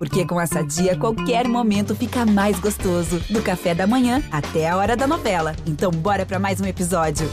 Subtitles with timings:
[0.00, 3.20] Porque com essa dia, qualquer momento fica mais gostoso.
[3.28, 5.54] Do café da manhã até a hora da novela.
[5.66, 7.28] Então, bora para mais um episódio.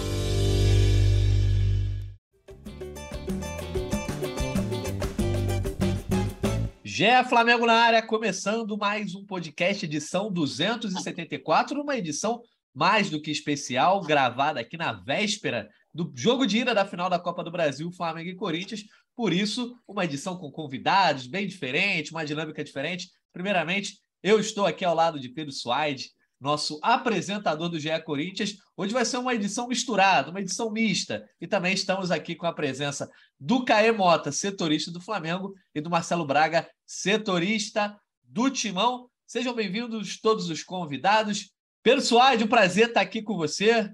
[6.83, 12.41] Gé Flamengo na área, começando mais um podcast, edição 274, uma edição
[12.75, 17.17] mais do que especial, gravada aqui na véspera do jogo de ida da final da
[17.17, 18.83] Copa do Brasil, Flamengo e Corinthians.
[19.17, 23.09] Por isso, uma edição com convidados bem diferente, uma dinâmica diferente.
[23.33, 28.57] Primeiramente, eu estou aqui ao lado de Pedro Suaide, nosso apresentador do GE Corinthians.
[28.77, 31.27] Hoje vai ser uma edição misturada, uma edição mista.
[31.41, 35.89] E também estamos aqui com a presença do Caê Mota, setorista do Flamengo, e do
[35.89, 39.09] Marcelo Braga, setorista do Timão.
[39.25, 41.51] Sejam bem-vindos todos os convidados.
[41.81, 43.89] Pedro Suaide, um prazer estar aqui com você.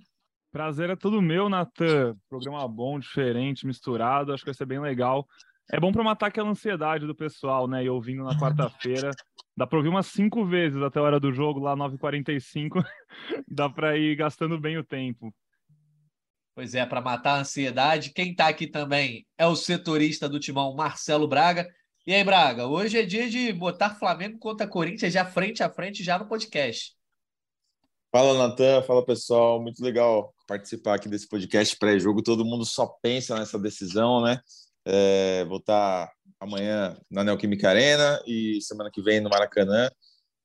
[0.54, 2.16] Prazer é todo meu, Natan.
[2.30, 4.32] Programa bom, diferente, misturado.
[4.32, 5.28] Acho que vai ser bem legal.
[5.72, 7.84] É bom para matar aquela ansiedade do pessoal, né?
[7.84, 9.10] E ouvindo na quarta-feira.
[9.58, 12.86] Dá para ouvir umas cinco vezes até a hora do jogo, lá 9h45.
[13.50, 15.34] Dá para ir gastando bem o tempo.
[16.54, 18.14] Pois é, para matar a ansiedade.
[18.14, 21.68] Quem está aqui também é o setorista do timão, Marcelo Braga.
[22.06, 26.04] E aí, Braga, hoje é dia de botar Flamengo contra Corinthians já frente a frente,
[26.04, 26.94] já no podcast.
[28.12, 28.84] Fala, Natan.
[28.84, 29.60] Fala, pessoal.
[29.60, 32.24] Muito legal participar aqui desse podcast pré-jogo.
[32.24, 34.40] Todo mundo só pensa nessa decisão, né?
[34.86, 39.90] É, vou estar amanhã na Neoquímica Arena e semana que vem no Maracanã.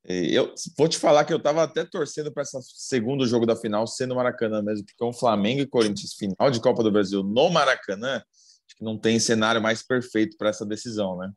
[0.05, 3.87] Eu vou te falar que eu estava até torcendo para esse segundo jogo da final
[3.87, 7.51] ser no Maracanã mesmo, porque um Flamengo e Corinthians final de Copa do Brasil no
[7.51, 11.31] Maracanã, acho que não tem cenário mais perfeito para essa decisão, né?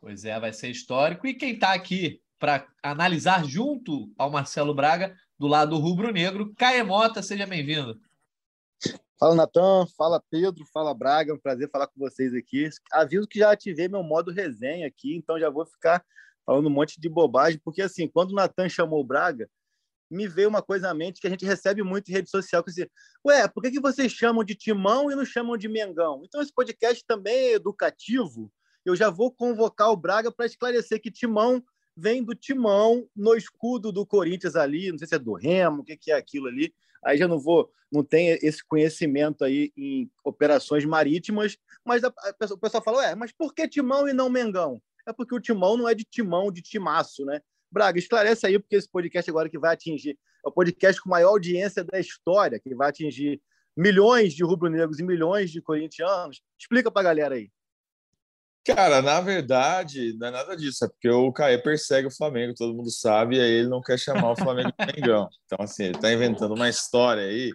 [0.00, 1.26] Pois é, vai ser histórico.
[1.26, 6.52] E quem está aqui para analisar junto ao Marcelo Braga do lado rubro-negro.
[6.56, 7.98] Caemota, seja bem-vindo.
[9.18, 9.86] Fala, Natan.
[9.96, 10.64] Fala, Pedro.
[10.72, 11.30] Fala, Braga.
[11.30, 12.68] É um prazer falar com vocês aqui.
[12.92, 16.04] Aviso que já ativei meu modo resenha aqui, então já vou ficar
[16.44, 19.48] falando um monte de bobagem, porque assim, quando o Natan chamou o Braga,
[20.10, 22.70] me veio uma coisa à mente que a gente recebe muito em rede social, que
[22.70, 22.86] assim,
[23.26, 26.22] ué, por que, que vocês chamam de Timão e não chamam de Mengão?
[26.24, 28.50] Então esse podcast também é educativo.
[28.82, 31.62] Eu já vou convocar o Braga para esclarecer que Timão
[31.98, 35.84] vem do timão no escudo do Corinthians ali, não sei se é do Remo, o
[35.84, 36.72] que, é aquilo ali.
[37.04, 42.52] Aí já não vou, não tem esse conhecimento aí em operações marítimas, mas a, a,
[42.52, 44.80] o pessoal fala, ué, mas por que timão e não Mengão?
[45.06, 47.40] É porque o timão não é de timão, de timaço, né?
[47.70, 51.30] Braga, esclarece aí, porque esse podcast agora que vai atingir, é o podcast com maior
[51.30, 53.40] audiência da história, que vai atingir
[53.76, 56.42] milhões de rubro-negros e milhões de corintianos.
[56.58, 57.50] Explica para a galera aí.
[58.64, 60.84] Cara, na verdade, não é nada disso.
[60.84, 63.98] É porque o Caê persegue o Flamengo, todo mundo sabe, e aí ele não quer
[63.98, 65.28] chamar o Flamengo de Mengão.
[65.46, 67.52] Então, assim, ele está inventando uma história aí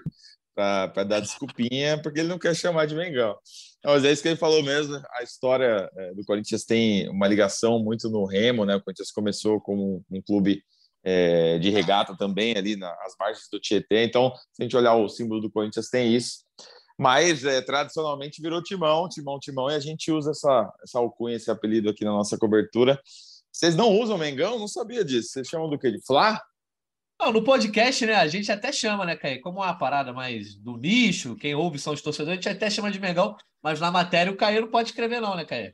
[0.56, 3.36] para dar desculpinha, porque ele não quer chamar de Mengão.
[3.84, 5.00] Mas é isso que ele falou mesmo.
[5.12, 8.76] A história é, do Corinthians tem uma ligação muito no Remo, né?
[8.76, 10.64] O Corinthians começou como um clube
[11.04, 14.04] é, de regata também, ali nas margens do Tietê.
[14.06, 16.43] Então, se a gente olhar o símbolo do Corinthians, tem isso
[16.98, 21.50] mas é, tradicionalmente virou Timão, Timão, Timão, e a gente usa essa, essa alcunha, esse
[21.50, 23.02] apelido aqui na nossa cobertura.
[23.52, 24.58] Vocês não usam Mengão?
[24.58, 25.30] Não sabia disso.
[25.30, 25.92] Vocês chamam do quê?
[25.92, 26.42] De Flá?
[27.20, 29.40] Não, no podcast, né, a gente até chama, né, Caí?
[29.40, 32.92] Como uma parada mais do nicho, quem ouve são os torcedores, a gente até chama
[32.92, 35.74] de Mengão, mas na matéria o Caí não pode escrever não, né, Caí?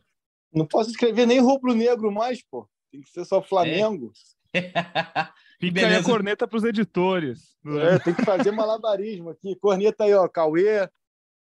[0.53, 2.69] Não posso escrever nem rubro-negro mais, pô.
[2.91, 4.11] Tem que ser só Flamengo.
[4.53, 4.61] É.
[5.59, 7.55] Fica aí a corneta para os editores.
[7.65, 9.55] É, tem que fazer malabarismo aqui.
[9.57, 10.89] Corneta aí, ó, Cauê,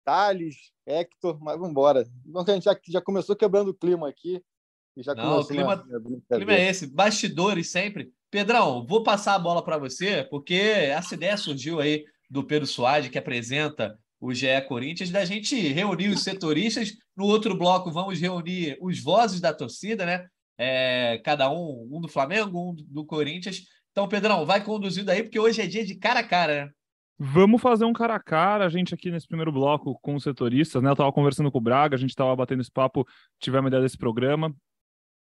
[0.08, 2.08] Thales, Hector, mas vamos embora.
[2.26, 4.42] Então, a gente já, já começou quebrando o clima aqui.
[4.96, 5.84] E já Não, o clima,
[6.32, 8.10] clima é esse, bastidores sempre.
[8.30, 13.10] Pedrão, vou passar a bola para você, porque essa ideia surgiu aí do Pedro Soares,
[13.10, 16.94] que apresenta o GE Corinthians, da gente reunir os setoristas.
[17.14, 20.26] No outro bloco, vamos reunir os vozes da torcida, né?
[20.56, 23.62] É, cada um, um do Flamengo, um do Corinthians.
[23.92, 26.72] Então, Pedrão, vai conduzindo aí, porque hoje é dia de cara a cara, né?
[27.18, 30.80] Vamos fazer um cara a cara, a gente aqui nesse primeiro bloco com os setoristas,
[30.80, 30.88] né?
[30.88, 33.04] Eu estava conversando com o Braga, a gente estava batendo esse papo,
[33.40, 34.54] tivemos ideia desse programa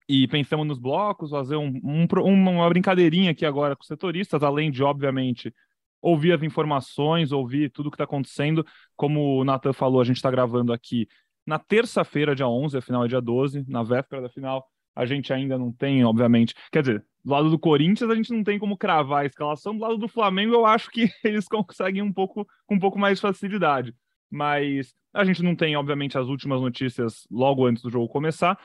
[0.07, 4.71] e pensamos nos blocos, fazer um, um, uma brincadeirinha aqui agora com os setoristas, além
[4.71, 5.53] de, obviamente,
[6.01, 8.65] ouvir as informações, ouvir tudo que está acontecendo.
[8.95, 11.07] Como o Nathan falou, a gente está gravando aqui
[11.45, 14.65] na terça-feira, dia 11, a final é dia 12, na véspera da final.
[14.95, 16.53] A gente ainda não tem, obviamente.
[16.71, 19.81] Quer dizer, do lado do Corinthians a gente não tem como cravar a escalação, do
[19.81, 23.21] lado do Flamengo eu acho que eles conseguem um pouco com um pouco mais de
[23.21, 23.93] facilidade.
[24.29, 28.57] Mas a gente não tem, obviamente, as últimas notícias logo antes do jogo começar,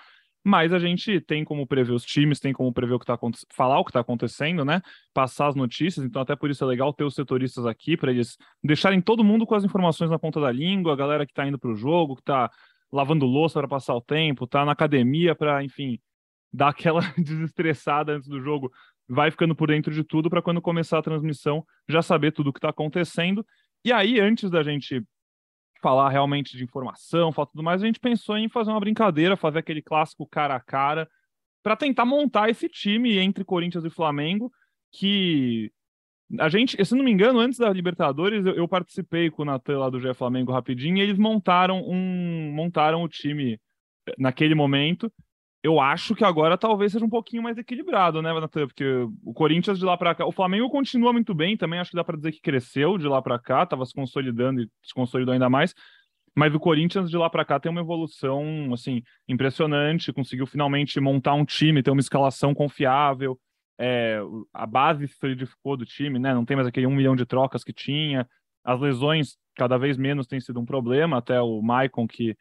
[0.43, 3.19] mas a gente tem como prever os times, tem como prever o que está
[3.53, 4.81] falar o que está acontecendo, né?
[5.13, 8.39] Passar as notícias, então até por isso é legal ter os setoristas aqui para eles
[8.65, 11.59] deixarem todo mundo com as informações na ponta da língua, a galera que está indo
[11.59, 12.51] para o jogo, que está
[12.91, 15.99] lavando louça para passar o tempo, está na academia para, enfim,
[16.53, 18.71] dá aquela desestressada antes do jogo,
[19.09, 22.53] vai ficando por dentro de tudo para quando começar a transmissão já saber tudo o
[22.53, 23.45] que está acontecendo.
[23.85, 25.03] E aí, antes da gente
[25.81, 29.61] falar realmente de informação, falar tudo mais, a gente pensou em fazer uma brincadeira, fazer
[29.61, 31.09] aquele clássico cara a cara,
[31.63, 34.51] para tentar montar esse time entre Corinthians e Flamengo,
[34.93, 35.73] que
[36.39, 39.79] a gente, se não me engano, antes da Libertadores, eu, eu participei com o Natan
[39.79, 43.59] lá do GE Flamengo rapidinho, e eles montaram um montaram o time
[44.19, 45.13] naquele momento.
[45.63, 48.67] Eu acho que agora talvez seja um pouquinho mais equilibrado, né, Natan?
[48.69, 48.85] Porque
[49.25, 52.05] o Corinthians de lá para cá, o Flamengo continua muito bem, também acho que dá
[52.05, 55.51] para dizer que cresceu de lá para cá, estava se consolidando e se consolidou ainda
[55.51, 55.75] mais.
[56.39, 61.35] Mas o Corinthians de lá para cá tem uma evolução assim impressionante, conseguiu finalmente montar
[61.35, 63.37] um time, ter uma escalação confiável.
[63.77, 64.21] É,
[64.53, 66.33] a base se solidificou do time, né?
[66.33, 68.29] Não tem mais aquele um milhão de trocas que tinha.
[68.63, 71.19] As lesões cada vez menos têm sido um problema.
[71.19, 72.37] Até o Maicon, que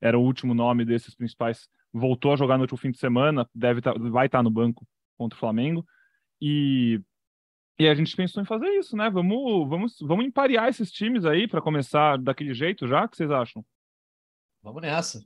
[0.00, 3.80] era o último nome desses principais, voltou a jogar no último fim de semana, deve
[3.80, 5.84] tá, vai estar tá no banco contra o Flamengo.
[6.40, 7.00] E,
[7.78, 9.10] e a gente pensou em fazer isso, né?
[9.10, 13.04] Vamos, vamos, vamos emparear esses times aí para começar daquele jeito já?
[13.04, 13.64] O que vocês acham?
[14.62, 15.22] Vamos nessa.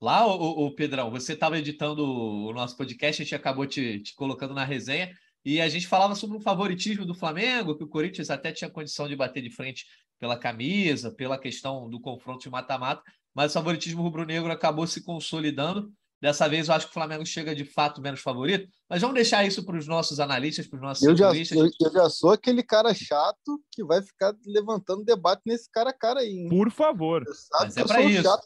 [0.00, 4.52] Lá, o, Pedrão, você estava editando o nosso podcast, a gente acabou te, te colocando
[4.52, 5.10] na resenha,
[5.42, 9.08] e a gente falava sobre o favoritismo do Flamengo, que o Corinthians até tinha condição
[9.08, 9.86] de bater de frente
[10.18, 13.02] pela camisa, pela questão do confronto de mata-mata,
[13.34, 15.90] mas o favoritismo rubro-negro acabou se consolidando.
[16.24, 19.44] Dessa vez eu acho que o Flamengo chega de fato menos favorito, mas vamos deixar
[19.44, 22.62] isso para os nossos analistas, para os nossos eu já, eu, eu, já sou aquele
[22.62, 26.30] cara chato que vai ficar levantando debate nesse cara a cara aí.
[26.30, 26.48] Hein?
[26.48, 27.22] Por favor.
[27.60, 28.22] Mas é para isso.
[28.22, 28.42] Chato,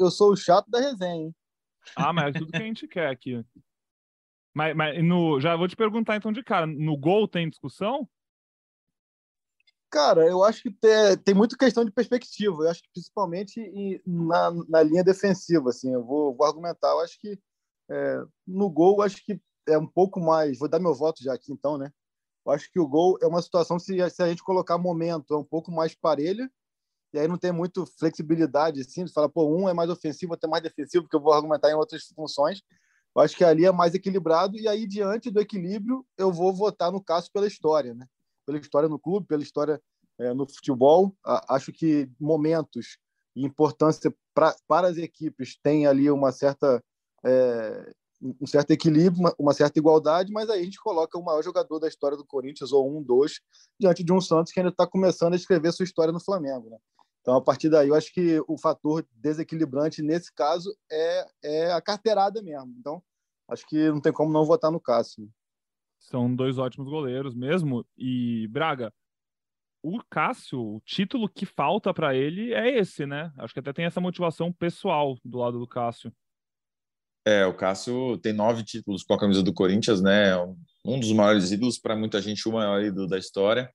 [0.00, 1.26] eu sou o chato da resenha.
[1.26, 1.34] Hein?
[1.94, 3.44] Ah, mas é tudo que a gente quer aqui.
[4.54, 8.08] Mas, mas no, já vou te perguntar então de cara, no gol tem discussão?
[9.90, 12.62] Cara, eu acho que tem, tem muita questão de perspectiva.
[12.62, 16.90] Eu acho que principalmente na, na linha defensiva, assim, eu vou, vou argumentar.
[16.90, 17.38] Eu acho que
[17.90, 20.58] é, no gol, acho que é um pouco mais.
[20.58, 21.92] Vou dar meu voto já aqui, então, né?
[22.46, 25.38] Eu acho que o gol é uma situação se, se a gente colocar momento, é
[25.38, 26.50] um pouco mais parelha.
[27.12, 30.48] E aí não tem muito flexibilidade, assim, de falar, pô, um é mais ofensivo, outro
[30.48, 32.62] é mais defensivo, porque eu vou argumentar em outras funções.
[33.16, 36.92] Eu acho que ali é mais equilibrado, e aí, diante do equilíbrio, eu vou votar
[36.92, 38.06] no caso pela história, né?
[38.50, 39.80] Pela história no clube, pela história
[40.18, 41.14] é, no futebol.
[41.48, 42.98] Acho que momentos
[43.36, 46.82] e importância pra, para as equipes tem ali uma certa
[47.24, 51.42] é, um certo equilíbrio, uma, uma, certa igualdade, mas aí a gente coloca o maior
[51.42, 53.40] jogador da história do Corinthians, ou um, dois,
[53.78, 56.68] diante de um Santos que ainda está começando a escrever sua história no Flamengo.
[56.68, 56.76] Né?
[57.22, 61.80] Então, a partir daí, eu acho que o fator desequilibrante nesse caso é, é a
[61.80, 62.74] carteirada mesmo.
[62.78, 63.02] Então,
[63.48, 65.26] acho que não tem como não votar no Cássio.
[66.00, 67.86] São dois ótimos goleiros mesmo.
[67.96, 68.92] E, Braga,
[69.82, 73.32] o Cássio, o título que falta para ele é esse, né?
[73.38, 76.12] Acho que até tem essa motivação pessoal do lado do Cássio.
[77.24, 80.34] É, o Cássio tem nove títulos com a camisa do Corinthians, né?
[80.84, 83.70] Um dos maiores ídolos, para muita gente, o maior ídolo da história.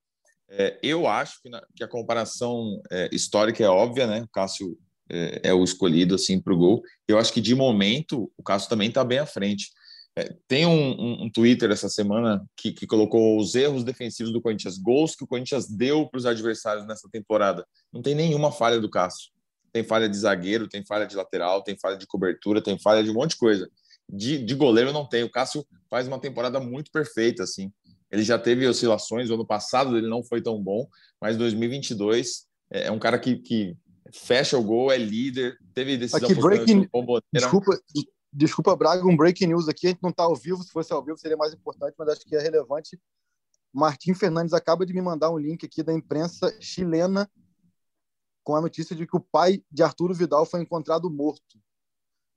[0.49, 4.21] É, eu acho que, na, que, a comparação é, histórica é óbvia, né?
[4.21, 4.77] O Cássio
[5.09, 6.81] é, é o escolhido assim para o gol.
[7.07, 9.71] Eu acho que de momento o Cássio também está bem à frente.
[10.17, 14.41] É, tem um, um, um, Twitter essa semana que, que, colocou os erros defensivos do
[14.41, 17.65] Corinthians, gols que o Corinthians deu para os adversários nessa temporada.
[17.91, 19.31] Não tem nenhuma falha do Cássio.
[19.73, 23.09] Tem falha de zagueiro, tem falha de lateral, tem falha de cobertura, tem falha de
[23.09, 23.69] um monte de coisa.
[24.09, 25.23] De, de goleiro não tem.
[25.23, 27.69] O Cássio faz uma temporada muito perfeita, assim.
[28.09, 30.87] Ele já teve oscilações, o ano passado ele não foi tão bom,
[31.19, 33.75] mas 2022 é, é um cara que, que
[34.13, 36.87] fecha o gol, é líder, teve decisão aqui, breaking,
[37.33, 37.77] desculpa,
[38.35, 41.03] desculpa, Braga, um breaking news aqui, a gente não está ao vivo, se fosse ao
[41.03, 42.99] vivo seria mais importante, mas acho que é relevante.
[43.73, 47.29] Martim Fernandes acaba de me mandar um link aqui da imprensa chilena
[48.43, 51.59] com a notícia de que o pai de Arturo Vidal foi encontrado morto.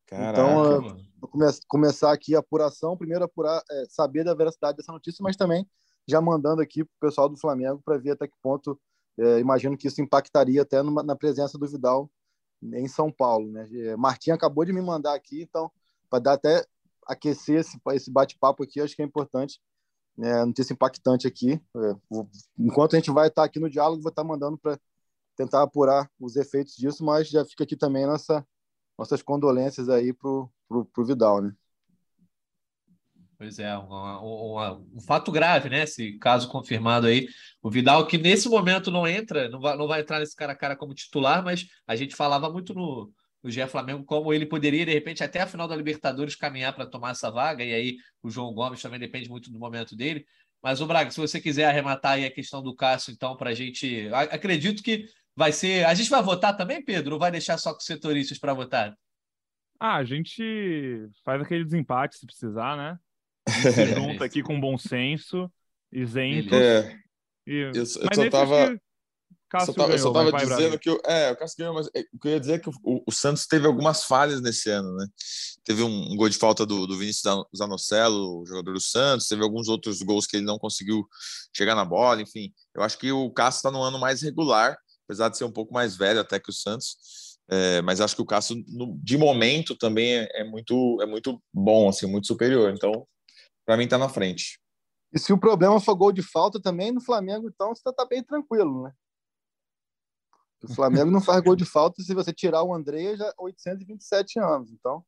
[0.07, 1.07] Caraca, então, mano.
[1.21, 2.97] vou come começar aqui a apuração.
[2.97, 5.69] Primeiro, apurar, é, saber da veracidade dessa notícia, mas também
[6.09, 8.81] já mandando aqui para o pessoal do Flamengo para ver até que ponto
[9.19, 12.11] é, imagino que isso impactaria até numa, na presença do Vidal
[12.63, 13.51] em São Paulo.
[13.51, 13.69] Né?
[13.71, 15.71] É, Martim acabou de me mandar aqui, então,
[16.09, 16.65] para dar até
[17.07, 19.61] aquecer esse, esse bate-papo aqui, acho que é importante.
[20.21, 21.53] É, notícia impactante aqui.
[21.53, 22.19] É,
[22.59, 24.79] enquanto a gente vai estar aqui no diálogo, vou estar mandando para
[25.37, 28.45] tentar apurar os efeitos disso, mas já fica aqui também nossa,
[28.99, 31.55] nossas condolências aí pro, pro Vidal, né?
[33.39, 35.85] Pois é, um fato grave, né?
[35.85, 37.29] Esse caso confirmado aí.
[37.63, 40.57] O Vidal, que nesse momento não entra, não vai, não vai entrar nesse cara a
[40.57, 43.13] cara como titular, mas a gente falava muito no,
[43.43, 46.87] no GE Flamengo como ele poderia, de repente, até a final da Libertadores caminhar para
[46.87, 50.25] tomar essa vaga, e aí o João Gomes também depende muito do momento dele.
[50.63, 53.55] Mas, o Braga, se você quiser arrematar aí a questão do Cássio, então, para a
[53.55, 54.09] gente.
[54.13, 55.87] Acredito que vai ser.
[55.87, 58.93] A gente vai votar também, Pedro, ou vai deixar só com os setoristas para votar?
[59.79, 62.99] Ah, a gente faz aquele desempate se precisar, né?
[63.49, 65.51] Se junta aqui com bom senso,
[65.93, 66.55] isento.
[66.55, 66.99] É,
[67.47, 67.55] E...
[67.55, 68.77] eu, eu Mas só tava.
[68.77, 68.81] que
[69.49, 70.79] Cássio só tava, eu só ganhou, tava vai, vai, dizendo Braga.
[70.79, 72.69] que o, é, o Cássio ganhou, mas é, o que eu ia dizer é que
[72.69, 72.73] o,
[73.07, 75.07] o Santos teve algumas falhas nesse ano, né?
[75.65, 79.27] Teve um, um gol de falta do, do Vinícius Zan- Zanocelo, o jogador do Santos,
[79.27, 81.07] teve alguns outros gols que ele não conseguiu
[81.57, 82.53] chegar na bola, enfim.
[82.75, 84.77] Eu acho que o Cássio está no ano mais regular,
[85.07, 86.97] apesar de ser um pouco mais velho até que o Santos.
[87.51, 91.43] É, mas acho que o Cássio, no- de momento, também é, é muito, é muito
[91.53, 92.71] bom, assim, muito superior.
[92.75, 93.07] Então,
[93.65, 94.61] para mim, tá na frente.
[95.11, 98.23] E se o problema for gol de falta também, no Flamengo, então você tá bem
[98.23, 98.93] tranquilo, né?
[100.63, 104.71] O Flamengo não faz gol de falta se você tirar o André já 827 anos.
[104.73, 105.05] Então,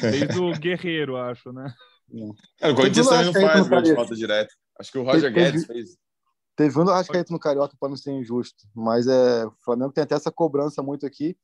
[0.00, 1.72] Desde o Guerreiro, acho, né?
[2.60, 4.52] É, o Corinthians também não faz gol de falta direto.
[4.78, 5.96] Acho que o Roger Teve- Guedes fez.
[6.56, 8.66] teve um do Arrascaeta no Carioca para não ser injusto.
[8.74, 11.36] Mas é, o Flamengo tem até essa cobrança muito aqui.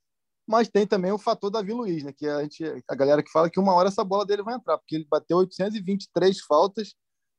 [0.49, 2.13] Mas tem também o fator Davi Luiz, né?
[2.13, 4.79] Que a, gente, a galera que fala que uma hora essa bola dele vai entrar,
[4.79, 6.95] porque ele bateu 823 faltas,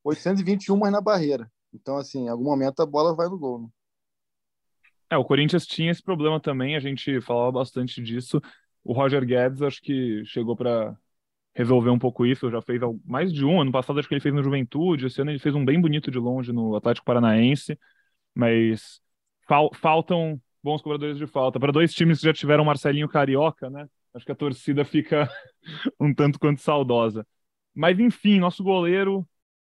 [0.06, 1.50] 821 na barreira.
[1.74, 3.62] Então, assim, em algum momento a bola vai no gol.
[3.64, 3.68] Né?
[5.10, 8.42] É, o Corinthians tinha esse problema também, a gente falava bastante disso.
[8.84, 10.98] O Roger Guedes acho que chegou para
[11.56, 13.62] resolver um pouco isso, já fez mais de um.
[13.62, 16.12] Ano passado acho que ele fez no Juventude, esse ano ele fez um bem bonito
[16.12, 17.80] de longe no Atlético Paranaense,
[18.36, 19.02] mas
[19.48, 21.60] fal- faltam bons cobradores de falta.
[21.60, 23.88] Para dois times que já tiveram Marcelinho Carioca, né?
[24.14, 25.30] Acho que a torcida fica
[26.00, 27.28] um tanto quanto saudosa.
[27.76, 29.28] Mas enfim, nosso goleiro,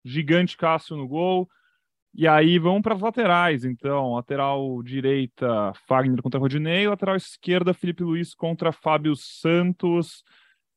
[0.05, 1.49] gigante Cássio no gol.
[2.15, 4.13] E aí vamos para as laterais, então.
[4.13, 6.88] Lateral direita, Fagner contra Rodinei.
[6.88, 10.24] Lateral esquerda, Felipe Luiz contra Fábio Santos.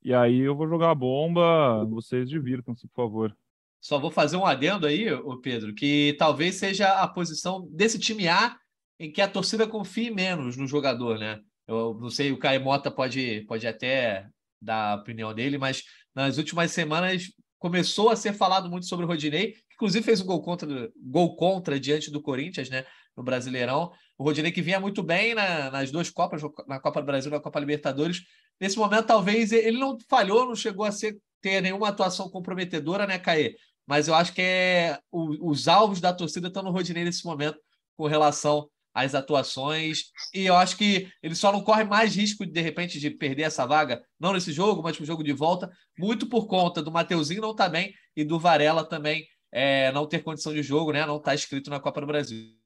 [0.03, 1.85] E aí eu vou jogar a bomba.
[1.85, 3.37] Vocês divirtam-se, por favor.
[3.81, 8.27] Só vou fazer um adendo aí, ô Pedro, que talvez seja a posição desse time
[8.27, 8.57] A
[8.99, 11.41] em que a torcida confie menos no jogador, né?
[11.69, 14.27] Eu não sei, o Caio Mota pode, pode até
[14.61, 15.83] dar a opinião dele, mas
[16.15, 17.31] nas últimas semanas
[17.67, 21.35] começou a ser falado muito sobre o Rodinei, que inclusive fez um gol contra, gol
[21.35, 22.85] contra diante do Corinthians, né?
[23.17, 23.91] No Brasileirão.
[24.17, 27.35] O Rodinei que vinha muito bem na- nas duas Copas, na Copa do Brasil e
[27.35, 28.23] na Copa Libertadores.
[28.61, 33.19] Nesse momento, talvez ele não falhou, não chegou a ser, ter nenhuma atuação comprometedora, né,
[33.19, 33.57] Caê?
[33.85, 37.59] Mas eu acho que é o- os alvos da torcida estão no Rodinei nesse momento
[37.97, 40.05] com relação às atuações.
[40.35, 43.67] E eu acho que ele só não corre mais risco, de repente, de perder essa
[43.67, 47.51] vaga, não nesse jogo, mas no jogo de volta, muito por conta do Mateuzinho não
[47.51, 51.05] estar bem e do Varela também é, não ter condição de jogo, né?
[51.05, 52.57] Não estar inscrito na Copa do Brasil.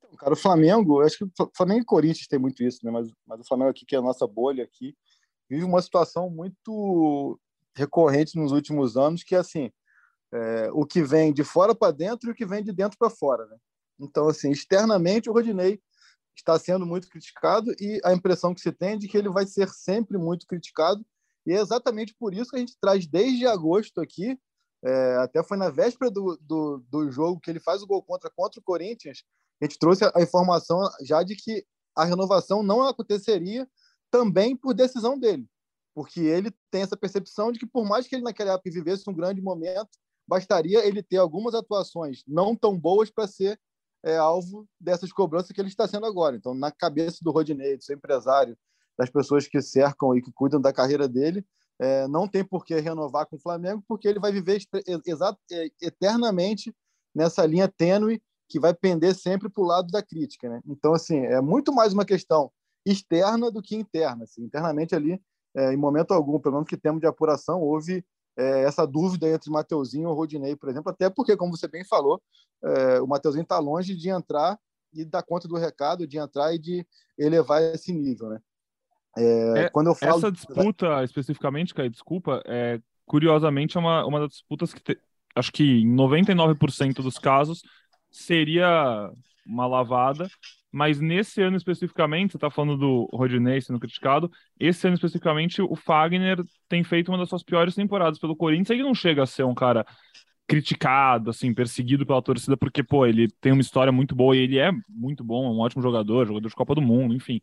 [0.00, 2.90] Então, cara, o Flamengo, acho que o Flamengo e Corinthians tem muito isso, né?
[2.90, 4.96] Mas, mas o Flamengo aqui, que é a nossa bolha aqui,
[5.48, 7.38] vive uma situação muito
[7.72, 9.70] recorrente nos últimos anos, que é assim,
[10.32, 13.10] é, o que vem de fora para dentro e o que vem de dentro para
[13.10, 13.56] fora, né?
[13.98, 15.80] Então, assim, externamente o Rodinei
[16.36, 19.46] está sendo muito criticado e a impressão que se tem é de que ele vai
[19.46, 21.04] ser sempre muito criticado.
[21.46, 24.38] E é exatamente por isso que a gente traz desde agosto aqui,
[24.84, 28.30] é, até foi na véspera do, do, do jogo que ele faz o gol contra
[28.30, 29.24] contra o Corinthians,
[29.60, 33.66] a gente trouxe a informação já de que a renovação não aconteceria
[34.10, 35.48] também por decisão dele,
[35.94, 39.14] porque ele tem essa percepção de que por mais que ele naquela época vivesse um
[39.14, 39.88] grande momento,
[40.28, 43.58] bastaria ele ter algumas atuações não tão boas para ser
[44.06, 46.36] é, alvo dessas cobranças que ele está sendo agora.
[46.36, 48.56] Então, na cabeça do Rodinei, do seu empresário,
[48.96, 51.44] das pessoas que cercam e que cuidam da carreira dele,
[51.78, 54.62] é, não tem por que renovar com o Flamengo, porque ele vai viver
[55.52, 56.72] é, eternamente
[57.12, 60.48] nessa linha tênue que vai pender sempre para o lado da crítica.
[60.48, 60.60] Né?
[60.66, 62.50] Então, assim, é muito mais uma questão
[62.86, 64.22] externa do que interna.
[64.22, 64.44] Assim.
[64.44, 65.20] Internamente ali,
[65.54, 68.04] é, em momento algum, pelo menos que temos de apuração, houve
[68.36, 72.22] é, essa dúvida entre Mateuzinho e Rodinei, por exemplo, até porque, como você bem falou,
[72.62, 74.58] é, o Mateuzinho está longe de entrar
[74.92, 76.86] e dar conta do recado, de entrar e de
[77.18, 78.28] elevar esse nível.
[78.28, 78.40] Né?
[79.16, 80.18] É, É, quando eu falo...
[80.18, 85.00] Essa disputa, especificamente, Caio, desculpa, é, curiosamente é uma, uma das disputas que te-
[85.34, 87.62] acho que em 99% dos casos
[88.10, 89.10] seria
[89.46, 90.28] uma lavada,
[90.72, 95.74] mas nesse ano especificamente, você está falando do Rodinei sendo criticado, esse ano especificamente o
[95.74, 99.44] Fagner tem feito uma das suas piores temporadas pelo Corinthians, ele não chega a ser
[99.44, 99.86] um cara
[100.46, 104.58] criticado, assim, perseguido pela torcida, porque, pô, ele tem uma história muito boa e ele
[104.58, 107.40] é muito bom, é um ótimo jogador, jogador de Copa do Mundo, enfim.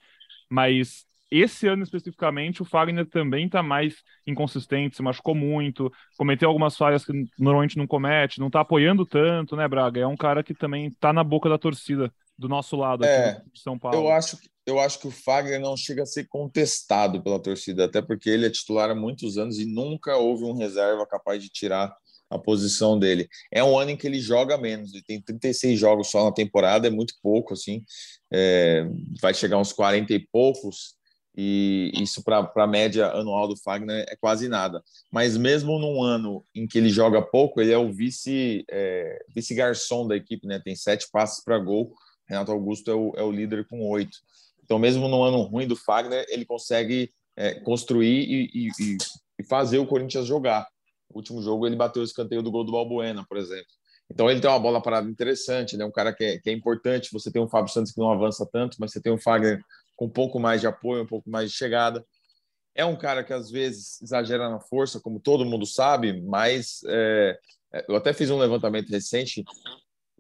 [0.50, 6.77] Mas esse ano especificamente, o Fagner também tá mais inconsistente, se machucou muito, cometeu algumas
[6.77, 10.01] falhas que normalmente não comete, não tá apoiando tanto, né, Braga?
[10.01, 13.42] É um cara que também tá na boca da torcida, do nosso lado aqui É,
[13.54, 13.98] de São Paulo.
[13.98, 17.86] Eu acho, que- eu acho que o Fagner não chega a ser contestado pela torcida,
[17.86, 21.50] até porque ele é titular há muitos anos e nunca houve um reserva capaz de
[21.50, 21.96] tirar
[22.30, 23.28] a posição dele.
[23.52, 26.88] É um ano em que ele joga menos, ele tem 36 jogos só na temporada,
[26.88, 27.84] é muito pouco, assim,
[28.32, 28.88] é,
[29.22, 30.96] vai chegar uns 40 e poucos,
[31.36, 34.82] e isso para a média anual do Fagner é quase nada.
[35.12, 39.54] Mas mesmo num ano em que ele joga pouco, ele é o vice é, vice
[39.56, 40.60] garçom da equipe, né?
[40.63, 41.94] Tem sete passes para gol.
[42.34, 44.18] Renato Augusto é o, é o líder com oito.
[44.63, 48.98] Então, mesmo num ano ruim do Fagner, ele consegue é, construir e, e,
[49.40, 50.68] e, fazer o Corinthians jogar.
[51.10, 53.68] O último jogo ele bateu o escanteio do gol do Balbuena, por exemplo.
[54.10, 55.86] Então ele tem uma bola parada interessante, né?
[55.86, 57.10] um cara que é, que é importante.
[57.12, 59.62] Você tem um Fábio Santos que não avança tanto, mas você tem um Fagner
[59.96, 62.04] com um pouco mais de apoio, um pouco mais de chegada.
[62.75, 67.40] É um cara que às vezes exagera na força, como todo mundo sabe, mas é,
[67.74, 69.44] é eu até fiz um levantamento recente.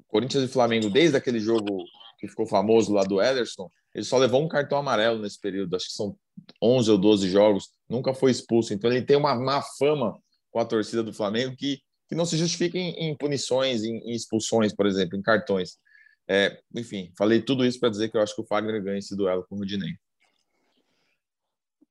[0.07, 1.83] Corinthians e Flamengo, desde aquele jogo
[2.23, 5.87] que ficou famoso lá do Ederson, ele só levou um cartão amarelo nesse período, acho
[5.87, 6.15] que são
[6.61, 8.73] 11 ou 12 jogos, nunca foi expulso.
[8.73, 10.17] Então ele tem uma má fama
[10.49, 14.13] com a torcida do Flamengo que, que não se justifica em, em punições, em, em,
[14.13, 15.77] expulsões, por exemplo, em cartões.
[16.25, 19.17] É, enfim, falei tudo isso para dizer que eu acho que o Fagner ganha esse
[19.17, 19.91] duelo com o Rudinei.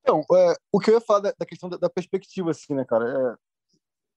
[0.01, 2.83] Então, é, o que eu ia falar da, da questão da, da, perspectiva, assim, né,
[2.83, 3.05] cara?
[3.05, 3.35] É,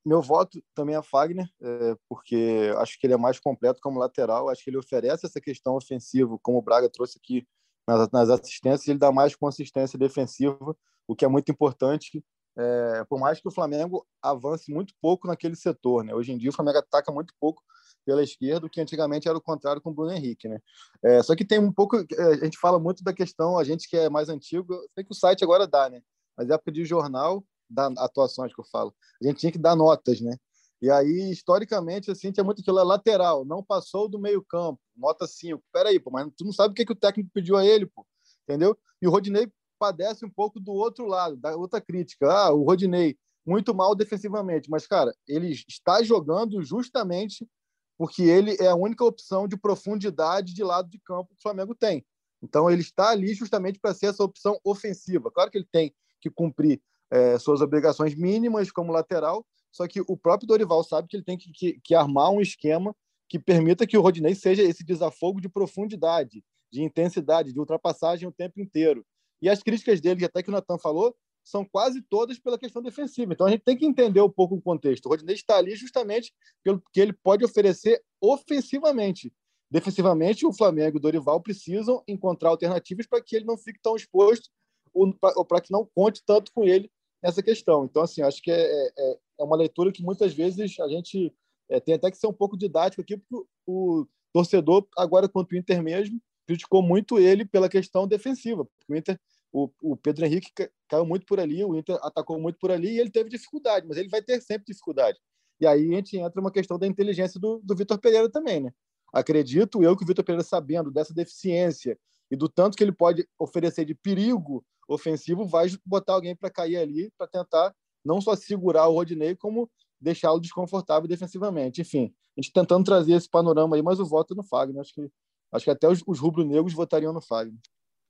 [0.07, 4.49] meu voto também é Fagner, é, porque acho que ele é mais completo como lateral,
[4.49, 7.47] acho que ele oferece essa questão ofensiva, como o Braga trouxe aqui
[7.89, 10.77] nas, nas assistências, ele dá mais consistência defensiva,
[11.09, 12.25] o que é muito importante,
[12.57, 16.05] é, por mais que o Flamengo avance muito pouco naquele setor.
[16.05, 16.15] Né?
[16.15, 17.63] Hoje em dia, o Flamengo ataca muito pouco
[18.05, 20.49] pela esquerda, o que antigamente era o contrário com o Bruno Henrique.
[20.49, 20.61] Né?
[21.03, 23.89] É, só que tem um pouco, é, a gente fala muito da questão, a gente
[23.89, 26.01] que é mais antigo, sei que o site agora dá, né?
[26.37, 30.21] mas época de jornal, da atuações que eu falo, a gente tinha que dar notas,
[30.21, 30.37] né?
[30.81, 35.27] E aí, historicamente, assim, tinha muito aquilo, é lateral, não passou do meio campo, nota
[35.27, 35.63] 5.
[35.73, 38.07] Peraí, pô, mas tu não sabe o que, que o técnico pediu a ele, pô,
[38.47, 38.77] entendeu?
[39.01, 42.31] E o Rodinei padece um pouco do outro lado, da outra crítica.
[42.31, 47.49] Ah, o Rodinei, muito mal defensivamente, mas, cara, ele está jogando justamente
[47.97, 51.75] porque ele é a única opção de profundidade de lado de campo que o Flamengo
[51.75, 52.05] tem.
[52.43, 55.31] Então, ele está ali justamente para ser essa opção ofensiva.
[55.31, 60.17] Claro que ele tem que cumprir é, suas obrigações mínimas como lateral, só que o
[60.17, 62.95] próprio Dorival sabe que ele tem que, que, que armar um esquema
[63.29, 68.33] que permita que o Rodinei seja esse desafogo de profundidade, de intensidade, de ultrapassagem o
[68.33, 69.05] tempo inteiro.
[69.41, 73.33] E as críticas dele, até que o Natan falou, são quase todas pela questão defensiva.
[73.33, 75.07] Então a gente tem que entender um pouco o contexto.
[75.07, 79.33] O Rodinei está ali justamente pelo que ele pode oferecer ofensivamente.
[79.71, 83.95] Defensivamente, o Flamengo e o Dorival precisam encontrar alternativas para que ele não fique tão
[83.95, 84.49] exposto
[84.93, 86.91] ou para que não conte tanto com ele
[87.23, 87.85] nessa questão.
[87.85, 91.33] Então, assim, acho que é, é, é uma leitura que muitas vezes a gente
[91.69, 95.57] é, tem até que ser um pouco didático aqui, porque o torcedor, agora quanto o
[95.57, 98.65] Inter mesmo, criticou muito ele pela questão defensiva.
[98.65, 99.21] Porque o Inter,
[99.53, 100.51] o, o Pedro Henrique
[100.89, 103.97] caiu muito por ali, o Inter atacou muito por ali e ele teve dificuldade, mas
[103.97, 105.19] ele vai ter sempre dificuldade.
[105.61, 108.71] E aí a gente entra uma questão da inteligência do, do Vitor Pereira também, né?
[109.13, 111.99] Acredito eu que o Vitor Pereira, sabendo dessa deficiência
[112.31, 116.77] e do tanto que ele pode oferecer de perigo ofensivo, vai botar alguém para cair
[116.77, 121.81] ali para tentar não só segurar o Rodinei, como deixá-lo desconfortável defensivamente.
[121.81, 124.81] Enfim, a gente tentando trazer esse panorama aí, mas o voto é no Fagner.
[124.81, 125.11] Acho que,
[125.53, 127.59] acho que até os, os rubro-negros votariam no Fagner.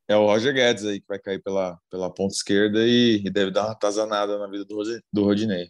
[0.09, 3.51] É o Roger Guedes aí que vai cair pela, pela ponta esquerda e, e deve
[3.51, 4.77] dar uma atazanada na vida do,
[5.13, 5.69] do Rodinei.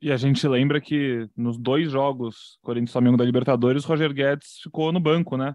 [0.00, 4.60] E a gente lembra que nos dois jogos Corinthians Flamengo da Libertadores, o Roger Guedes
[4.62, 5.54] ficou no banco, né?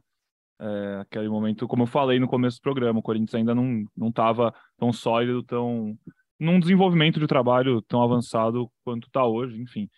[0.65, 4.53] É, aquele momento, como eu falei no começo do programa, o Corinthians ainda não estava
[4.77, 5.97] tão sólido, tão
[6.39, 9.89] num desenvolvimento de trabalho tão avançado quanto está hoje, enfim.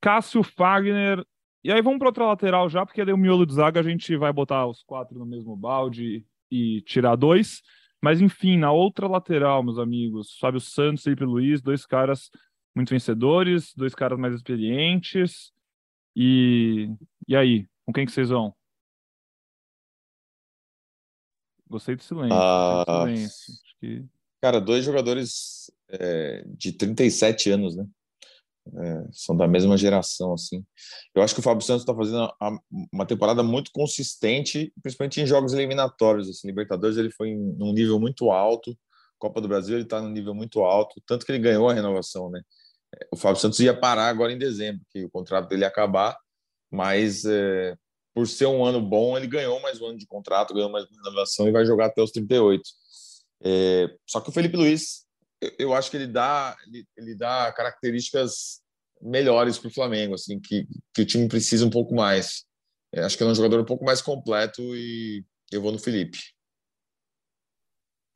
[0.00, 1.24] Cássio Fagner.
[1.62, 4.16] E aí vamos para outra lateral já, porque daí o miolo de zaga a gente
[4.16, 7.62] vai botar os quatro no mesmo balde e tirar dois.
[8.02, 12.30] Mas enfim, na outra lateral, meus amigos, Fábio Santos e Felipe Luiz, dois caras
[12.74, 15.52] muito vencedores, dois caras mais experientes.
[16.16, 16.90] E,
[17.28, 18.57] e aí, com quem que vocês vão?
[21.68, 22.34] Gostei do silêncio.
[22.34, 23.52] Ah, do silêncio.
[23.52, 24.04] Acho que...
[24.40, 27.86] Cara, dois jogadores é, de 37 anos, né?
[28.76, 30.64] É, são da mesma geração, assim.
[31.14, 32.30] Eu acho que o Fábio Santos está fazendo
[32.92, 36.28] uma temporada muito consistente, principalmente em jogos eliminatórios.
[36.28, 38.76] Assim, Libertadores ele foi em um nível muito alto,
[39.18, 42.30] Copa do Brasil ele está num nível muito alto, tanto que ele ganhou a renovação,
[42.30, 42.40] né?
[42.94, 46.16] É, o Fábio Santos ia parar agora em dezembro, que o contrato dele ia acabar,
[46.70, 47.76] mas é,
[48.14, 51.02] por ser um ano bom, ele ganhou mais um ano de contrato, ganhou mais uma
[51.02, 52.62] renovação e vai jogar até os 38.
[53.40, 55.06] É, só que o Felipe Luiz,
[55.40, 58.60] eu, eu acho que ele dá, ele, ele dá características
[59.00, 62.44] melhores para o Flamengo, assim, que, que o time precisa um pouco mais.
[62.92, 65.78] É, acho que ele é um jogador um pouco mais completo e eu vou no
[65.78, 66.18] Felipe.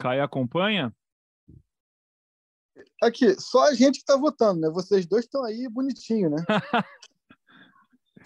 [0.00, 0.92] Caio acompanha?
[3.00, 4.70] Aqui, só a gente que está votando, né?
[4.70, 6.44] Vocês dois estão aí bonitinho, né?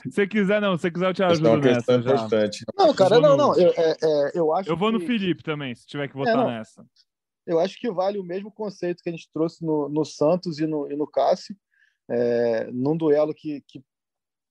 [0.06, 1.94] Se você quiser, não, se você quiser, eu te é ajudo nessa.
[1.94, 2.64] Importante.
[2.76, 3.54] Não, cara, não, não.
[3.56, 4.70] Eu, é, é, eu acho.
[4.70, 6.86] Eu vou no Felipe também, se tiver que votar é, nessa.
[7.46, 10.66] eu acho que vale o mesmo conceito que a gente trouxe no, no Santos e
[10.66, 11.56] no, e no Cássio,
[12.08, 13.82] é, num duelo que, que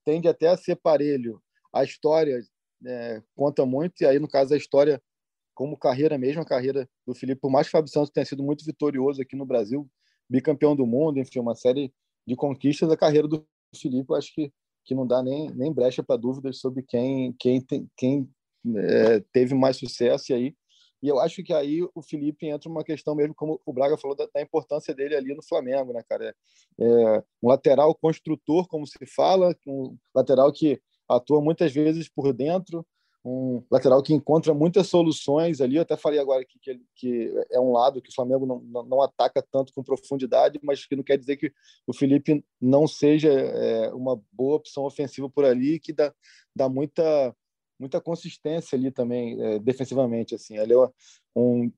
[0.05, 1.41] tende até a ser parelho.
[1.73, 2.39] A história
[2.85, 5.01] é, conta muito, e aí, no caso, a história
[5.53, 8.43] como carreira mesmo, a carreira do Felipe, por mais que o Fábio Santos tenha sido
[8.43, 9.89] muito vitorioso aqui no Brasil,
[10.29, 11.93] bicampeão do mundo, enfim, uma série
[12.27, 14.51] de conquistas, a carreira do Felipe, eu acho que,
[14.85, 18.29] que não dá nem, nem brecha para dúvidas sobre quem, quem, tem, quem
[18.77, 20.55] é, teve mais sucesso, e aí
[21.05, 24.15] e eu acho que aí o Felipe entra uma questão mesmo, como o Braga falou,
[24.15, 26.35] da, da importância dele ali no Flamengo, né, cara?
[26.79, 32.83] É, um lateral construtor, como se fala, um lateral que atua muitas vezes por dentro,
[33.25, 35.77] um lateral que encontra muitas soluções ali.
[35.77, 38.83] Eu até falei agora que, que, que é um lado que o Flamengo não, não,
[38.83, 41.51] não, ataca tanto com profundidade, mas que não quer dizer que
[41.87, 46.13] o Felipe não seja é, uma boa opção ofensiva por ali, que dá,
[46.55, 47.35] dá muita
[47.77, 50.89] muita consistência ali também é, defensivamente assim ele é
[51.35, 51.69] um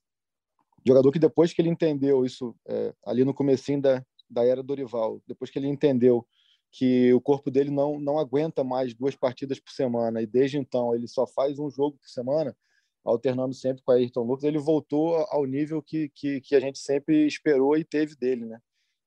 [0.86, 5.19] jogador que depois que ele entendeu isso é, ali no comecinho da, da era Dorival
[5.25, 6.23] depois que ele entendeu
[6.71, 10.93] que o corpo dele não não aguenta mais duas partidas por semana e desde então
[10.93, 12.56] ele só faz um jogo por semana
[13.03, 16.80] alternando sempre com a Ayrton Lucas ele voltou ao nível que, que, que a gente
[16.80, 18.60] sempre esperou e teve dele né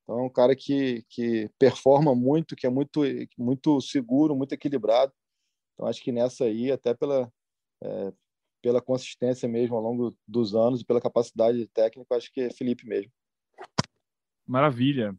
[0.02, 3.02] então é um cara que que performa muito que é muito
[3.38, 5.12] muito seguro muito equilibrado
[5.80, 7.32] então, acho que nessa aí, até pela,
[7.82, 8.12] é,
[8.60, 12.86] pela consistência mesmo ao longo dos anos e pela capacidade técnica, acho que é Felipe
[12.86, 13.10] mesmo.
[14.46, 15.16] Maravilha.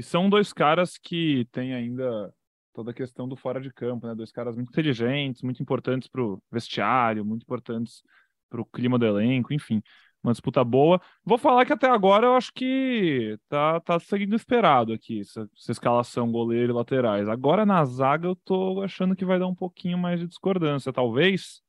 [0.00, 2.32] E são dois caras que têm ainda
[2.72, 4.14] toda a questão do fora de campo, né?
[4.14, 8.02] Dois caras muito inteligentes, muito importantes para o vestiário, muito importantes
[8.48, 9.82] para o clima do elenco, enfim
[10.22, 11.00] uma disputa boa.
[11.22, 15.72] Vou falar que até agora eu acho que tá, tá seguindo esperado aqui, essa, essa,
[15.72, 17.28] escalação goleiro e laterais.
[17.28, 21.60] Agora na zaga eu tô achando que vai dar um pouquinho mais de discordância, talvez.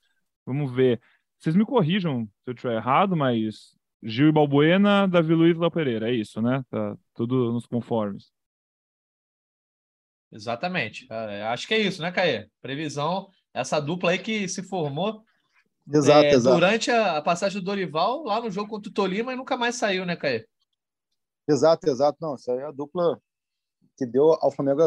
[0.46, 1.02] Vamos ver.
[1.38, 5.72] Vocês me corrijam se eu estiver errado, mas Gil e Balbuena, Davi Luiz e Léo
[5.72, 6.64] Pereira, é isso, né?
[6.70, 8.32] Tá tudo nos conformes.
[10.32, 11.08] Exatamente.
[11.10, 12.48] É, acho que é isso, né, Caê?
[12.62, 15.24] Previsão, essa dupla aí que se formou
[15.94, 16.56] Exato, é, exato.
[16.56, 20.06] Durante a, passagem do Dorival, lá no jogo contra o Tolima, e nunca mais saiu,
[20.06, 20.46] né, Caio?
[21.50, 22.18] Exato, exato.
[22.22, 23.20] Não, isso aí é a dupla
[23.98, 24.82] que deu ao Flamengo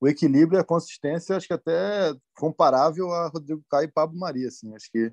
[0.00, 4.48] o equilíbrio e a consistência, acho que até comparável a Rodrigo Caio e Pablo Maria,
[4.48, 4.74] assim.
[4.74, 5.12] Acho que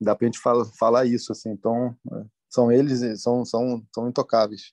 [0.00, 1.50] dá para a gente falar, falar isso, assim.
[1.50, 2.24] Então, é,
[2.54, 4.72] são eles, são, são, são intocáveis.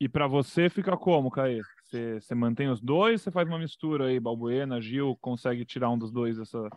[0.00, 1.62] E para você fica como, Caio?
[1.84, 3.20] Você, você mantém os dois?
[3.20, 6.70] Você faz uma mistura aí, Balbuena, Gil, consegue tirar um dos dois dessa,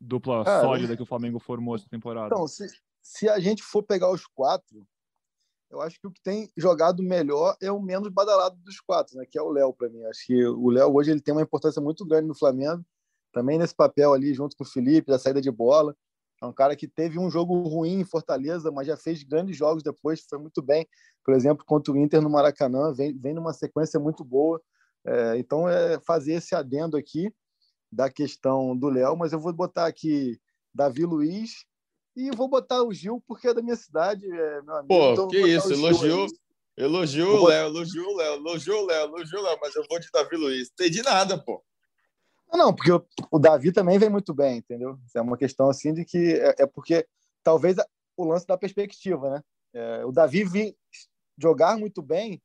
[0.00, 2.34] dupla Cara, sólida que o Flamengo formou essa temporada?
[2.34, 2.66] Então, se,
[3.02, 4.86] se a gente for pegar os quatro,
[5.70, 9.26] eu acho que o que tem jogado melhor é o menos badalado dos quatro, né?
[9.28, 10.04] Que é o Léo para mim.
[10.04, 12.84] Acho que o Léo hoje ele tem uma importância muito grande no Flamengo,
[13.32, 15.96] também nesse papel ali junto com o Felipe da saída de bola.
[16.42, 19.82] É um cara que teve um jogo ruim em Fortaleza, mas já fez grandes jogos
[19.82, 20.86] depois, foi muito bem.
[21.24, 24.60] Por exemplo, contra o Inter no Maracanã, vem, vem numa sequência muito boa.
[25.04, 27.32] É, então, é fazer esse adendo aqui
[27.90, 30.38] da questão do Léo, mas eu vou botar aqui
[30.74, 31.64] Davi Luiz
[32.14, 34.88] e vou botar o Gil porque é da minha cidade, é, meu amigo.
[34.88, 36.26] Pô, então, que isso, elogiou,
[36.76, 39.98] elogiou o Léo, elogiou o Léo, elogiou o Léo, elogiou o Léo, mas eu vou
[39.98, 40.70] de Davi Luiz.
[40.78, 41.62] Não entendi nada, pô.
[42.52, 42.90] Não, porque
[43.30, 44.98] o, Davi também vem muito bem, entendeu?
[45.14, 47.06] É uma questão assim de que é, é porque
[47.42, 47.76] talvez
[48.16, 49.42] o lance da perspectiva, né?
[49.74, 50.76] É, o Davi vir
[51.36, 52.40] jogar muito bem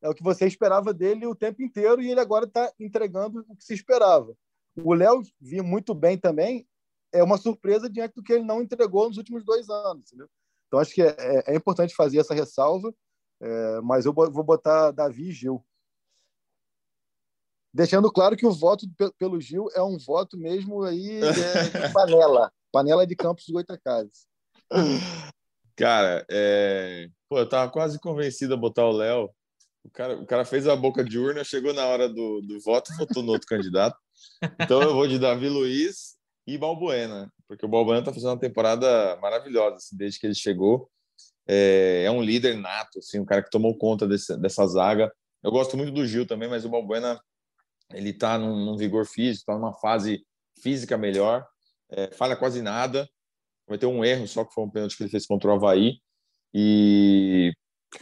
[0.00, 3.56] é o que você esperava dele o tempo inteiro e ele agora está entregando o
[3.56, 4.32] que se esperava.
[4.76, 6.66] O Léo vinha muito bem também,
[7.12, 10.06] é uma surpresa diante do que ele não entregou nos últimos dois anos.
[10.06, 10.28] Entendeu?
[10.66, 12.94] Então, acho que é, é, é importante fazer essa ressalva,
[13.40, 15.64] é, mas eu vou botar Davi e Gil.
[17.72, 18.86] Deixando claro que o voto
[19.18, 24.26] pelo Gil é um voto mesmo aí é, de panela, panela de Campos dos Goitacazes.
[25.76, 27.08] Cara, é...
[27.28, 29.30] Pô, eu tava quase convencido a botar o Léo.
[29.84, 32.92] O cara, o cara fez a boca de urna, chegou na hora do, do voto,
[32.96, 33.96] votou no outro candidato.
[34.60, 39.16] Então eu vou de Davi Luiz e Balbuena, porque o Balbuena está fazendo uma temporada
[39.20, 40.90] maravilhosa assim, desde que ele chegou.
[41.46, 45.12] É, é, um líder nato, assim, um cara que tomou conta desse, dessa zaga.
[45.42, 47.20] Eu gosto muito do Gil também, mas o Balbuena
[47.92, 50.24] ele está num, num, vigor físico, está numa fase
[50.62, 51.46] física melhor,
[51.90, 53.08] é, falha quase nada.
[53.66, 56.00] Vai ter um erro só que foi um pênalti que ele fez contra o Havaí.
[56.54, 57.52] E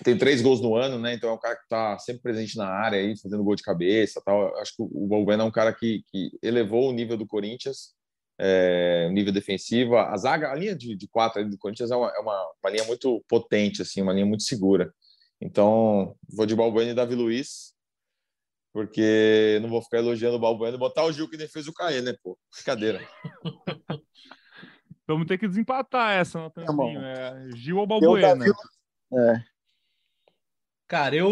[0.03, 1.15] tem três gols no ano, né?
[1.15, 4.23] Então é um cara que está sempre presente na área aí, fazendo gol de cabeça,
[4.25, 4.57] tal.
[4.59, 7.95] Acho que o Balbuena é um cara que, que elevou o nível do Corinthians,
[8.39, 9.97] é, nível defensivo.
[9.97, 12.85] A zaga, a linha de, de quatro do Corinthians é, uma, é uma, uma, linha
[12.85, 14.93] muito potente, assim, uma linha muito segura.
[15.41, 17.76] Então vou de Balbuena e Davi Luiz,
[18.77, 21.73] porque não vou ficar elogiando o Balbuena e botar o Gil que nem fez o
[21.73, 22.15] Caê, né?
[22.23, 23.01] Pô, brincadeira.
[25.09, 27.01] Vamos ter que desempatar essa, Natanzinho.
[27.01, 28.45] É Gil ou Balbuena?
[28.45, 29.43] É,
[30.87, 31.31] Cara, eu,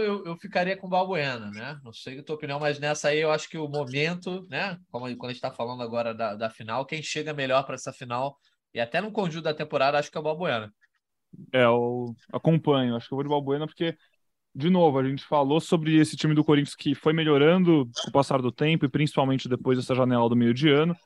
[0.00, 1.78] eu, eu ficaria com o Balbuena, né?
[1.84, 4.78] Não sei a tua opinião, mas nessa aí eu acho que o momento, né?
[4.90, 7.92] Como quando a gente está falando agora da, da final, quem chega melhor para essa
[7.92, 8.38] final
[8.72, 10.72] e até no conjunto da temporada, acho que é o Balbuena.
[11.52, 12.96] É, eu acompanho.
[12.96, 13.94] Acho que eu vou de Balbuena porque,
[14.56, 18.12] de novo, a gente falou sobre esse time do Corinthians que foi melhorando com o
[18.12, 20.96] passar do tempo e principalmente depois dessa janela do meio de ano.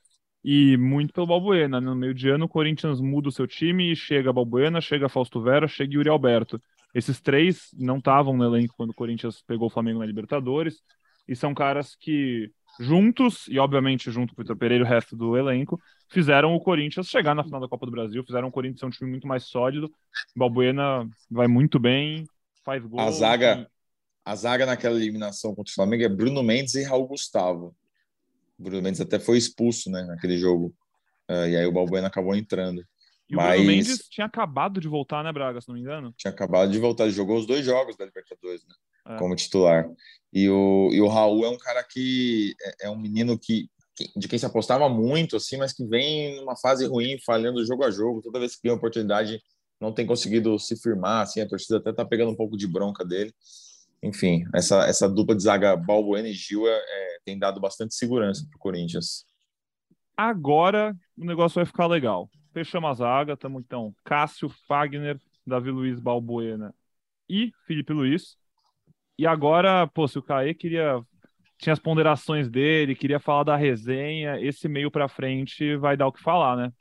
[0.45, 1.81] E muito pelo Balbuena.
[1.81, 1.87] né?
[1.87, 5.43] No meio de ano, o Corinthians muda o seu time e chega Balbuena, chega Fausto
[5.43, 6.63] Vera, chega Yuri Alberto.
[6.95, 10.81] Esses três não estavam no elenco quando o Corinthians pegou o Flamengo na Libertadores.
[11.27, 15.17] E são caras que, juntos, e obviamente junto com o Vitor Pereira e o resto
[15.17, 18.81] do elenco, fizeram o Corinthians chegar na final da Copa do Brasil, fizeram o Corinthians
[18.81, 19.91] ser um time muito mais sólido.
[20.37, 22.25] Balbuena vai muito bem,
[22.65, 23.01] faz gol.
[23.01, 23.71] A zaga,
[24.25, 27.75] a zaga naquela eliminação contra o Flamengo é Bruno Mendes e Raul Gustavo.
[28.59, 30.75] O Bruno Mendes até foi expulso né, naquele jogo.
[31.31, 32.85] Uh, e aí o Balbuena acabou entrando.
[33.29, 36.13] E o Mas- Bruno Mendes tinha acabado de voltar, né, Braga, se não me engano?
[36.17, 38.75] Tinha acabado de voltar, ele jogou os dois jogos da Libertadores, né?
[39.15, 39.17] É.
[39.19, 39.89] Como titular.
[40.33, 44.11] E o, e o Raul é um cara que é, é um menino que, que-
[44.17, 47.91] de quem se apostava muito, assim, mas que vem numa fase ruim, falhando jogo a
[47.91, 48.21] jogo.
[48.21, 49.41] Toda vez que ganha oportunidade,
[49.81, 53.05] não tem conseguido se firmar, assim, a torcida até tá pegando um pouco de bronca
[53.05, 53.33] dele.
[54.03, 58.47] Enfim, essa, essa dupla de zaga Balbuena e Gil é, é, tem dado bastante segurança
[58.49, 59.25] para o Corinthians.
[60.17, 62.29] Agora o negócio vai ficar legal.
[62.53, 66.75] Fechamos a zaga, estamos então Cássio, Fagner, Davi Luiz, Balbuena
[67.29, 68.37] e Felipe Luiz.
[69.19, 71.01] E agora, pô, se o Caê queria.
[71.59, 76.13] Tinha as ponderações dele, queria falar da resenha, esse meio pra frente vai dar o
[76.13, 76.73] que falar, né?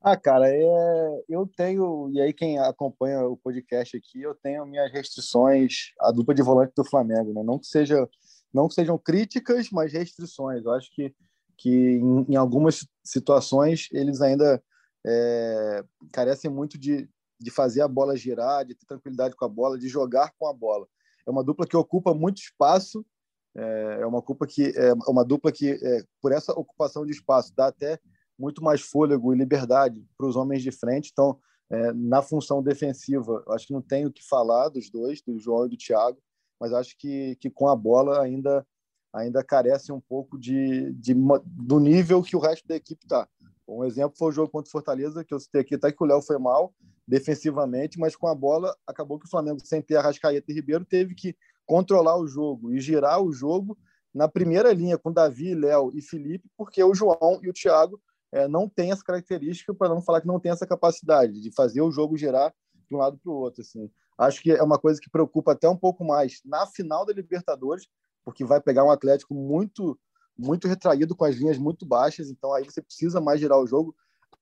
[0.00, 4.92] Ah, cara, é, eu tenho, e aí quem acompanha o podcast aqui, eu tenho minhas
[4.92, 7.42] restrições à dupla de volante do Flamengo, né?
[7.42, 8.08] Não que seja,
[8.54, 10.64] não que sejam críticas, mas restrições.
[10.64, 11.12] Eu acho que,
[11.56, 14.62] que em, em algumas situações eles ainda
[15.04, 17.08] é, carecem muito de,
[17.40, 20.52] de fazer a bola girar, de ter tranquilidade com a bola, de jogar com a
[20.52, 20.86] bola.
[21.26, 23.04] É uma dupla que ocupa muito espaço,
[23.52, 27.52] é, é uma dupla que é uma dupla que é, por essa ocupação de espaço
[27.56, 27.98] dá até
[28.38, 31.10] muito mais fôlego e liberdade para os homens de frente.
[31.12, 31.38] Então,
[31.70, 35.66] é, na função defensiva, acho que não tem o que falar dos dois, do João
[35.66, 36.18] e do Thiago,
[36.60, 38.66] mas acho que, que com a bola ainda
[39.12, 41.14] ainda carece um pouco de, de
[41.46, 43.26] do nível que o resto da equipe está.
[43.66, 46.06] Um exemplo foi o jogo contra o Fortaleza, que eu citei aqui, até que o
[46.06, 46.74] Léo foi mal
[47.06, 51.14] defensivamente, mas com a bola acabou que o Flamengo, sem ter Arrascaeta e Ribeiro, teve
[51.14, 51.34] que
[51.66, 53.78] controlar o jogo e girar o jogo
[54.14, 58.00] na primeira linha com Davi, Léo e Felipe, porque o João e o Thiago
[58.32, 61.80] é, não tem essa característica, para não falar que não tem essa capacidade de fazer
[61.80, 62.54] o jogo girar
[62.88, 63.62] de um lado para o outro.
[63.62, 63.90] Assim.
[64.18, 67.86] Acho que é uma coisa que preocupa até um pouco mais na final da Libertadores,
[68.24, 69.98] porque vai pegar um Atlético muito
[70.40, 73.92] muito retraído com as linhas muito baixas, então aí você precisa mais girar o jogo.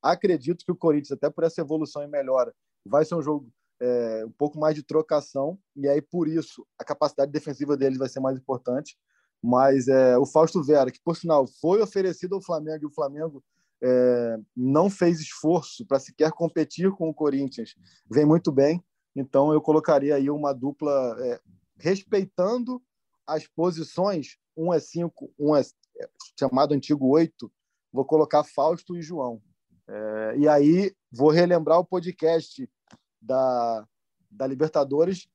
[0.03, 4.25] Acredito que o Corinthians, até por essa evolução e melhora, vai ser um jogo é,
[4.27, 8.21] um pouco mais de trocação, e aí por isso a capacidade defensiva deles vai ser
[8.21, 8.99] mais importante.
[9.43, 13.43] Mas é, o Fausto Vera, que por sinal foi oferecido ao Flamengo e o Flamengo
[13.83, 17.75] é, não fez esforço para sequer competir com o Corinthians,
[18.11, 18.83] vem muito bem.
[19.15, 21.41] Então eu colocaria aí uma dupla é,
[21.79, 22.83] respeitando
[23.27, 25.63] as posições, um é cinco, um é
[26.39, 27.51] chamado antigo oito,
[27.93, 29.43] vou colocar Fausto e João.
[29.89, 32.69] É, e aí vou relembrar o podcast
[33.21, 33.87] da,
[34.31, 35.29] da Libertadores,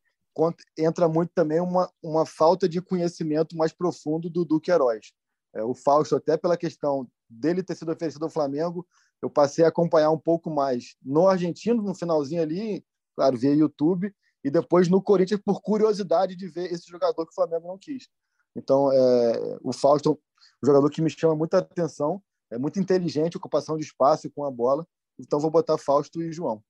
[0.78, 5.14] entra muito também uma, uma falta de conhecimento mais profundo do Duque Heróis.
[5.54, 8.86] É, o Fausto, até pela questão dele ter sido oferecido ao Flamengo,
[9.22, 12.84] eu passei a acompanhar um pouco mais no argentino, no finalzinho ali,
[13.15, 14.13] claro, via YouTube,
[14.44, 18.08] e depois no Corinthians por curiosidade de ver esse jogador que o Flamengo não quis.
[18.56, 23.38] Então, é, o Fausto é um jogador que me chama muita atenção, é muito inteligente,
[23.38, 24.86] ocupação de espaço com a bola.
[25.20, 26.62] Então, vou botar Fausto e João.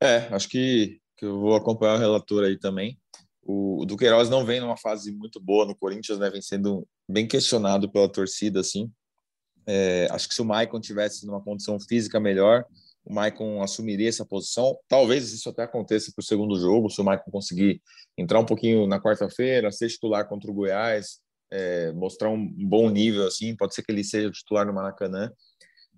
[0.00, 2.98] É, acho que, que eu vou acompanhar o relator aí também.
[3.42, 6.30] O, o Duqueiroz não vem numa fase muito boa no Corinthians, né?
[6.30, 8.92] Vem sendo bem questionado pela torcida, assim.
[9.70, 12.64] É, acho que se o Maicon tivesse numa condição física melhor,
[13.04, 14.74] o Maicon assumiria essa posição.
[14.88, 17.82] Talvez isso até aconteça para o segundo jogo, se o Maicon conseguir
[18.16, 23.26] entrar um pouquinho na quarta-feira, ser titular contra o Goiás, é, mostrar um bom nível,
[23.26, 25.30] assim, pode ser que ele seja titular no Maracanã.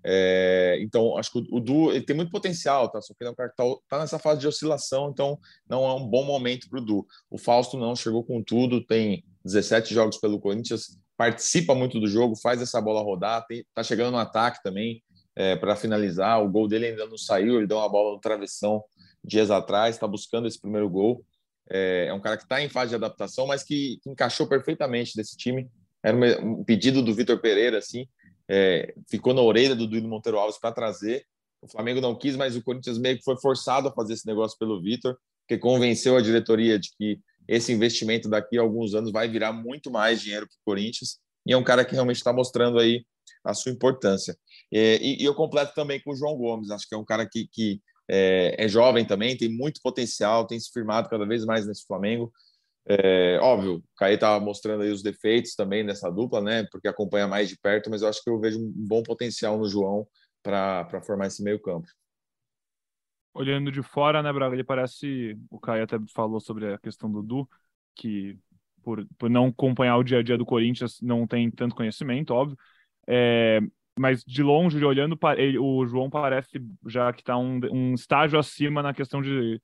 [0.03, 3.01] É, então, acho que o, o Du ele tem muito potencial, tá?
[3.01, 5.85] Só que ele é um cara que tá, tá nessa fase de oscilação, então não
[5.85, 7.05] é um bom momento para o Du.
[7.29, 12.35] O Fausto não chegou com tudo, tem 17 jogos pelo Corinthians, participa muito do jogo,
[12.35, 15.03] faz essa bola rodar, tem, tá chegando no ataque também
[15.35, 16.43] é, para finalizar.
[16.43, 18.83] O gol dele ainda não saiu, ele deu uma bola no travessão
[19.23, 21.23] dias atrás, está buscando esse primeiro gol.
[21.69, 25.15] É, é um cara que está em fase de adaptação, mas que, que, encaixou perfeitamente
[25.15, 25.69] desse time.
[26.03, 28.07] Era um pedido do Vitor Pereira, assim.
[28.49, 31.23] é, ficou na orelha do Duílio Monteiro Alves para trazer.
[31.61, 34.57] O Flamengo não quis, mas o Corinthians meio que foi forçado a fazer esse negócio
[34.57, 35.15] pelo Vitor,
[35.47, 39.91] que convenceu a diretoria de que esse investimento daqui a alguns anos vai virar muito
[39.91, 41.17] mais dinheiro para o Corinthians.
[41.45, 43.05] E é um cara que realmente está mostrando aí
[43.43, 44.37] a sua importância.
[44.71, 47.47] E, e, eu completo também com o João Gomes, acho que é um cara que,
[47.51, 51.85] que é, é, jovem também, tem muito potencial, tem se firmado cada vez mais nesse
[51.85, 52.31] Flamengo.
[52.87, 56.67] É, óbvio, o Caí estava mostrando aí os defeitos também dessa dupla, né?
[56.71, 59.67] Porque acompanha mais de perto, mas eu acho que eu vejo um bom potencial no
[59.67, 60.07] João
[60.43, 61.87] para formar esse meio campo.
[63.33, 64.55] Olhando de fora, né, Braga?
[64.55, 65.37] Ele parece.
[65.49, 67.49] O Caio até falou sobre a questão do Du,
[67.95, 68.37] que
[68.83, 72.57] por, por não acompanhar o dia a dia do Corinthians não tem tanto conhecimento, óbvio.
[73.07, 73.61] É,
[73.97, 78.81] mas de longe, olhando, ele, o João parece já que está um, um estágio acima
[78.81, 79.61] na questão de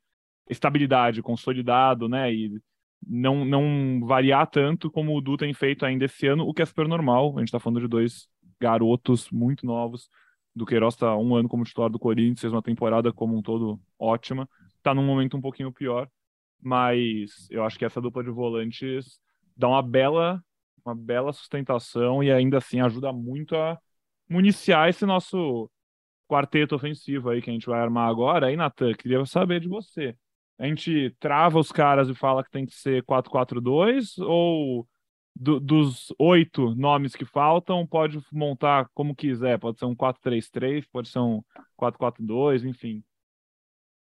[0.49, 2.33] estabilidade, consolidado, né?
[2.33, 2.61] E
[3.05, 6.65] não, não variar tanto como o Du tem feito ainda esse ano, o que é
[6.65, 7.33] super normal.
[7.35, 8.27] A gente está falando de dois
[8.59, 10.09] garotos muito novos.
[10.57, 13.79] Do Queiroz está um ano como titular do Corinthians, fez uma temporada como um todo
[13.99, 14.49] ótima.
[14.77, 16.09] Está num momento um pouquinho pior,
[16.61, 19.19] mas eu acho que essa dupla de volantes
[19.55, 20.43] dá uma bela,
[20.85, 23.77] uma bela sustentação e ainda assim ajuda muito a
[24.29, 25.69] municiar esse nosso
[26.27, 28.47] quarteto ofensivo aí que a gente vai armar agora.
[28.47, 30.15] Aí, Natan, queria saber de você
[30.57, 34.87] a gente trava os caras e fala que tem que ser 4-4-2 ou
[35.39, 41.09] do, dos oito nomes que faltam, pode montar como quiser, pode ser um 4-3-3, pode
[41.09, 41.41] ser um
[41.79, 43.03] 4-4-2, enfim.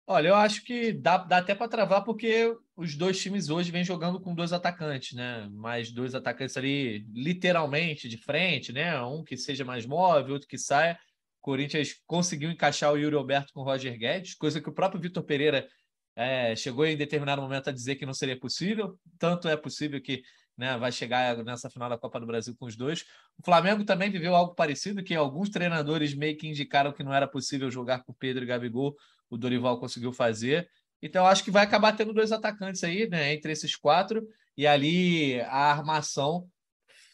[0.07, 3.83] Olha, eu acho que dá, dá até para travar porque os dois times hoje vêm
[3.83, 5.49] jogando com dois atacantes, né?
[5.51, 9.01] Mais dois atacantes ali, literalmente, de frente, né?
[9.01, 10.93] Um que seja mais móvel, outro que saia.
[11.39, 15.01] O Corinthians conseguiu encaixar o Yuri Alberto com o Roger Guedes, coisa que o próprio
[15.01, 15.67] Vitor Pereira
[16.15, 20.21] é, chegou em determinado momento a dizer que não seria possível, tanto é possível que
[20.57, 23.05] né, vai chegar nessa final da Copa do Brasil com os dois.
[23.37, 27.27] O Flamengo também viveu algo parecido, que alguns treinadores meio que indicaram que não era
[27.27, 28.95] possível jogar com Pedro e Gabigol,
[29.29, 30.69] o Dorival conseguiu fazer.
[31.01, 35.41] Então, acho que vai acabar tendo dois atacantes aí, né, entre esses quatro, e ali
[35.41, 36.49] a armação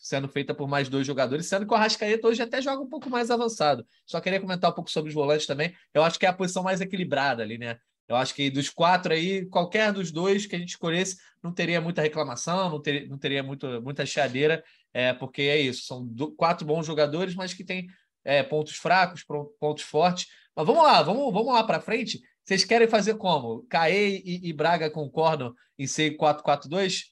[0.01, 3.08] sendo feita por mais dois jogadores, sendo que o Arrascaeta hoje até joga um pouco
[3.08, 3.86] mais avançado.
[4.06, 5.75] Só queria comentar um pouco sobre os volantes também.
[5.93, 7.77] Eu acho que é a posição mais equilibrada ali, né?
[8.12, 11.80] Eu acho que dos quatro aí, qualquer dos dois que a gente escolhesse, não teria
[11.80, 14.62] muita reclamação, não, ter, não teria muito, muita chiadeira,
[14.93, 17.88] é, porque é isso, são do, quatro bons jogadores, mas que têm
[18.26, 19.24] é, pontos fracos,
[19.58, 20.28] pontos fortes.
[20.54, 22.21] Mas vamos lá, vamos, vamos lá para frente.
[22.43, 23.65] Vocês querem fazer como?
[23.69, 27.04] Caê e, e Braga concordam em ser 4-4-2?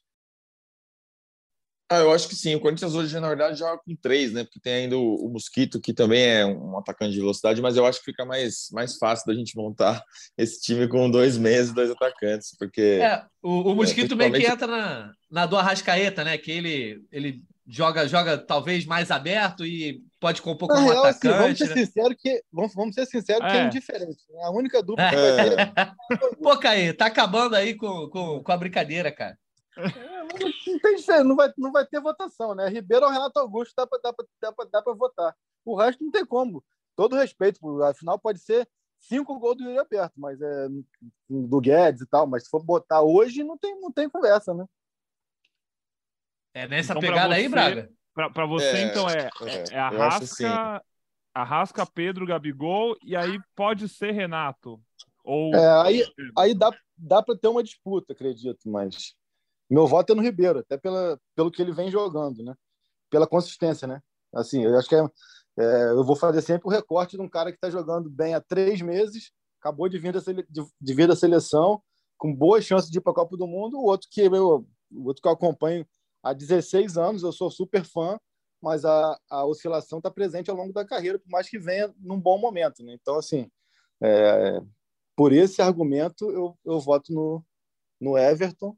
[1.92, 2.54] Ah, eu acho que sim.
[2.54, 4.44] O Corinthians hoje, na verdade, joga com três, né?
[4.44, 7.86] Porque tem ainda o, o, Mosquito, que também é um atacante de velocidade, mas eu
[7.86, 10.04] acho que fica mais, mais fácil da gente montar
[10.38, 13.00] esse time com dois meias e dois atacantes, porque...
[13.02, 16.38] É, o, o Mosquito é, meio que entra na, na do Arrascaeta, né?
[16.38, 21.28] Que ele, ele joga, joga talvez mais aberto e pode compor como real, atacante.
[21.28, 21.86] Assim, vamos ser né?
[21.86, 23.52] sinceros que vamos, vamos ser sinceros é.
[23.52, 24.24] que é indiferente.
[24.30, 24.44] Né?
[24.44, 25.10] A única dupla é.
[25.10, 25.60] que vai ter.
[25.76, 29.38] É Pô, Caê, tá acabando aí com, com, com a brincadeira, cara.
[30.30, 32.68] É, não tem diferença, não vai, não vai ter votação, né?
[32.70, 35.36] Ribeiro ou Renato Augusto dá para dá dá dá votar.
[35.66, 36.64] O resto não tem como.
[36.96, 38.68] Todo respeito, afinal pode ser
[39.00, 40.68] cinco gols do Yuri Aberto, mas é
[41.30, 44.66] do Guedes e tal, mas se for botar hoje, não tem, não tem conversa, né?
[46.54, 47.90] É nessa então, pegada você, aí, Braga?
[48.14, 50.84] Para você, é, então, é, é, é Arrasca,
[51.34, 54.82] Arrasca, Pedro, Gabigol, e aí pode ser Renato.
[55.24, 55.56] Ou...
[55.56, 56.06] É, aí,
[56.38, 59.16] aí dá, dá para ter uma disputa, acredito, mas
[59.70, 62.56] meu voto é no Ribeiro, até pela, pelo que ele vem jogando, né?
[63.10, 64.02] Pela consistência, né?
[64.34, 65.04] Assim, eu acho que é,
[65.60, 68.42] é, eu vou fazer sempre o recorte de um cara que está jogando bem há
[68.42, 71.82] três meses, acabou de vir da, sele, de, de vir da seleção,
[72.18, 75.08] com boas chances de ir para a Copa do Mundo, o outro que eu, o
[75.08, 75.88] outro que eu acompanho
[76.24, 78.20] há 16 anos, eu sou super fã,
[78.62, 82.20] mas a, a oscilação está presente ao longo da carreira, por mais que venha num
[82.20, 82.94] bom momento, né?
[82.94, 83.50] Então, assim,
[84.02, 84.60] é,
[85.16, 87.44] por esse argumento, eu, eu voto no,
[88.00, 88.76] no Everton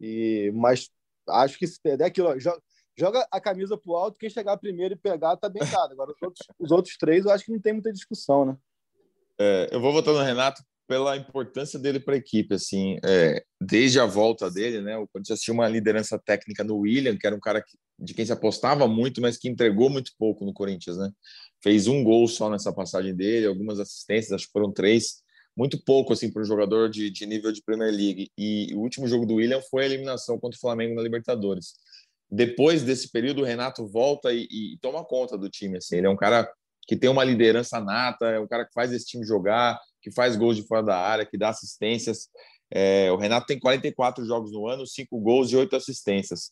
[0.00, 0.90] e, mas
[1.28, 2.62] acho que se perder aquilo, joga,
[2.96, 5.92] joga a camisa pro alto, quem chegar primeiro e pegar tá bem dado.
[5.92, 8.56] Agora, os outros, os outros três, eu acho que não tem muita discussão, né?
[9.38, 13.98] É, eu vou votar no Renato pela importância dele para a equipe, assim, é, desde
[13.98, 17.40] a volta dele, né, o Corinthians tinha uma liderança técnica no William, que era um
[17.40, 21.10] cara que, de quem se apostava muito, mas que entregou muito pouco no Corinthians, né,
[21.62, 25.22] fez um gol só nessa passagem dele, algumas assistências, acho que foram três,
[25.56, 28.30] muito pouco assim para um jogador de, de nível de Premier League.
[28.36, 31.74] E o último jogo do William foi a eliminação contra o Flamengo na Libertadores.
[32.30, 35.78] Depois desse período, o Renato volta e, e toma conta do time.
[35.78, 35.96] Assim.
[35.96, 36.50] Ele é um cara
[36.86, 40.36] que tem uma liderança nata, é um cara que faz esse time jogar, que faz
[40.36, 42.28] gols de fora da área, que dá assistências.
[42.70, 46.50] É, o Renato tem 44 jogos no ano, 5 gols e 8 assistências.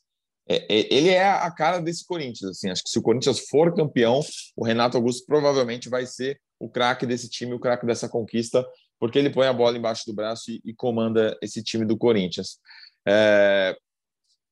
[0.49, 2.51] é, é, ele é a cara desse Corinthians.
[2.51, 4.21] Assim, acho que se o Corinthians for campeão,
[4.57, 8.65] o Renato Augusto provavelmente vai ser o craque desse time, o craque dessa conquista,
[9.03, 12.61] porque ele põe a bola embaixo do braço e, e comanda esse time do Corinthians.
[13.05, 13.77] É,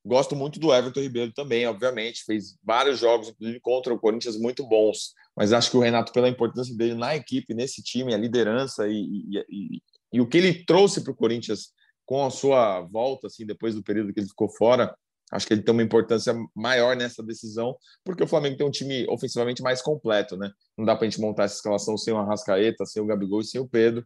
[0.04, 4.66] gosto muito do Everton Ribeiro também, obviamente, fez vários jogos, inclusive contra o Corinthians, muito
[4.66, 8.88] bons, mas acho que o Renato, pela importância dele na equipe, nesse time, a liderança
[8.88, 9.82] e, e, e,
[10.14, 11.68] e o que ele trouxe para o Corinthians
[12.04, 14.92] com a sua volta, assim, depois do período que ele ficou fora,
[15.30, 19.06] Acho que ele tem uma importância maior nessa decisão, porque o Flamengo tem um time
[19.08, 20.50] ofensivamente mais completo, né?
[20.76, 23.44] Não dá para a gente montar essa escalação sem o Arrascaeta, sem o Gabigol e
[23.44, 24.04] sem o Pedro.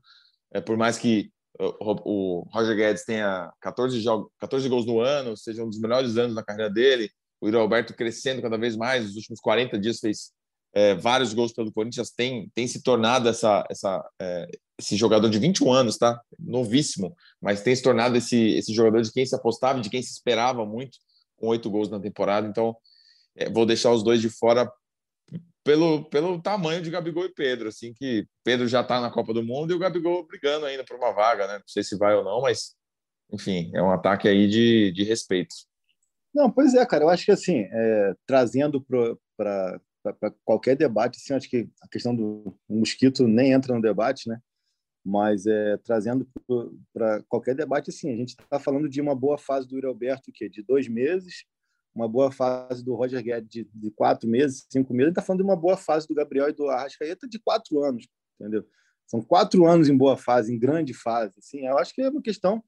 [0.54, 5.62] É, por mais que o, Roger Guedes tenha 14, jogos, 14 gols no ano, seja
[5.62, 9.16] um dos melhores anos na carreira dele, o Yuri Alberto crescendo cada vez mais, nos
[9.16, 10.32] últimos 40 dias fez
[10.74, 14.46] é, vários gols pelo Corinthians, tem, tem se tornado essa, essa, é,
[14.78, 16.20] esse jogador de 21 anos, tá?
[16.38, 20.12] Novíssimo, mas tem se tornado esse, esse jogador de quem se apostava, de quem se
[20.12, 20.98] esperava muito
[21.36, 22.48] com oito gols na temporada.
[22.48, 22.76] Então,
[23.36, 24.70] é, vou deixar os dois de fora
[25.64, 27.68] pelo, pelo tamanho de Gabigol e Pedro.
[27.68, 30.96] Assim que Pedro já está na Copa do Mundo e o Gabigol brigando ainda por
[30.96, 31.54] uma vaga, né?
[31.54, 32.76] Não sei se vai ou não, mas
[33.32, 35.54] enfim, é um ataque aí de, de respeito.
[36.32, 37.04] Não, pois é, cara.
[37.04, 38.84] Eu acho que assim, é, trazendo
[39.36, 39.80] para
[40.44, 44.38] qualquer debate, assim, acho que a questão do mosquito nem entra no debate, né?
[45.04, 46.26] mas é, trazendo
[46.92, 50.32] para qualquer debate, assim, a gente está falando de uma boa fase do Yuri Alberto,
[50.32, 51.44] que de dois meses,
[51.94, 55.44] uma boa fase do Roger Guedes de, de quatro meses, cinco meses, está falando de
[55.44, 58.66] uma boa fase do Gabriel e do Arrascaeta de quatro anos, entendeu?
[59.06, 62.22] São quatro anos em boa fase, em grande fase, assim, eu acho que é uma
[62.22, 62.62] questão,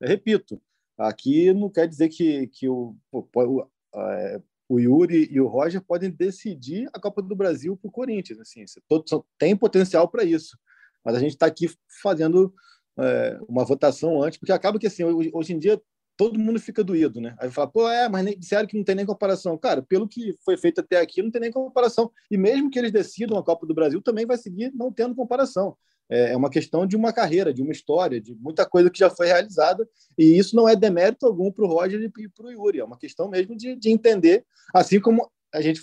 [0.00, 0.60] repito,
[0.98, 6.10] aqui não quer dizer que, que o, o, é, o Yuri e o Roger podem
[6.10, 10.58] decidir a Copa do Brasil para o Corinthians, assim, todo, tem potencial para isso,
[11.04, 11.70] mas a gente está aqui
[12.02, 12.52] fazendo
[12.98, 15.80] é, uma votação antes, porque acaba que assim, hoje em dia
[16.22, 17.34] todo mundo fica doído, né?
[17.36, 19.58] Aí fala, pô, é, mas nem, disseram que não tem nem comparação.
[19.58, 22.12] Cara, pelo que foi feito até aqui, não tem nem comparação.
[22.30, 25.76] E mesmo que eles decidam a Copa do Brasil, também vai seguir não tendo comparação.
[26.08, 29.10] É, é uma questão de uma carreira, de uma história, de muita coisa que já
[29.10, 29.84] foi realizada.
[30.16, 32.78] E isso não é demérito algum para o Roger e para o Yuri.
[32.78, 35.82] É uma questão mesmo de, de entender, assim como a gente,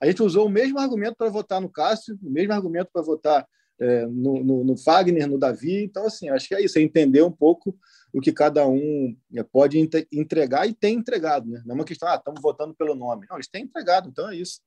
[0.00, 3.46] a gente usou o mesmo argumento para votar no Cássio, o mesmo argumento para votar
[3.80, 5.84] é, no, no, no, Fagner, no Davi.
[5.84, 7.76] Então, assim, acho que é isso, é entender um pouco
[8.12, 9.78] o que cada um é, pode
[10.12, 11.48] entregar e tem entregado.
[11.48, 11.62] Né?
[11.64, 13.26] Não é uma questão, ah, estamos votando pelo nome.
[13.28, 14.60] Não, eles têm entregado, então é isso.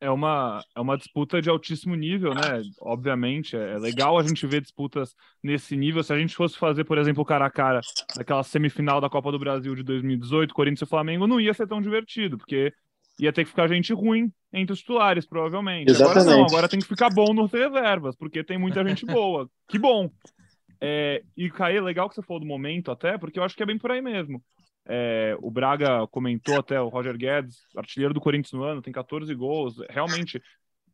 [0.00, 2.62] É uma, é uma disputa de altíssimo nível, né?
[2.80, 6.04] Obviamente, é, é legal a gente ver disputas nesse nível.
[6.04, 7.80] Se a gente fosse fazer, por exemplo, cara a cara
[8.16, 11.82] daquela semifinal da Copa do Brasil de 2018, Corinthians e Flamengo, não ia ser tão
[11.82, 12.72] divertido, porque
[13.18, 15.90] ia ter que ficar gente ruim entre os titulares, provavelmente.
[15.90, 16.20] Exatamente.
[16.20, 19.48] Agora não, agora tem que ficar bom nos reservas, porque tem muita gente boa.
[19.68, 20.10] que bom.
[20.80, 23.66] É, e, Caê, legal que você falou do momento até, porque eu acho que é
[23.66, 24.42] bem por aí mesmo.
[24.86, 29.34] É, o Braga comentou até, o Roger Guedes, artilheiro do Corinthians no ano, tem 14
[29.34, 29.76] gols.
[29.90, 30.40] Realmente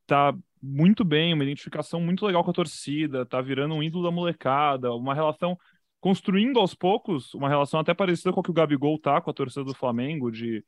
[0.07, 4.11] tá muito bem, uma identificação muito legal com a torcida, tá virando um ídolo da
[4.11, 5.57] molecada, uma relação
[6.01, 9.35] construindo aos poucos, uma relação até parecida com a que o Gabigol tá com a
[9.35, 10.65] torcida do Flamengo, de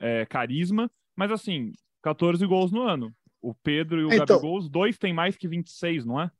[0.00, 1.72] é, carisma, mas assim,
[2.02, 3.14] 14 gols no ano.
[3.40, 6.30] O Pedro e o então, Gabigol, os dois têm mais que 26, não é?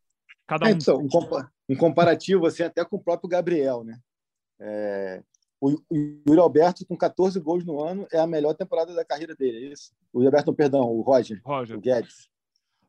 [0.46, 0.70] Cada um.
[0.70, 3.98] Então, um, compa comparativo assim, até com o próprio Gabriel, né?
[4.59, 5.22] É,
[5.61, 9.66] o, Yuri Alberto, com 14 gols no ano, é a melhor temporada da carreira dele,
[9.66, 9.92] é isso?
[10.12, 11.76] O Alberto, perdão, o Roger, Roger.
[11.76, 12.28] o Guedes.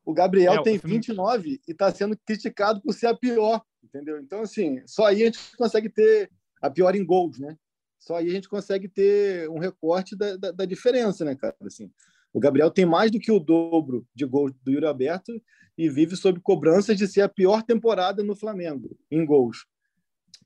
[0.05, 4.19] O Gabriel é, tem 29 e está sendo criticado por ser a pior, entendeu?
[4.19, 7.57] Então, assim, só aí a gente consegue ter a pior em gols, né?
[7.99, 11.55] Só aí a gente consegue ter um recorte da, da, da, diferença, né, cara?
[11.61, 11.91] Assim,
[12.33, 15.31] o Gabriel tem mais do que o dobro de gols do Yuri Alberto
[15.77, 19.65] e vive sob cobranças de ser a pior temporada no Flamengo em gols.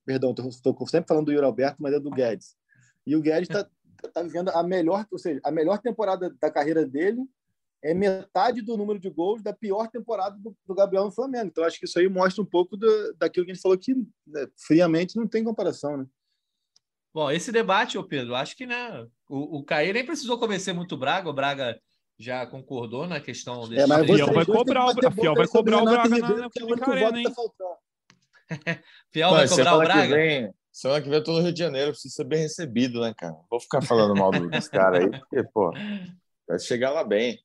[0.06, 2.56] Perdão, estou sempre falando do Yuri Alberto, mas é do Guedes.
[3.06, 3.70] E o Guedes está
[4.14, 7.22] tá vivendo a melhor, ou seja, a melhor temporada da carreira dele
[7.84, 11.48] é metade do número de gols da pior temporada do, do Gabriel no Flamengo.
[11.48, 13.94] Então, acho que isso aí mostra um pouco do, daquilo que a gente falou que
[14.26, 16.06] né, friamente não tem comparação, né?
[17.14, 20.96] Bom, esse debate, ô Pedro, acho que né, o, o Caí nem precisou convencer muito
[20.96, 21.80] o Braga, o Braga
[22.18, 23.84] já concordou na questão desse.
[23.84, 26.92] É, mas a Fiel vai cobrar, o, Fiel vai cobrar o Braga na, na Clínica
[26.92, 27.28] Arena, hein?
[29.12, 30.02] Fiel vai cobrar o Braga?
[30.02, 33.02] Que vem, semana que vem eu tô no Rio de Janeiro, preciso ser bem recebido,
[33.02, 33.36] né, cara?
[33.48, 35.72] Vou ficar falando mal dos caras aí, porque, pô,
[36.48, 37.40] vai chegar lá bem.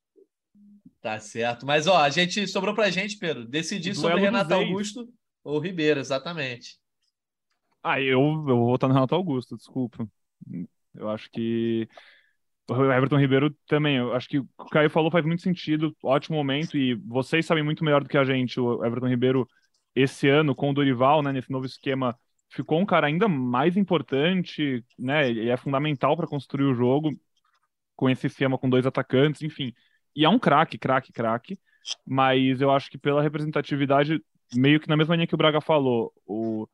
[0.99, 1.65] Tá certo.
[1.65, 5.07] Mas, ó, a gente sobrou pra gente, Pedro, decidir sobre Renato Augusto
[5.43, 6.78] ou Ribeiro, exatamente.
[7.83, 10.07] Ah, eu, eu vou votar no Renato Augusto, desculpa.
[10.93, 11.87] Eu acho que
[12.69, 16.77] o Everton Ribeiro também, eu acho que o Caio falou faz muito sentido, ótimo momento,
[16.77, 19.47] e vocês sabem muito melhor do que a gente, o Everton Ribeiro,
[19.95, 22.17] esse ano, com o Dorival, né, nesse novo esquema,
[22.49, 27.11] ficou um cara ainda mais importante, né, ele é fundamental para construir o jogo,
[27.95, 29.73] com esse esquema com dois atacantes, enfim.
[30.15, 31.59] E é um craque, craque, craque.
[32.05, 34.23] Mas eu acho que pela representatividade,
[34.55, 36.67] meio que na mesma linha que o Braga falou, o,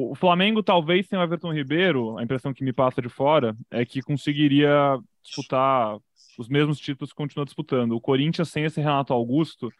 [0.00, 3.84] o Flamengo talvez sem o Everton Ribeiro, a impressão que me passa de fora é
[3.84, 5.98] que conseguiria disputar
[6.38, 7.92] os mesmos títulos que continua disputando.
[7.92, 9.72] O Corinthians sem esse Renato Augusto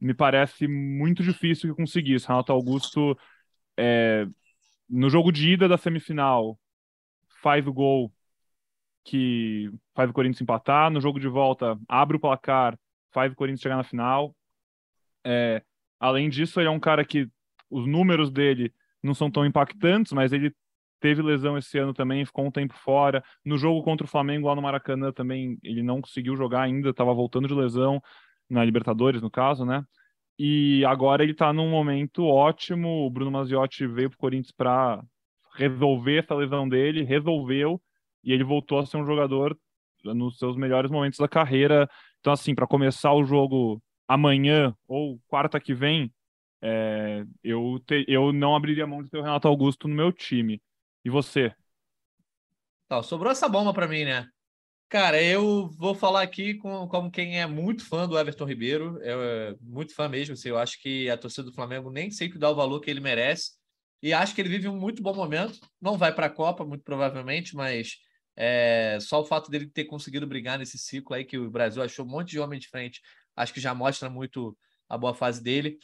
[0.00, 2.26] me parece muito difícil que conseguisse.
[2.26, 3.16] Renato Augusto
[3.76, 4.26] é,
[4.88, 6.58] no jogo de ida da semifinal
[7.40, 8.12] faz o gol
[9.04, 10.90] que faz o Corinthians empatar.
[10.90, 12.76] No jogo de volta, abre o placar,
[13.12, 14.34] faz o Corinthians chegar na final.
[15.24, 15.62] É,
[16.00, 17.30] além disso, ele é um cara que
[17.70, 20.52] os números dele não são tão impactantes, mas ele
[21.00, 23.24] teve lesão esse ano também, ficou um tempo fora.
[23.44, 27.14] No jogo contra o Flamengo lá no Maracanã também ele não conseguiu jogar ainda, estava
[27.14, 28.00] voltando de lesão
[28.48, 29.82] na Libertadores, no caso, né?
[30.38, 33.06] E agora ele está num momento ótimo.
[33.06, 35.02] O Bruno Maziotti veio para o Corinthians para
[35.54, 37.80] resolver essa lesão dele, resolveu,
[38.24, 39.56] e ele voltou a ser um jogador
[40.02, 41.88] nos seus melhores momentos da carreira.
[42.20, 46.12] Então, assim, para começar o jogo amanhã ou quarta que vem,
[46.62, 50.60] é, eu, te, eu não abriria mão de ter o Renato Augusto no meu time.
[51.04, 51.54] E você?
[52.88, 54.26] Tá, sobrou essa bomba para mim, né?
[54.88, 59.54] Cara, eu vou falar aqui com, como quem é muito fã do Everton Ribeiro, é,
[59.60, 60.32] muito fã mesmo.
[60.32, 62.90] Assim, eu acho que a torcida do Flamengo nem sei que dá o valor que
[62.90, 63.52] ele merece.
[64.02, 65.60] E acho que ele vive um muito bom momento.
[65.80, 67.98] Não vai para a Copa, muito provavelmente, mas
[68.36, 72.04] é, só o fato dele ter conseguido brigar nesse ciclo aí, que o Brasil achou
[72.04, 73.00] um monte de homem de frente,
[73.36, 74.56] acho que já mostra muito
[74.88, 75.78] a boa fase dele.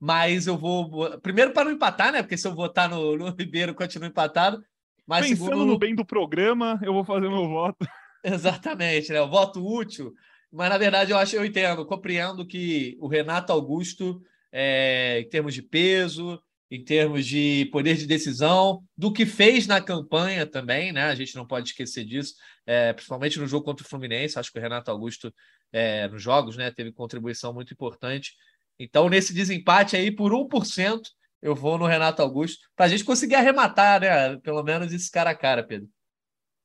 [0.00, 1.20] Mas eu vou.
[1.20, 2.22] Primeiro, para não empatar, né?
[2.22, 4.64] Porque se eu votar no, no Ribeiro, continua empatado.
[5.06, 5.66] Mas Pensando segundo...
[5.66, 7.86] no bem do programa, eu vou fazer meu voto.
[8.24, 9.20] Exatamente, né?
[9.20, 10.14] O voto útil.
[10.50, 15.54] Mas, na verdade, eu acho, eu entendo, compreendo que o Renato Augusto, é, em termos
[15.54, 16.40] de peso,
[16.70, 21.04] em termos de poder de decisão, do que fez na campanha também, né?
[21.04, 22.34] A gente não pode esquecer disso,
[22.64, 24.38] é, principalmente no jogo contra o Fluminense.
[24.38, 25.34] Acho que o Renato Augusto,
[25.72, 28.34] é, nos jogos, né, teve contribuição muito importante.
[28.82, 31.02] Então, nesse desempate aí, por 1%,
[31.42, 34.38] eu vou no Renato Augusto, para a gente conseguir arrematar, né?
[34.38, 35.86] Pelo menos esse cara a cara, Pedro.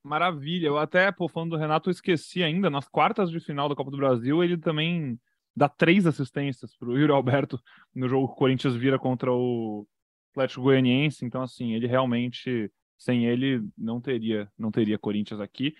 [0.01, 0.67] Maravilha.
[0.67, 3.91] Eu até, pô, falando do Renato, eu esqueci ainda, nas quartas de final da Copa
[3.91, 5.19] do Brasil, ele também
[5.53, 7.59] dá três assistências para o Yuri Alberto
[7.93, 9.85] no jogo que o Corinthians vira contra o
[10.31, 11.25] Atlético Goianiense.
[11.25, 15.75] Então, assim, ele realmente, sem ele, não teria, não teria Corinthians aqui.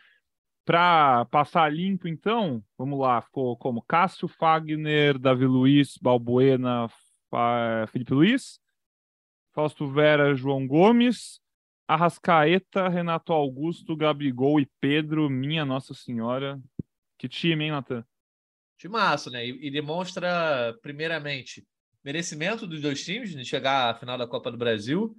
[0.66, 6.89] Para passar limpo, então, vamos lá, ficou como Cássio Fagner, Davi Luiz, Balbuena,
[7.89, 8.59] Felipe Luiz,
[9.53, 11.39] Fausto Vera, João Gomes,
[11.88, 16.59] Arrascaeta, Renato Augusto, Gabigol e Pedro, minha Nossa Senhora.
[17.18, 18.03] Que time, hein, Natan?
[18.78, 19.45] Timaço, né?
[19.47, 21.66] E demonstra, primeiramente,
[22.03, 25.16] merecimento dos dois times de chegar à final da Copa do Brasil.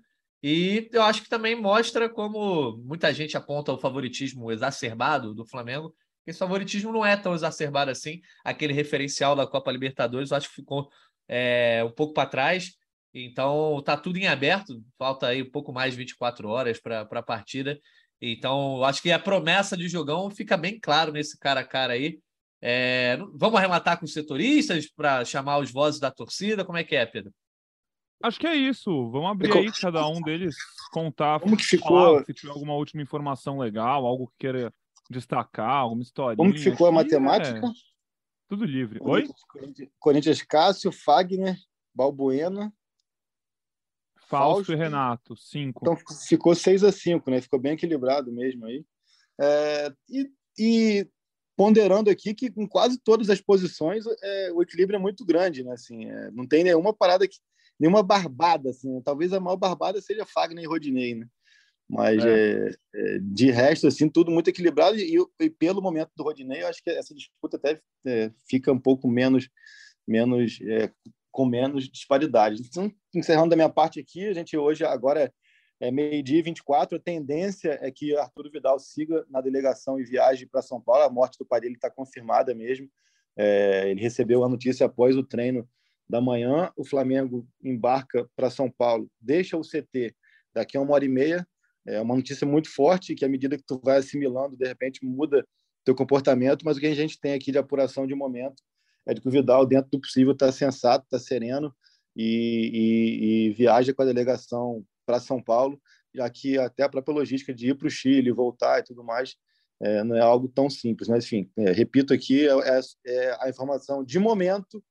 [0.49, 5.93] E eu acho que também mostra como muita gente aponta o favoritismo exacerbado do Flamengo.
[6.25, 8.21] Esse favoritismo não é tão exacerbado assim.
[8.45, 10.89] Aquele referencial da Copa Libertadores, eu acho que ficou
[11.27, 12.77] é, um pouco para trás.
[13.13, 17.23] Então, tá tudo em aberto, falta aí um pouco mais de 24 horas para a
[17.25, 17.77] partida.
[18.21, 22.21] Então, acho que a promessa de jogão fica bem claro nesse cara a cara aí.
[22.63, 26.65] É, vamos arrematar com os setoristas para chamar os vozes da torcida?
[26.65, 27.35] Como é que é, Pedro?
[28.23, 29.11] Acho que é isso.
[29.11, 30.57] Vamos abrir aí cada um deles
[30.93, 31.41] contar.
[31.41, 32.25] Como que ficou?
[32.25, 34.73] se tiver alguma última informação legal, algo que queira
[35.11, 36.37] destacar, alguma história.
[36.37, 37.59] Como que ficou a matemática?
[37.59, 37.71] É...
[38.49, 38.99] Tudo livre.
[39.03, 39.29] Oi?
[39.99, 41.57] Corinthians Cássio, Fagner,
[41.95, 42.73] Balbuena,
[44.27, 45.81] Fausto, Fausto e Renato, cinco.
[45.83, 45.97] Então
[46.29, 47.41] ficou 6 a 5 né?
[47.41, 48.85] Ficou bem equilibrado mesmo aí.
[49.41, 51.09] É, e, e,
[51.57, 55.73] ponderando aqui que em quase todas as posições é, o equilíbrio é muito grande, né?
[55.73, 57.37] Assim, é, não tem nenhuma parada que
[57.79, 59.01] nenhuma barbada, assim.
[59.03, 61.27] Talvez a maior barbada seja Fagner e Rodinei, né?
[61.89, 62.69] Mas é.
[62.69, 62.71] é.
[62.95, 66.83] É, de resto, assim, tudo muito equilibrado e, e, pelo momento do Rodinei, eu acho
[66.83, 69.49] que essa disputa até é, fica um pouco menos
[70.09, 70.61] menos
[71.37, 72.63] com menos disparidade.
[72.63, 75.31] Então, encerrando da minha parte aqui, a gente hoje, agora
[75.79, 80.47] é meio-dia e 24, a tendência é que Arthur Vidal siga na delegação e viaje
[80.47, 81.03] para São Paulo.
[81.03, 82.89] A morte do pai dele está confirmada mesmo.
[83.37, 85.69] É, ele recebeu a notícia após o treino
[86.09, 86.71] da manhã.
[86.77, 90.15] O Flamengo embarca para São Paulo, deixa o CT
[90.55, 91.47] daqui a uma hora e meia.
[91.87, 95.47] É uma notícia muito forte que, à medida que tu vai assimilando, de repente muda
[95.85, 96.65] teu comportamento.
[96.65, 98.63] Mas o que a gente tem aqui de apuração de momento
[99.07, 101.73] é de que o Vidal, dentro do possível, está sensato, está sereno
[102.17, 105.81] e, e, e, viaja com a delegação para São Paulo,
[106.13, 109.37] já que até a própria logística de ir para o Chile, voltar e tudo mais,
[109.81, 111.09] é, não é algo tão simples.
[111.09, 114.83] Mas, enfim, é, repito aqui, é, é, a informação de momento,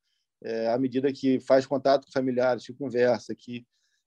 [0.46, 3.66] é, à medida que faz contato com familiares, que conversa, que,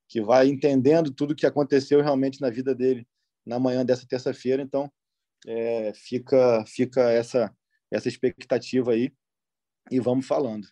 [0.08, 3.06] que vai entendendo tudo o que aconteceu realmente na vida dele
[3.44, 4.62] na manhã dessa terça-feira.
[4.62, 4.90] Então,
[5.46, 7.52] é, fica, fica essa,
[7.90, 9.12] essa expectativa aí
[9.90, 10.66] e vamos falando.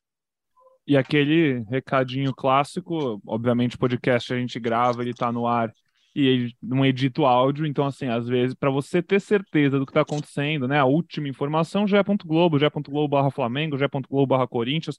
[0.87, 5.73] E aquele recadinho clássico, obviamente o podcast a gente grava, ele está no ar
[6.15, 10.01] e não edito áudio, então assim, às vezes para você ter certeza do que está
[10.03, 13.77] acontecendo, né, a última informação já é ponto globo, já é ponto globo barra Flamengo,
[13.77, 14.97] já é ponto globo barra Corinthians,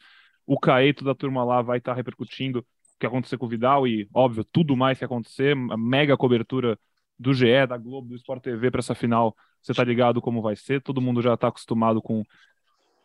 [0.48, 2.66] o Caeto da turma lá vai estar tá repercutindo o
[3.00, 6.80] que aconteceu com o Vidal e, óbvio, tudo mais que acontecer, mega cobertura
[7.20, 10.56] do GE, da Globo, do Sport TV para essa final, você tá ligado como vai
[10.56, 12.24] ser, todo mundo já está acostumado com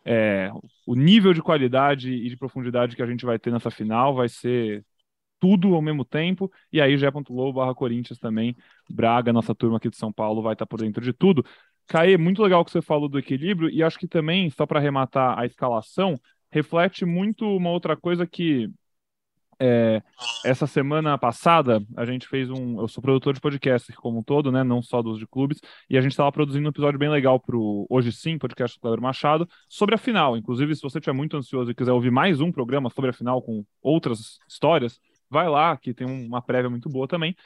[0.05, 0.51] é,
[0.86, 4.28] o nível de qualidade e de profundidade que a gente vai ter nessa final vai
[4.28, 4.84] ser
[5.40, 8.57] tudo ao mesmo tempo, e aí Gé.globo barra Corinthians também,
[8.88, 11.45] Braga, nossa turma aqui de São Paulo, vai estar por dentro de tudo.
[11.88, 15.36] Caê, muito legal que você falou do equilíbrio, e acho que também, só para arrematar
[15.36, 16.14] a escalação,
[16.53, 18.70] reflete muito uma outra coisa que
[19.59, 20.03] é,
[20.44, 22.80] essa semana passada, a gente fez um.
[22.80, 24.64] Eu sou produtor de podcast como um todo, né?
[24.64, 27.57] Não só dos de clubes, e a gente estava produzindo um episódio bem legal para
[27.57, 30.36] o Hoje Sim, podcast do Cleber Machado, sobre a final.
[30.36, 33.40] Inclusive, se você estiver muito ansioso e quiser ouvir mais um programa sobre a final
[33.40, 35.00] com outras histórias,
[35.30, 37.36] vai lá, que tem uma prévia muito boa também.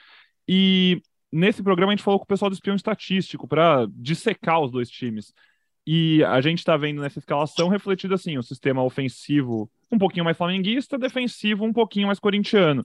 [0.48, 4.70] E nesse programa a gente falou com o pessoal do espião estatístico para dissecar os
[4.70, 5.34] dois times.
[5.86, 10.36] E a gente está vendo nessa escalação refletido assim, o sistema ofensivo um pouquinho mais
[10.36, 12.84] flamenguista, defensivo um pouquinho mais corintiano.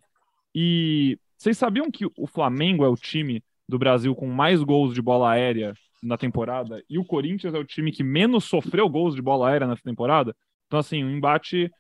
[0.54, 5.02] E vocês sabiam que o Flamengo é o time do Brasil com mais gols de
[5.02, 5.74] bola aérea
[6.04, 9.68] na temporada e o Corinthians é o time que menos sofreu gols de bola aérea
[9.68, 10.36] nessa temporada?
[10.68, 11.72] Então, assim, um embate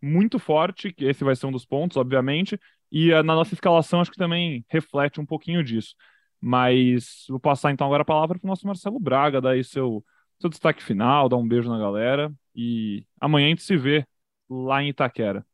[0.00, 2.58] muito forte, que esse vai ser um dos pontos, obviamente,
[2.90, 5.94] e na nossa escalação acho que também reflete um pouquinho disso.
[6.40, 10.02] Mas vou passar então agora a palavra para o nosso Marcelo Braga, daí seu
[10.40, 14.06] seu destaque final, dar um beijo na galera e amanhã a gente se vê
[14.48, 15.46] lá em Itaquera.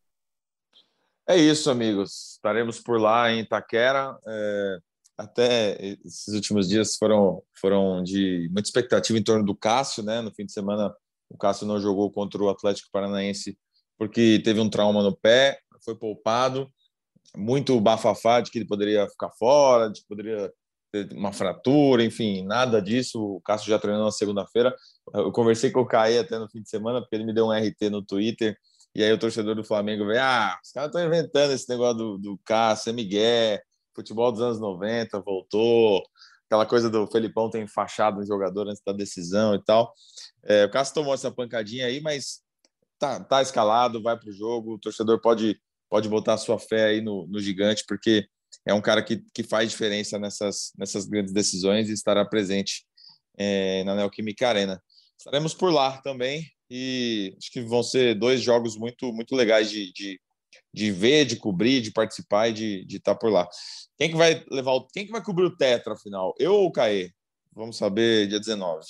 [1.28, 2.34] É isso, amigos.
[2.34, 4.16] Estaremos por lá em Itaquera.
[4.26, 4.78] É,
[5.18, 10.20] até esses últimos dias foram, foram de muita expectativa em torno do Cássio, né?
[10.20, 10.94] No fim de semana,
[11.28, 13.58] o Cássio não jogou contra o Atlético Paranaense
[13.98, 16.70] porque teve um trauma no pé, foi poupado.
[17.36, 20.52] Muito bafafá de que ele poderia ficar fora, de que poderia
[21.12, 23.22] uma fratura, enfim, nada disso.
[23.22, 24.74] O Cássio já treinou na segunda-feira.
[25.14, 27.52] Eu conversei com o Caê até no fim de semana, porque ele me deu um
[27.52, 28.56] RT no Twitter.
[28.94, 32.18] E aí o torcedor do Flamengo veio: ah, os caras estão inventando esse negócio do,
[32.18, 33.60] do Cássio, é Miguel,
[33.94, 36.02] futebol dos anos 90, voltou.
[36.46, 39.92] Aquela coisa do Felipão ter enfaixado um jogador antes da decisão e tal.
[40.44, 42.40] É, o Cássio tomou essa pancadinha aí, mas
[42.98, 44.74] tá, tá escalado, vai para o jogo.
[44.74, 45.60] O torcedor pode,
[45.90, 48.28] pode botar a sua fé aí no, no gigante, porque
[48.66, 52.84] é um cara que, que faz diferença nessas, nessas grandes decisões e estará presente
[53.38, 54.82] é, na Neoquímica Arena.
[55.16, 59.92] Estaremos por lá também e acho que vão ser dois jogos muito, muito legais de,
[59.92, 60.20] de,
[60.74, 63.48] de ver, de cobrir, de participar e de, de estar por lá.
[63.96, 66.34] Quem que vai levar o, quem que vai cobrir o Tetra afinal?
[66.38, 67.12] Eu ou o Caê?
[67.54, 68.84] Vamos saber dia 19.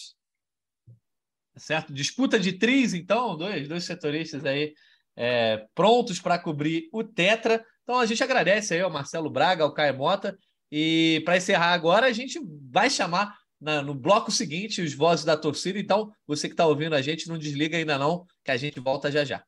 [1.59, 4.75] Certo, disputa de triz, então, dois, dois setoristas aí
[5.17, 7.65] é, prontos para cobrir o Tetra.
[7.87, 10.37] Então a gente agradece aí ao Marcelo Braga, ao Caio Mota.
[10.73, 15.37] E para encerrar agora, a gente vai chamar na, no bloco seguinte os vozes da
[15.37, 15.79] torcida.
[15.79, 19.09] Então, você que está ouvindo a gente, não desliga ainda não, que a gente volta
[19.09, 19.45] já já.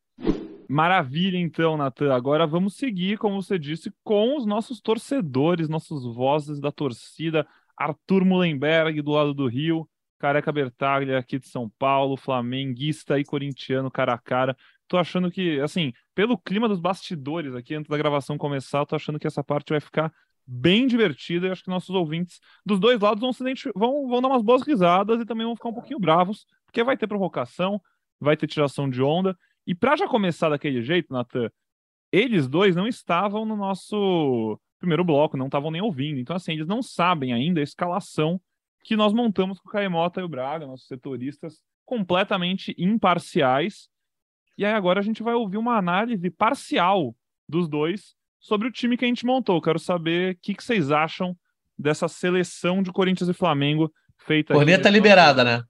[0.69, 2.13] Maravilha, então, Natan.
[2.13, 7.45] Agora vamos seguir, como você disse, com os nossos torcedores, nossos vozes da torcida.
[7.75, 9.85] Arthur Mullenberg, do lado do Rio,
[10.17, 14.55] Careca Bertaglia, aqui de São Paulo, flamenguista e corintiano cara a cara
[14.89, 18.95] tô achando que, assim, pelo clima dos bastidores aqui, antes da gravação começar, eu tô
[18.95, 20.11] achando que essa parte vai ficar
[20.45, 23.43] bem divertida e acho que nossos ouvintes dos dois lados vão, se
[23.75, 26.97] vão, vão dar umas boas risadas e também vão ficar um pouquinho bravos, porque vai
[26.97, 27.79] ter provocação,
[28.19, 29.37] vai ter tiração de onda.
[29.65, 31.51] E para já começar daquele jeito, Natan,
[32.11, 36.19] eles dois não estavam no nosso primeiro bloco, não estavam nem ouvindo.
[36.19, 38.41] Então, assim, eles não sabem ainda a escalação
[38.83, 43.87] que nós montamos com o Caemota e o Braga, nossos setoristas completamente imparciais
[44.59, 47.15] e aí agora a gente vai ouvir uma análise parcial
[47.47, 49.61] dos dois sobre o time que a gente montou.
[49.61, 51.33] Quero saber o que, que vocês acham
[51.77, 54.53] dessa seleção de Corinthians e Flamengo feita.
[54.53, 55.63] Corneta liberada, né?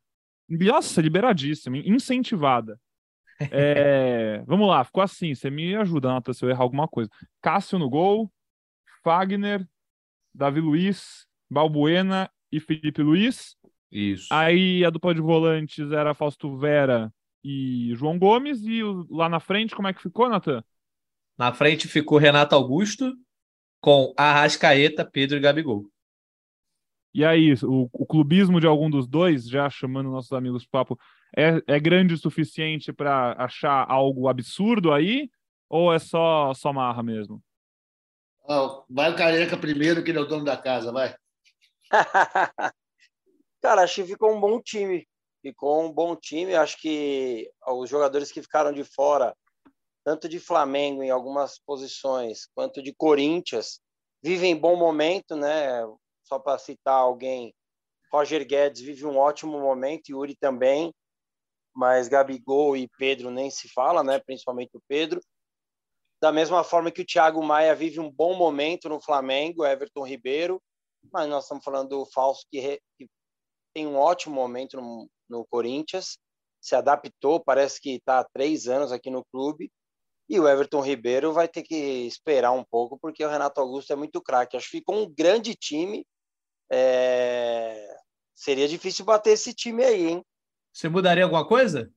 [0.49, 2.79] Nossa, liberadíssima, incentivada.
[3.51, 5.33] É, vamos lá, ficou assim.
[5.33, 7.09] Você me ajuda, Nata, se eu errar alguma coisa.
[7.41, 8.29] Cássio no gol,
[9.01, 9.65] Fagner,
[10.35, 13.55] Davi Luiz, Balbuena e Felipe Luiz.
[13.89, 14.27] Isso.
[14.29, 17.13] Aí a dupla de volantes era Fausto Vera
[17.43, 18.61] e João Gomes.
[18.63, 20.63] E lá na frente, como é que ficou, Natan?
[21.37, 23.15] Na frente ficou Renato Augusto
[23.79, 25.89] com Arrascaeta, Pedro e Gabigol.
[27.13, 30.99] E aí, o, o clubismo de algum dos dois, já chamando nossos amigos papo,
[31.35, 35.29] é, é grande o suficiente para achar algo absurdo aí?
[35.67, 37.41] Ou é só, só marra mesmo?
[38.47, 41.15] Oh, vai o careca primeiro, que ele é o dono da casa, vai.
[43.61, 45.07] Cara, acho que ficou um bom time.
[45.49, 46.53] Ficou um bom time.
[46.53, 49.35] Acho que os jogadores que ficaram de fora,
[50.05, 53.81] tanto de Flamengo em algumas posições, quanto de Corinthians,
[54.21, 55.81] vivem bom momento, né?
[56.23, 57.51] Só para citar alguém,
[58.13, 60.93] Roger Guedes vive um ótimo momento, Yuri também,
[61.75, 64.19] mas Gabigol e Pedro nem se fala, né?
[64.19, 65.19] Principalmente o Pedro.
[66.21, 70.61] Da mesma forma que o Thiago Maia vive um bom momento no Flamengo, Everton Ribeiro,
[71.11, 73.09] mas nós estamos falando do Falso que, que
[73.73, 76.17] tem um ótimo momento no, no Corinthians,
[76.61, 79.71] se adaptou, parece que está há três anos aqui no clube,
[80.29, 83.95] e o Everton Ribeiro vai ter que esperar um pouco, porque o Renato Augusto é
[83.95, 84.55] muito craque.
[84.55, 86.05] Acho que ficou um grande time.
[86.71, 87.97] É...
[88.35, 90.25] Seria difícil bater esse time aí, hein?
[90.71, 91.91] Você mudaria alguma coisa?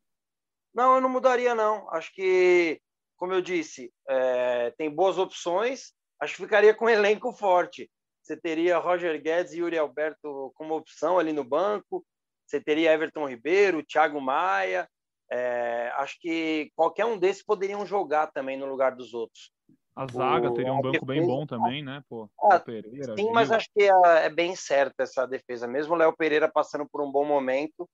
[0.72, 1.90] Não, eu não mudaria, não.
[1.90, 2.80] Acho que,
[3.18, 4.70] como eu disse, é...
[4.78, 5.92] tem boas opções.
[6.18, 7.90] Acho que ficaria com um elenco forte.
[8.22, 12.04] Você teria Roger Guedes e Yuri Alberto como opção ali no banco.
[12.46, 14.88] Você teria Everton Ribeiro, Thiago Maia.
[15.30, 19.50] É, acho que qualquer um desses poderiam jogar também no lugar dos outros.
[19.96, 22.02] A zaga o, teria um banco bem bom também, né?
[22.08, 23.32] Pô, ah, Pereira, sim, Gil.
[23.32, 25.66] mas acho que é, é bem certa essa defesa.
[25.66, 27.88] Mesmo o Léo Pereira passando por um bom momento,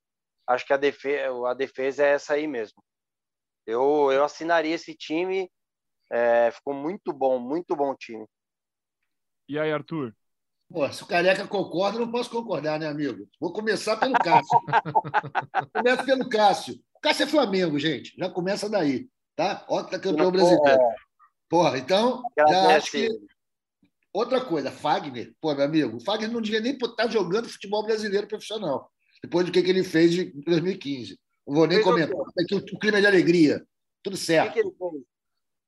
[0.46, 2.82] acho que a defesa, a defesa é essa aí mesmo.
[3.66, 5.50] Eu, eu assinaria esse time.
[6.10, 8.26] É, ficou muito bom, muito bom time.
[9.48, 10.14] E aí, Arthur?
[10.70, 13.26] Pô, se o Careca concorda, não posso concordar, né, amigo?
[13.40, 14.60] Vou começar pelo Cássio.
[15.74, 16.74] Começa pelo Cássio.
[16.94, 18.14] O Cássio é Flamengo, gente.
[18.18, 19.64] Já começa daí, tá?
[19.68, 20.82] Ótimo campeão brasileiro.
[21.48, 23.08] Porra, então, já acho que...
[24.12, 28.26] Outra coisa, Fagner, pô, meu amigo, o Fagner não devia nem estar jogando futebol brasileiro
[28.26, 28.90] profissional,
[29.22, 31.18] depois do que, que ele fez em 2015.
[31.46, 32.16] Não vou nem comentar.
[32.38, 33.64] Aqui o, o clima é de alegria.
[34.02, 34.50] Tudo certo.
[34.50, 35.02] O que, que ele fez?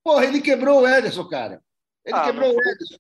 [0.03, 1.63] Porra, ele quebrou o Ederson, cara.
[2.05, 2.99] Ele ah, quebrou o Ederson.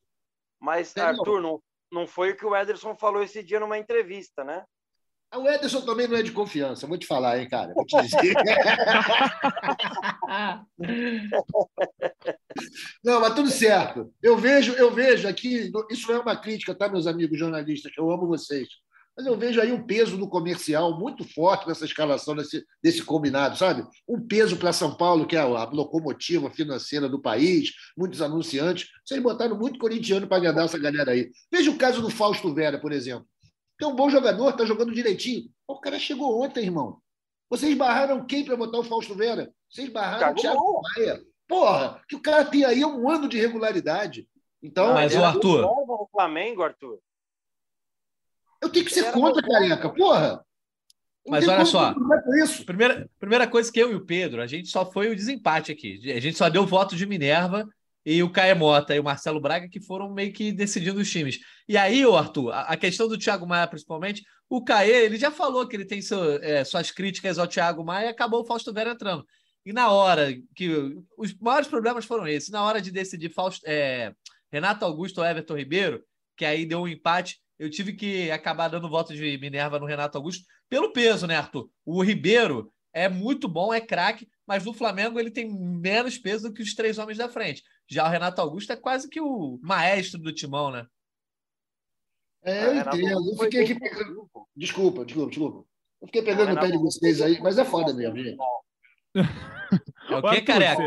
[0.60, 4.64] Mas, Arthur, não, não foi o que o Ederson falou esse dia numa entrevista, né?
[5.32, 7.72] Ah, o Ederson também não é de confiança, vou te falar, hein, cara?
[7.72, 8.34] Vou te dizer.
[13.04, 14.12] não, mas tudo certo.
[14.20, 17.92] Eu vejo, eu vejo aqui, isso não é uma crítica, tá, meus amigos jornalistas?
[17.96, 18.66] Eu amo vocês.
[19.16, 23.56] Mas eu vejo aí um peso no comercial muito forte nessa escalação desse, desse combinado,
[23.56, 23.86] sabe?
[24.08, 28.88] Um peso para São Paulo, que é a locomotiva financeira do país, muitos anunciantes.
[29.04, 31.30] Vocês botaram muito corintiano para agradar essa galera aí.
[31.52, 33.26] Veja o caso do Fausto Vera, por exemplo.
[33.80, 35.50] É um bom jogador, está jogando direitinho.
[35.66, 36.98] O cara chegou ontem, irmão.
[37.48, 39.52] Vocês barraram quem para botar o Fausto Vera?
[39.68, 41.20] Vocês barraram o Thiago Maia.
[41.48, 44.28] Porra, que o cara tem aí um ano de regularidade.
[44.62, 45.64] Então, mas o Arthur.
[45.64, 47.00] O Flamengo, Arthur.
[48.60, 50.44] Eu tenho que ser contra, careca, porra.
[51.28, 51.94] Mas olha só,
[52.64, 56.00] primeira, primeira coisa que eu e o Pedro, a gente só foi o desempate aqui.
[56.12, 57.68] A gente só deu voto de Minerva
[58.04, 61.38] e o Caemota e o Marcelo Braga que foram meio que decidindo os times.
[61.68, 65.68] E aí, o Arthur, a, questão do Thiago Maia principalmente, o Caê, ele já falou
[65.68, 68.92] que ele tem seu, é, suas críticas ao Thiago Maia e acabou o Fausto Vera
[68.92, 69.24] entrando.
[69.64, 74.12] E na hora que os maiores problemas foram esses, na hora de decidir Fausto, é,
[74.50, 76.02] Renato Augusto ou Everton Ribeiro,
[76.36, 80.16] que aí deu um empate, eu tive que acabar dando voto de Minerva no Renato
[80.16, 81.70] Augusto pelo peso, né, Arthur?
[81.84, 86.54] O Ribeiro é muito bom, é craque, mas no Flamengo ele tem menos peso do
[86.54, 87.62] que os três homens da frente.
[87.86, 90.86] Já o Renato Augusto é quase que o maestro do timão, né?
[92.42, 93.30] É, eu entendo.
[93.30, 94.30] Eu fiquei aqui pegando.
[94.56, 95.68] Desculpa, desculpa, desculpa.
[96.00, 98.38] Eu fiquei pegando o pé de vocês aí, mas é foda mesmo, gente.
[100.08, 100.82] É o que, careca?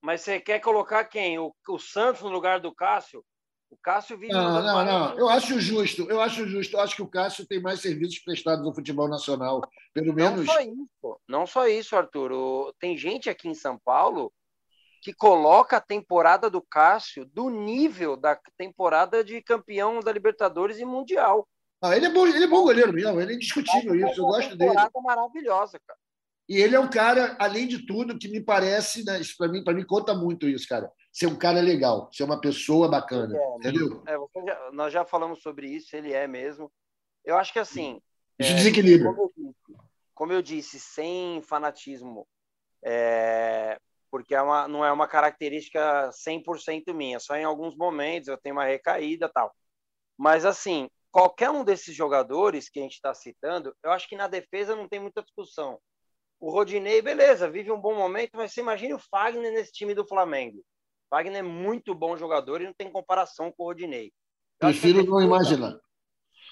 [0.00, 1.36] Mas você quer colocar quem?
[1.38, 3.24] O, o Santos no lugar do Cássio?
[3.70, 4.32] O Cássio vive.
[4.32, 5.18] Não, não, não.
[5.18, 6.02] Eu acho justo.
[6.10, 6.76] Eu acho justo.
[6.76, 9.62] Eu acho que o Cássio tem mais serviços prestados no futebol nacional.
[9.94, 10.44] Pelo menos.
[10.44, 12.74] Não só isso, não só isso Arthur.
[12.80, 14.32] Tem gente aqui em São Paulo
[15.00, 20.84] que coloca a temporada do Cássio do nível da temporada de campeão da Libertadores e
[20.84, 21.48] Mundial.
[21.80, 23.20] Ah, ele é bom, ele é bom goleiro mesmo.
[23.20, 24.20] Ele é indiscutível isso.
[24.20, 24.70] Eu gosto dele.
[24.70, 25.98] Temporada maravilhosa, cara.
[26.48, 29.72] E ele é um cara, além de tudo, que me parece, né, para mim, para
[29.72, 34.02] mim conta muito isso, cara ser um cara legal, ser uma pessoa bacana, é, entendeu?
[34.06, 36.70] É, já, nós já falamos sobre isso, ele é mesmo.
[37.24, 38.00] Eu acho que assim.
[38.38, 39.12] Isso é, desequilibra.
[39.12, 39.56] Como eu, disse,
[40.14, 42.26] como eu disse, sem fanatismo,
[42.82, 43.78] é,
[44.10, 48.54] porque é uma, não é uma característica 100% minha, só em alguns momentos eu tenho
[48.54, 49.54] uma recaída tal.
[50.16, 54.28] Mas assim, qualquer um desses jogadores que a gente está citando, eu acho que na
[54.28, 55.78] defesa não tem muita discussão.
[56.38, 60.06] O Rodinei, beleza, vive um bom momento, mas você imagina o Fagner nesse time do
[60.06, 60.64] Flamengo.
[61.10, 64.12] Wagner é muito bom jogador e não tem comparação com o Rodinei.
[64.60, 65.78] Eu Prefiro não imaginar.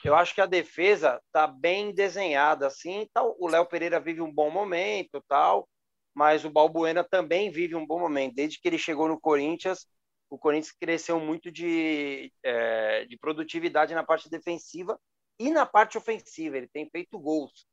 [0.05, 3.09] Eu acho que a defesa está bem desenhada assim.
[3.13, 3.37] Tal.
[3.39, 5.69] O Léo Pereira vive um bom momento, tal,
[6.15, 8.35] mas o Balbuena também vive um bom momento.
[8.35, 9.87] Desde que ele chegou no Corinthians,
[10.31, 14.99] o Corinthians cresceu muito de, é, de produtividade na parte defensiva
[15.39, 16.57] e na parte ofensiva.
[16.57, 17.67] Ele tem feito gols.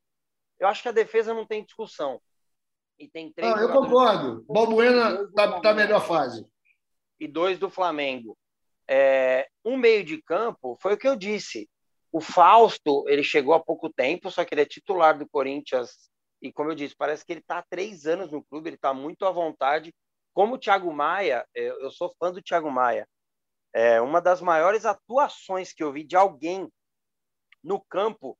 [0.58, 2.20] Eu acho que a defesa não tem discussão.
[2.98, 3.52] E tem três.
[3.52, 4.44] Ah, eu concordo.
[4.48, 6.46] Balbuena está tá melhor fase.
[7.18, 8.36] E dois do Flamengo.
[8.88, 11.68] É, um meio de campo foi o que eu disse.
[12.12, 16.10] O Fausto, ele chegou há pouco tempo, só que ele é titular do Corinthians.
[16.40, 18.94] E como eu disse, parece que ele está há três anos no clube, ele está
[18.94, 19.94] muito à vontade.
[20.32, 23.08] Como o Thiago Maia, eu sou fã do Thiago Maia.
[23.72, 26.70] É, uma das maiores atuações que eu vi de alguém
[27.62, 28.38] no campo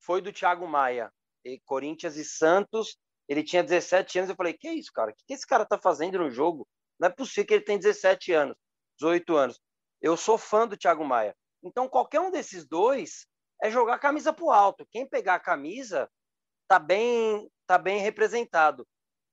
[0.00, 1.12] foi do Thiago Maia.
[1.44, 2.96] E Corinthians e Santos,
[3.28, 4.30] ele tinha 17 anos.
[4.30, 5.10] Eu falei: que é isso, cara?
[5.10, 6.66] O que esse cara tá fazendo no jogo?
[6.98, 8.56] Não é possível que ele tem 17 anos,
[8.98, 9.60] 18 anos.
[10.00, 11.34] Eu sou fã do Thiago Maia.
[11.62, 13.26] Então, qualquer um desses dois
[13.62, 14.86] é jogar a camisa para o alto.
[14.90, 16.08] Quem pegar a camisa
[16.68, 18.86] tá bem, tá bem representado.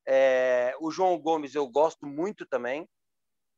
[0.07, 2.88] É, o João Gomes eu gosto muito também.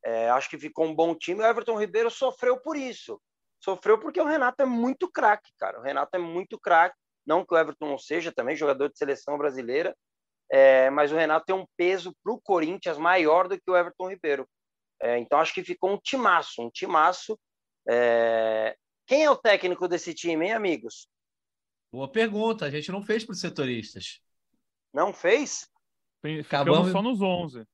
[0.04, 1.40] É, acho que ficou um bom time.
[1.40, 3.20] O Everton Ribeiro sofreu por isso.
[3.60, 5.80] Sofreu porque o Renato é muito craque, cara.
[5.80, 6.96] O Renato é muito craque.
[7.26, 9.94] Não que o Everton não seja também jogador de seleção brasileira,
[10.50, 14.08] é, mas o Renato tem um peso para o Corinthians maior do que o Everton
[14.08, 14.48] Ribeiro.
[15.00, 17.38] É, então acho que ficou um timaço, um timaço.
[17.88, 18.76] É...
[19.06, 21.08] Quem é o técnico desse time, hein, amigos?
[21.92, 22.66] Boa pergunta.
[22.66, 24.20] A gente não fez para os setoristas.
[24.92, 25.68] Não fez?
[26.44, 27.64] Acabamos só nos 11.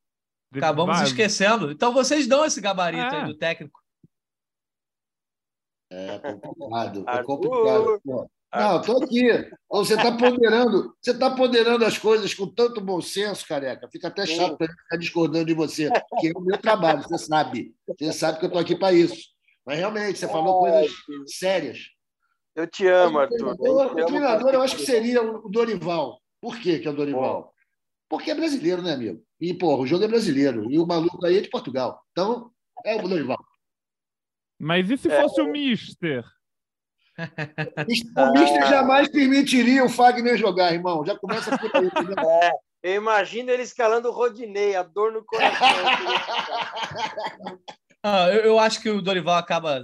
[0.55, 1.07] Acabamos Vai.
[1.07, 1.71] esquecendo.
[1.71, 3.21] Então vocês dão esse gabarito é.
[3.21, 3.83] aí do técnico.
[5.91, 8.01] É complicado, é complicado.
[8.05, 8.31] Pô.
[8.55, 9.51] Não, estou aqui.
[9.69, 13.89] Você está ponderando, você está ponderando as coisas com tanto bom senso, careca.
[13.91, 15.91] Fica até chato para ficar discordando de você,
[16.21, 17.75] que é o meu trabalho, você sabe.
[17.87, 19.35] Você sabe que eu estou aqui para isso.
[19.67, 20.93] Mas realmente, você falou coisas
[21.27, 21.79] sérias.
[22.55, 23.49] Eu te amo, Arthur.
[23.49, 26.21] O treinador, o treinador eu acho que seria o Dorival.
[26.41, 27.53] Por quê que é o Dorival?
[28.09, 29.21] Porque é brasileiro, né, amigo?
[29.41, 30.71] E, porra, o jogo é brasileiro.
[30.71, 32.01] E o maluco aí é de Portugal.
[32.13, 32.51] Então,
[32.85, 33.43] é o Dorival.
[34.59, 35.43] Mas e se fosse é...
[35.43, 36.25] o Mister?
[37.17, 41.05] O Mister jamais permitiria o Fagner jogar, irmão.
[41.07, 41.85] Já começa por aí.
[41.85, 41.91] Né?
[42.85, 45.67] É, eu imagino ele escalando o Rodinei, a dor no coração.
[48.03, 49.83] ah, eu, eu, acho que o Dorival acaba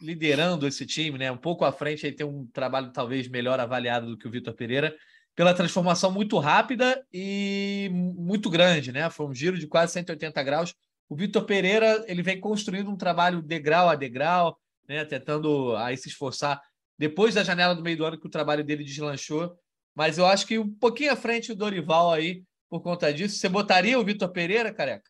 [0.00, 1.30] liderando esse time, né?
[1.30, 4.54] Um pouco à frente, ele tem um trabalho talvez melhor avaliado do que o Vitor
[4.54, 4.96] Pereira,
[5.36, 9.10] pela transformação muito rápida e muito grande, né?
[9.10, 10.74] Foi um giro de quase 180 graus.
[11.10, 14.56] O Vitor Pereira ele vem construindo um trabalho degrau a degrau,
[14.90, 16.60] né, tentando aí se esforçar
[16.98, 19.56] depois da janela do meio do ano que o trabalho dele deslanchou.
[19.94, 23.38] Mas eu acho que um pouquinho à frente o Dorival aí por conta disso.
[23.38, 25.08] Você botaria o Vitor Pereira, careca?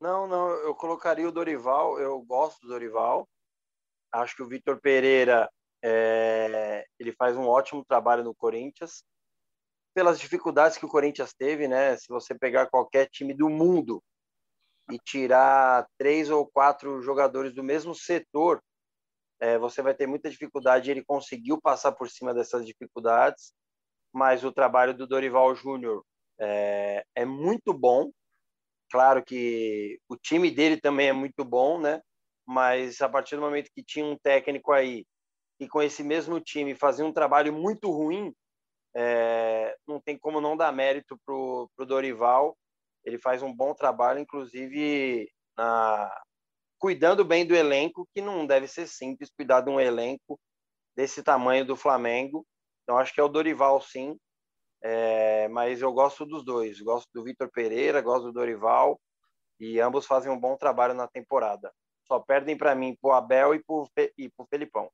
[0.00, 1.98] Não, não, eu colocaria o Dorival.
[1.98, 3.28] Eu gosto do Dorival.
[4.12, 5.50] Acho que o Vitor Pereira
[5.82, 9.02] é, ele faz um ótimo trabalho no Corinthians
[9.92, 11.96] pelas dificuldades que o Corinthians teve, né?
[11.96, 14.00] Se você pegar qualquer time do mundo
[14.88, 18.62] e tirar três ou quatro jogadores do mesmo setor,
[19.40, 20.90] é, você vai ter muita dificuldade.
[20.90, 23.52] Ele conseguiu passar por cima dessas dificuldades,
[24.12, 26.04] mas o trabalho do Dorival Júnior
[26.38, 28.10] é, é muito bom.
[28.90, 32.02] Claro que o time dele também é muito bom, né?
[32.46, 35.06] Mas a partir do momento que tinha um técnico aí
[35.58, 38.34] e com esse mesmo time fazia um trabalho muito ruim,
[38.94, 42.56] é, não tem como não dar mérito pro, pro Dorival.
[43.04, 46.10] Ele faz um bom trabalho, inclusive na,
[46.80, 50.40] cuidando bem do elenco, que não deve ser simples cuidar de um elenco
[50.96, 52.44] desse tamanho do Flamengo.
[52.82, 54.18] Então, acho que é o Dorival, sim.
[54.82, 56.80] É, mas eu gosto dos dois.
[56.80, 58.98] Gosto do Vitor Pereira, gosto do Dorival.
[59.60, 61.70] E ambos fazem um bom trabalho na temporada.
[62.08, 63.62] Só perdem para mim pro Abel e
[64.16, 64.90] e pro Felipão.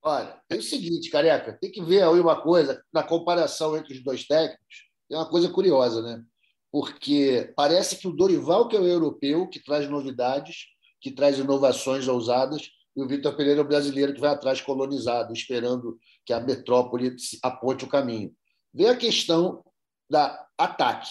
[0.00, 4.04] Olha, é o seguinte, careca, tem que ver aí uma coisa, na comparação entre os
[4.04, 6.22] dois técnicos, tem uma coisa curiosa, né?
[6.70, 10.66] Porque parece que o Dorival, que é o europeu, que traz novidades,
[11.00, 15.32] que traz inovações ousadas, e o Vitor Pereira é o brasileiro que vai atrás colonizado,
[15.32, 18.34] esperando que a metrópole aponte o caminho.
[18.74, 19.62] Vê a questão
[20.10, 21.08] da ataque.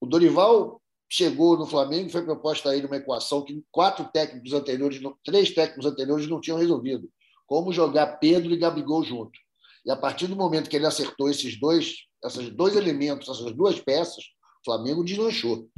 [0.00, 0.80] O Dorival
[1.10, 5.86] chegou no Flamengo, foi proposta a ele uma equação que quatro técnicos anteriores, três técnicos
[5.86, 7.08] anteriores não tinham resolvido.
[7.46, 9.38] Como jogar Pedro e Gabigol junto.
[9.84, 13.78] E a partir do momento que ele acertou esses dois, esses dois elementos, essas duas
[13.78, 14.24] peças,
[14.62, 15.68] o Flamengo deslanchou.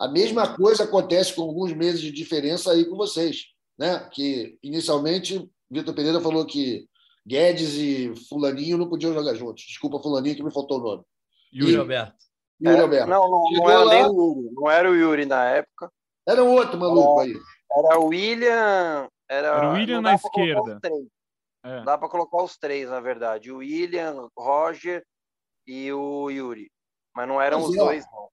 [0.00, 3.48] A mesma coisa acontece com alguns meses de diferença aí com vocês,
[3.78, 4.08] né?
[4.10, 6.88] Que inicialmente Vitor Pereira falou que
[7.26, 9.62] Guedes e Fulaninho não podiam jogar juntos.
[9.64, 11.04] Desculpa, Fulaninho, que me faltou o nome.
[11.52, 11.76] Yuri e...
[11.76, 12.16] Alberto.
[12.62, 13.10] Yuri é, Alberto.
[13.10, 13.94] Não, não, não era lá...
[13.94, 14.54] nem o Yuri.
[14.54, 15.92] Não era o Yuri na época.
[16.26, 17.34] Era um outro maluco aí.
[17.72, 19.08] Era o William.
[19.28, 20.80] Era, era o William na esquerda.
[21.62, 21.84] É.
[21.84, 23.52] Dá para colocar os três, na verdade.
[23.52, 25.04] O William, Roger
[25.66, 26.70] e o Yuri.
[27.14, 27.78] Mas não eram os é.
[27.78, 28.28] dois, não.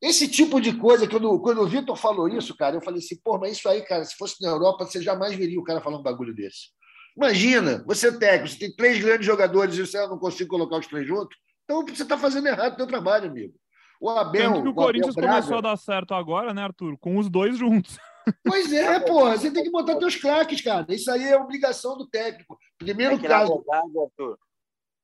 [0.00, 3.38] Esse tipo de coisa, quando, quando o Vitor falou isso, cara, eu falei assim, pô,
[3.38, 6.02] mas isso aí, cara, se fosse na Europa, você jamais veria o cara falando um
[6.02, 6.68] bagulho desse.
[7.16, 10.86] Imagina, você é técnico, você tem três grandes jogadores e você não consegue colocar os
[10.86, 11.36] três juntos.
[11.64, 13.54] Então você está fazendo errado o seu trabalho, amigo.
[13.98, 14.52] O Abel.
[14.52, 16.98] Tanto que o, o Corinthians Braga- começou a dar certo agora, né, Arthur?
[16.98, 17.96] Com os dois juntos.
[18.44, 20.84] Pois é, porra, você tem que botar teus craques, cara.
[20.90, 22.58] Isso aí é obrigação do técnico.
[22.78, 23.54] Primeiro É que, na caso.
[23.54, 24.38] verdade, Arthur,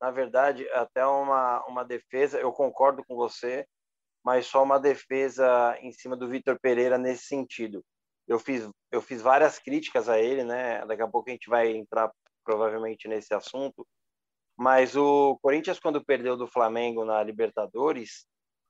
[0.00, 3.66] na verdade, até uma, uma defesa, eu concordo com você,
[4.24, 7.84] mas só uma defesa em cima do Vitor Pereira nesse sentido.
[8.26, 10.84] Eu fiz, eu fiz várias críticas a ele, né?
[10.86, 12.10] Daqui a pouco a gente vai entrar
[12.44, 13.86] provavelmente nesse assunto.
[14.56, 18.26] Mas o Corinthians, quando perdeu do Flamengo na Libertadores,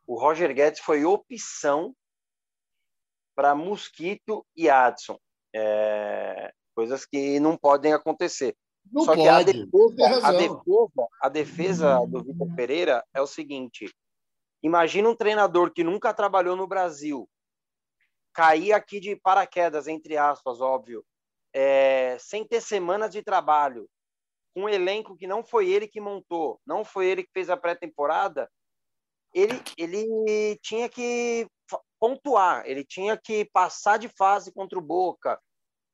[0.06, 1.94] o Roger Guedes foi opção
[3.34, 5.18] para Mosquito e Adson.
[5.54, 8.56] É, coisas que não podem acontecer.
[8.90, 9.66] Não Só que a pode.
[9.66, 13.92] defesa, a defesa, a defesa do Vitor Pereira é o seguinte:
[14.62, 17.28] imagina um treinador que nunca trabalhou no Brasil
[18.32, 21.04] cair aqui de paraquedas, entre aspas, óbvio,
[21.52, 23.88] é, sem ter semanas de trabalho,
[24.54, 27.56] com um elenco que não foi ele que montou, não foi ele que fez a
[27.56, 28.50] pré-temporada,
[29.34, 31.46] ele, ele tinha que
[31.98, 35.40] pontuar, ele tinha que passar de fase contra o Boca,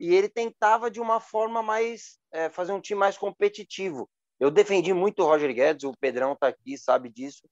[0.00, 4.08] e ele tentava de uma forma mais é, fazer um time mais competitivo.
[4.38, 7.48] Eu defendi muito o Roger Guedes, o Pedrão está aqui, sabe disso.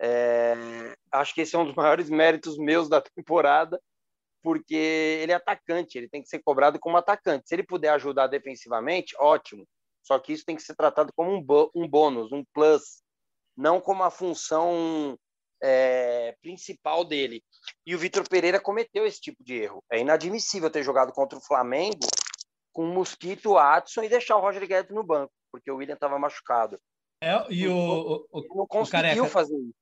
[0.00, 0.54] É,
[1.12, 3.80] acho que esse é um dos maiores méritos meus da temporada,
[4.42, 4.74] porque
[5.22, 7.48] ele é atacante, ele tem que ser cobrado como atacante.
[7.48, 9.66] Se ele puder ajudar defensivamente, ótimo.
[10.02, 13.02] Só que isso tem que ser tratado como um, bo- um bônus, um plus,
[13.56, 15.18] não como a função
[15.62, 17.42] é, principal dele.
[17.86, 19.82] E o Vitor Pereira cometeu esse tipo de erro.
[19.90, 22.06] É inadmissível ter jogado contra o Flamengo
[22.70, 26.18] com o Mosquito, Adson e deixar o Roger Guedes no banco, porque o William estava
[26.18, 26.78] machucado.
[27.22, 29.74] É, e o, o- o- Ele não conseguiu fazer isso.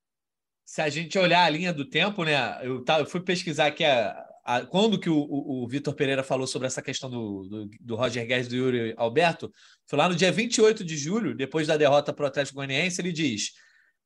[0.65, 2.59] Se a gente olhar a linha do tempo, né?
[2.67, 6.23] Eu, tá, eu fui pesquisar aqui a, a- quando que o, o, o Vitor Pereira
[6.23, 9.51] falou sobre essa questão do, do, do Roger Guedes do Yuri Alberto.
[9.87, 13.13] Foi lá no dia 28 de julho, depois da derrota para o Atlético Goianiense, ele
[13.13, 13.51] diz: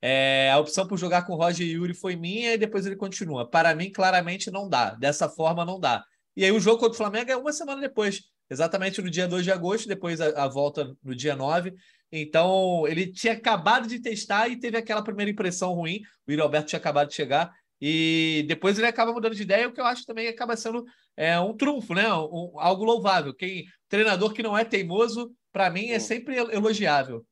[0.02, 3.48] é, a opção por jogar com Roger e Yuri foi minha, e depois ele continua.
[3.48, 4.90] Para mim, claramente não dá.
[4.94, 6.04] Dessa forma, não dá.
[6.36, 9.44] E aí o jogo contra o Flamengo é uma semana depois, exatamente no dia 2
[9.44, 11.72] de agosto, depois a, a volta no dia 9.
[12.11, 16.00] Então, ele tinha acabado de testar e teve aquela primeira impressão ruim.
[16.26, 17.52] O Yuri Alberto tinha acabado de chegar.
[17.80, 20.84] E depois ele acaba mudando de ideia, o que eu acho também acaba sendo
[21.16, 22.12] é, um trunfo, né?
[22.14, 23.34] Um- algo louvável.
[23.34, 27.26] Quem treinador que não é teimoso, para mim, é sempre elogiável.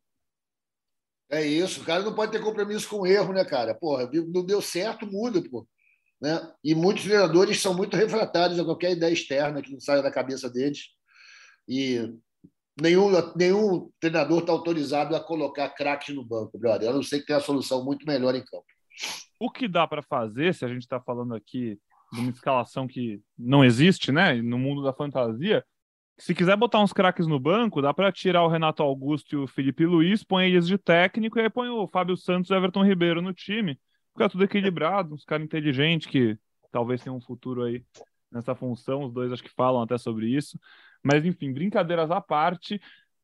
[1.31, 3.75] É isso, o cara não pode ter compromisso com o erro, né, cara?
[3.75, 5.66] Porra, não deu certo, muda, pô.
[6.20, 6.41] Né?
[6.62, 10.49] E muitos treinadores são muito refratários a qualquer ideia externa que não saia da cabeça
[10.51, 10.89] deles.
[11.66, 12.12] E
[12.81, 16.89] nenhum, nenhum treinador está autorizado a colocar craques no banco, brother.
[16.89, 18.64] Eu não sei que tem a solução muito melhor em campo.
[19.39, 21.79] O que dá para fazer, se a gente está falando aqui
[22.12, 24.35] de uma escalação que não existe, né?
[24.41, 25.64] No mundo da fantasia,
[26.16, 29.47] se quiser botar uns craques no banco, dá para tirar o Renato Augusto e o
[29.49, 32.85] Felipe Luiz, põe eles de técnico e aí põe o Fábio Santos e o Everton
[32.85, 33.79] Ribeiro no time.
[34.12, 36.39] Fica tudo equilibrado, uns caras inteligentes que
[36.70, 37.85] talvez tenham um futuro aí
[38.31, 39.05] nessa função.
[39.05, 40.59] Os dois acho que falam até sobre isso.
[41.05, 42.81] Mas enfim, brincadeiras à parte.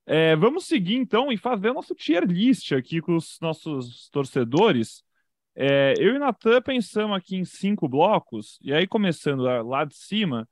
[0.07, 5.03] É, vamos seguir então e fazer o nosso tier list aqui com os nossos torcedores.
[5.55, 10.49] É, eu e Natan pensamos aqui em cinco blocos, e aí começando lá- de cima,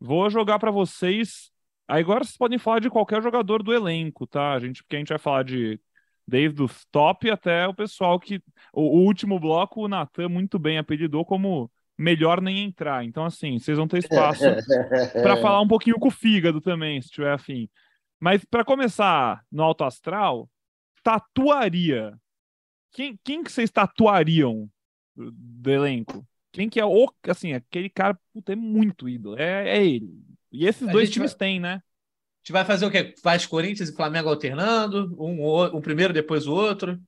[0.00, 1.50] vou jogar para vocês.
[1.88, 4.52] Agora vocês podem falar de qualquer jogador do elenco, tá?
[4.54, 5.80] A gente, porque a gente vai falar de
[6.26, 8.40] desde os top até o pessoal que.
[8.72, 13.04] O, o último bloco, o Natan muito bem apelidou como melhor nem entrar.
[13.04, 14.42] Então, assim, vocês vão ter espaço
[15.22, 17.68] para falar um pouquinho com o fígado também, se tiver afim.
[18.20, 20.48] Mas para começar no alto astral,
[21.02, 22.18] tatuaria.
[22.92, 24.68] Quem, quem que vocês tatuariam
[25.14, 26.26] do, do elenco?
[26.52, 29.36] Quem que é o, assim, aquele cara, puta, é muito ídolo.
[29.38, 30.08] É, é ele.
[30.52, 31.74] E esses A dois times vai- têm, né?
[31.74, 33.14] A gente vai fazer o quê?
[33.22, 37.00] Faz Corinthians e Flamengo alternando, um, o- um primeiro, depois o outro.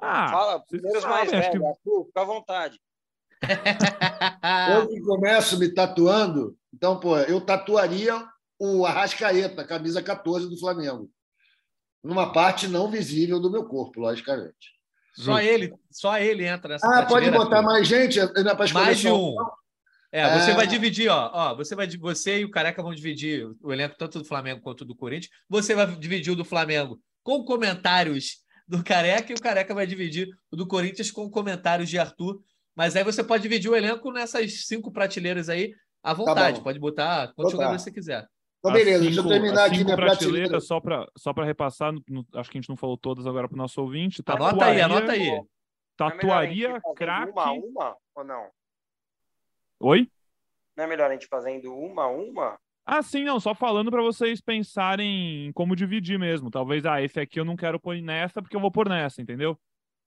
[0.00, 2.80] Ah, Fala, vocês primeiros mais acho que- velhos, Arthur, fica à vontade.
[4.70, 8.26] Eu que começo me tatuando, então, pô, eu tatuaria
[8.58, 11.10] o Arrascaeta, camisa 14 do Flamengo.
[12.02, 14.74] Numa parte não visível do meu corpo, logicamente.
[15.16, 17.62] Só ele, só ele entra nessa Ah, pode botar Arthur.
[17.70, 18.18] mais gente?
[18.18, 18.26] É
[18.72, 19.36] mais de só um.
[20.10, 20.54] É, você É.
[20.54, 24.18] vai dividir, ó, ó, você vai você e o Careca vão dividir o elenco tanto
[24.18, 25.32] do Flamengo quanto do Corinthians.
[25.48, 30.28] Você vai dividir o do Flamengo com comentários do Careca e o Careca vai dividir
[30.50, 32.40] o do Corinthians com comentários de Arthur.
[32.76, 35.72] Mas aí você pode dividir o elenco nessas cinco prateleiras aí
[36.02, 36.58] à vontade.
[36.58, 37.56] Tá pode botar quantos tá.
[37.58, 38.26] jogadores você quiser.
[38.58, 40.16] Então, beleza, As deixa eu cinco- terminar aqui cinco minha prateleira.
[40.48, 43.26] prateleiras, só para só para repassar, no- no- acho que a gente não falou todas
[43.26, 44.22] agora para o nosso ouvinte.
[44.26, 45.20] Anota aí, Tatuaria- anota aí.
[45.20, 47.30] É melhor a Tatuaria, fazer craque.
[47.32, 48.46] Uma a uma ou não?
[49.80, 50.08] Oi?
[50.76, 52.58] Não é melhor a gente fazendo uma a uma?
[52.86, 56.50] Ah, sim, não, só falando para vocês pensarem em como dividir mesmo.
[56.50, 59.58] Talvez, ah, esse aqui eu não quero pôr nessa porque eu vou pôr nessa, entendeu?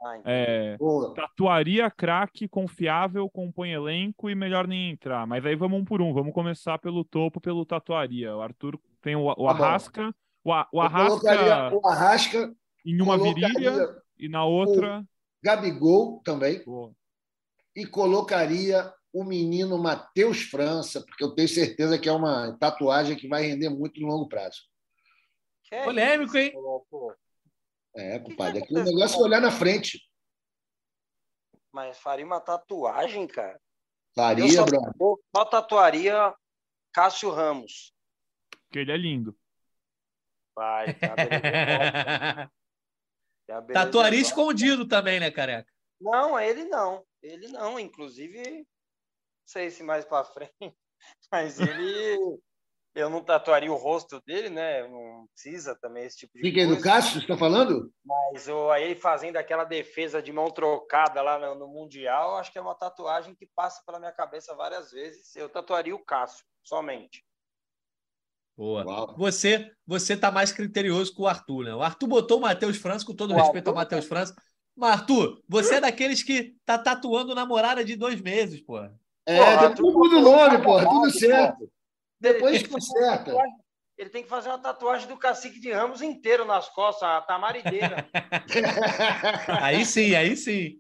[0.02, 1.14] Ah, É, Boa.
[1.16, 5.26] tatuaria, craque, confiável, compõe elenco e melhor nem entrar.
[5.26, 6.14] Mas aí vamos um por um.
[6.14, 8.36] Vamos começar pelo topo, pelo tatuaria.
[8.36, 9.52] O Arthur tem o, o Tá.
[9.52, 10.14] Arrasca.
[10.43, 12.54] O, A- o Arrasca o Arrasca,
[12.86, 15.04] em uma virilha e na outra.
[15.43, 16.93] Gabigol também, Pô,
[17.76, 23.28] e colocaria o menino Matheus França, porque eu tenho certeza que é uma tatuagem que
[23.28, 24.58] vai render muito no longo prazo.
[25.64, 26.52] que Polêmico, hein?
[26.52, 27.14] isso, pô?
[27.98, 28.86] É, compadre, o aconteceu?
[28.86, 30.00] negócio é olhar na frente.
[31.72, 33.60] Mas faria uma tatuagem, cara.
[34.16, 34.93] Faria, só, brother.
[35.36, 36.36] só tatuaria
[36.93, 37.91] Cássio Ramos.
[38.72, 39.38] que ele é lindo.
[40.56, 40.88] Vai,
[43.48, 45.72] beleza Tatuaria escondido também, né, careca?
[46.00, 47.06] Não, ele não.
[47.22, 47.80] Ele não.
[47.80, 48.66] Inclusive, não
[49.45, 50.54] sei se mais pra frente,
[51.32, 52.39] mas ele.
[52.98, 54.88] Eu não tatuaria o rosto dele, né?
[54.88, 56.82] Não precisa também esse tipo de Fica coisa.
[56.82, 57.93] Cássio, você está falando?
[58.04, 62.52] Mas o, aí ele fazendo aquela defesa de mão trocada lá no, no Mundial, acho
[62.52, 65.36] que é uma tatuagem que passa pela minha cabeça várias vezes.
[65.36, 67.24] Eu tatuaria o Cássio, somente.
[68.58, 68.84] Boa.
[68.84, 69.16] Uau.
[69.16, 71.76] Você, você tá mais criterioso que o Arthur, né?
[71.76, 74.34] O Arthur botou o Matheus França, com todo O respeito ao Matheus França.
[74.76, 78.80] Mas, Arthur, você é daqueles que tá tatuando namorada de dois meses, pô.
[78.80, 81.12] É, Porra, depois tu- muda o nome, porra, tudo Porra.
[81.12, 81.76] certo.
[82.20, 83.26] Depois Ele tem que fazer uma conserta.
[83.32, 83.57] tatuagem-
[83.97, 88.07] Ele tem que fazer uma tatuagem do cacique de Ramos inteiro nas costas, a tamarideira.
[89.61, 90.80] Aí sim, aí sim.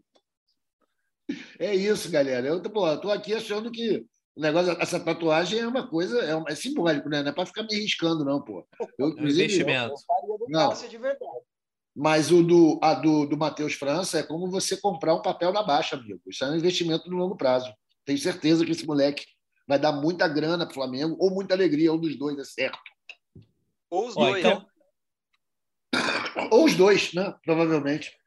[1.59, 2.47] É isso, galera.
[2.47, 6.35] Eu pô, eu tô aqui achando que o negócio, essa tatuagem é uma coisa, é,
[6.35, 7.21] uma- é simbólico, né?
[7.23, 8.65] Não é para ficar me riscando, não, pô.
[8.97, 9.93] Eu, inclusive, investimento.
[10.27, 10.69] Eu Não.
[10.69, 11.41] Cássio de verdade.
[11.95, 15.63] Mas o do, a do, do Matheus França é como você comprar um papel na
[15.63, 16.21] baixa, amigo.
[16.27, 17.73] Isso é um investimento no longo prazo.
[18.05, 19.25] Tenho certeza que esse moleque
[19.67, 22.79] vai dar muita grana para o Flamengo ou muita alegria, um dos dois, é certo.
[23.89, 24.39] Ou os Ó, dois.
[24.45, 24.65] então,
[26.51, 27.35] Ou os dois, né?
[27.43, 28.17] Provavelmente.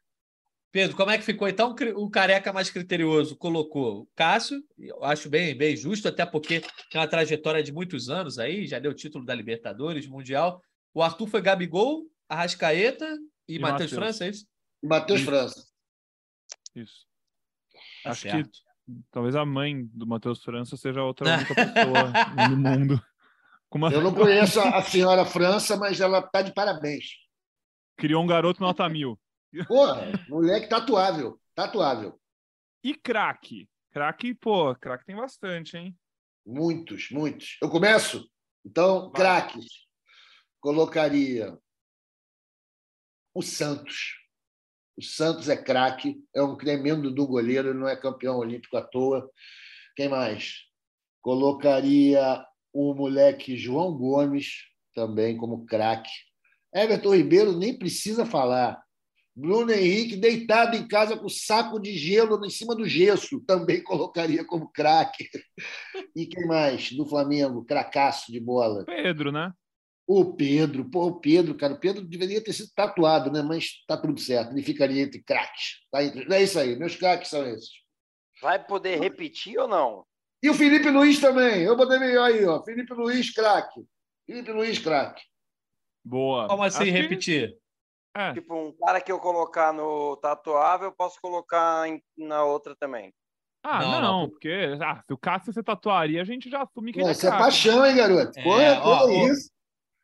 [0.71, 1.49] Pedro, como é que ficou?
[1.49, 6.61] Então, o careca mais criterioso colocou o Cássio, eu acho bem, bem justo, até porque
[6.89, 10.63] tem uma trajetória de muitos anos aí, já deu título da Libertadores, Mundial.
[10.93, 13.05] O Arthur foi Gabigol, Arrascaeta
[13.47, 13.91] e, E Matheus.
[13.91, 14.47] França, é isso?
[14.81, 15.21] E Matheus.
[15.21, 15.67] França.
[16.73, 17.05] Isso.
[18.03, 18.49] Tá Acho certo.
[18.49, 18.70] que
[19.11, 23.01] talvez a mãe do Matheus França seja a outra única pessoa no mundo.
[23.73, 27.05] Uma- Eu não conheço a senhora França, mas ela está de parabéns.
[27.97, 29.19] Criou um garoto nota mil.
[29.67, 31.39] Porra, moleque tatuável.
[31.55, 32.19] Tatuável.
[32.83, 33.69] E craque?
[33.91, 35.95] Craque, pô, craque tem bastante, hein?
[36.45, 37.57] Muitos, muitos.
[37.61, 38.27] Eu começo?
[38.65, 39.65] Então, craques.
[40.59, 41.57] Colocaria
[43.33, 44.15] o Santos.
[45.01, 48.83] O Santos é craque, é um tremendo do goleiro, ele não é campeão olímpico à
[48.83, 49.27] toa.
[49.95, 50.57] Quem mais?
[51.21, 54.59] Colocaria o moleque João Gomes,
[54.93, 56.11] também como craque.
[56.71, 58.79] Everton Ribeiro nem precisa falar.
[59.35, 64.45] Bruno Henrique deitado em casa com saco de gelo em cima do gesso, também colocaria
[64.45, 65.27] como craque.
[66.15, 67.65] E quem mais do Flamengo?
[67.65, 68.85] Cracaço de bola.
[68.85, 69.51] Pedro, né?
[70.07, 73.41] O Pedro, pô, o Pedro, cara, o Pedro deveria ter sido tatuado, né?
[73.41, 75.79] Mas tá tudo certo, ele ficaria entre craques.
[75.91, 76.31] Tá entre...
[76.33, 77.69] É isso aí, meus craques são esses.
[78.41, 80.05] Vai poder repetir ou não?
[80.43, 82.61] E o Felipe Luiz também, eu botei melhor aí, ó.
[82.63, 83.79] Felipe Luiz, craque.
[84.25, 85.21] Felipe Luiz, craque.
[86.03, 86.47] Boa.
[86.47, 87.57] Como assim Acho que- repetir?
[88.17, 92.75] É, Tipo, um cara que eu colocar no tatuável, eu posso colocar em- na outra
[92.75, 93.13] também.
[93.63, 94.29] Ah, Não, não, não.
[94.29, 94.51] porque
[94.81, 97.27] ah, se o Cássio você tatuaria, a gente já assume que Pô, ele é Isso
[97.27, 98.37] é paixão, hein, garoto?
[98.39, 99.27] É, Porra, ó, que ó.
[99.27, 99.50] isso?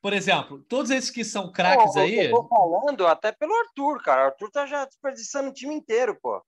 [0.02, 2.26] Por exemplo, todos esses que são craques Pô, aí.
[2.26, 4.24] Eu tô falando até pelo Arthur, cara.
[4.24, 6.42] O Arthur tá já desperdiçando o time inteiro, pô.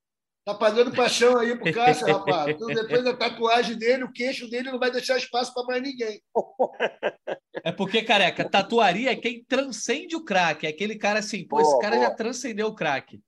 [0.46, 2.56] Tá pagando paixão aí pro Cássio, rapaz.
[2.56, 6.22] Então, depois da tatuagem dele, o queixo dele não vai deixar espaço para mais ninguém.
[7.62, 10.66] É porque, careca, tatuaria é quem transcende o craque.
[10.66, 12.08] É aquele cara assim, pô, Boa, esse cara boa.
[12.08, 13.22] já transcendeu o craque.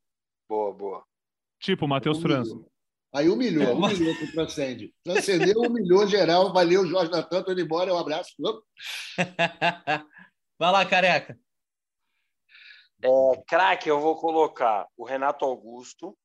[0.47, 1.03] Boa, boa.
[1.59, 2.57] Tipo, o Matheus França.
[3.13, 4.95] Aí humilhou, humilhou que transcende.
[5.03, 6.53] Transcendeu, humilhou geral.
[6.53, 7.93] Valeu, Jorge Natan, tô indo embora.
[7.93, 8.33] Um abraço.
[10.57, 11.37] Vai lá, careca.
[13.03, 13.09] É,
[13.47, 16.17] craque, eu vou colocar o Renato Augusto.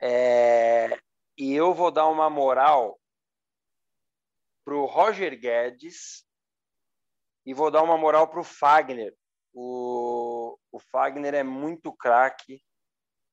[0.00, 0.96] É,
[1.36, 3.00] e eu vou dar uma moral
[4.64, 6.24] pro Roger Guedes
[7.44, 9.16] e vou dar uma moral pro Fagner.
[9.52, 12.62] O, o Fagner é muito craque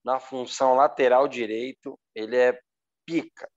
[0.04, 2.00] na função lateral direito.
[2.16, 2.60] Ele é
[3.06, 3.50] pica.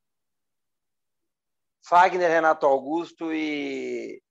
[1.87, 4.23] Fagner, Renato Augusto e,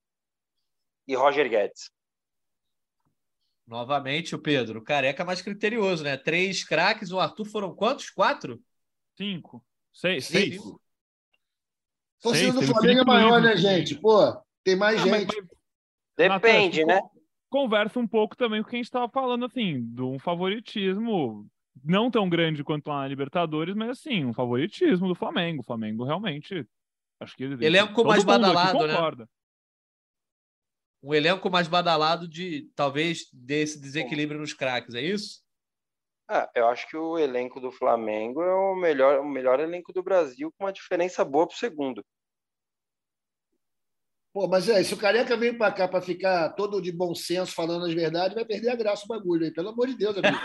[1.07, 1.91] e Roger Guedes.
[3.65, 4.80] Novamente o Pedro.
[4.80, 6.18] O careca mais criterioso, né?
[6.18, 8.10] Três craques, o Arthur foram quantos?
[8.10, 8.61] Quatro?
[9.18, 9.64] Cinco.
[9.94, 10.26] Seis.
[10.26, 10.64] Cinco.
[10.64, 10.84] Seis.
[12.22, 13.99] Torcida Seis, do Flamengo é maior, né, gente?
[13.99, 15.35] Pô, Tem mais Ah, gente.
[15.35, 15.48] mas-
[16.15, 17.10] Depende, Natan, né?
[17.49, 21.48] Conversa um pouco também com o que a gente estava falando, assim, de um favoritismo
[21.81, 25.61] não tão grande quanto a Libertadores, mas assim, um favoritismo do Flamengo.
[25.61, 26.67] O Flamengo realmente.
[27.19, 27.65] Acho que ele.
[27.65, 28.93] Elenco todo mais mundo aqui badalado, né?
[28.93, 29.29] concorda.
[31.01, 35.43] Um elenco mais badalado de talvez desse desequilíbrio nos craques, é isso?
[36.29, 40.01] Ah, eu acho que o elenco do Flamengo é o melhor, o melhor elenco do
[40.01, 42.03] Brasil, com uma diferença boa pro segundo.
[44.34, 47.53] Pô, mas é, se o Careca vem pra cá pra ficar todo de bom senso,
[47.53, 49.51] falando as verdades, vai perder a graça o bagulho aí.
[49.53, 50.38] Pelo amor de Deus, amigo.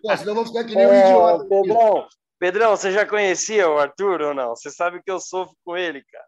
[0.00, 1.44] Pô, senão eu vou ficar que nem um É, idiota.
[1.44, 1.48] aqui.
[1.48, 2.08] Pedrão,
[2.38, 4.56] Pedrão, você já conhecia o Arthur ou não?
[4.56, 6.24] Você sabe que eu sofro com ele, cara.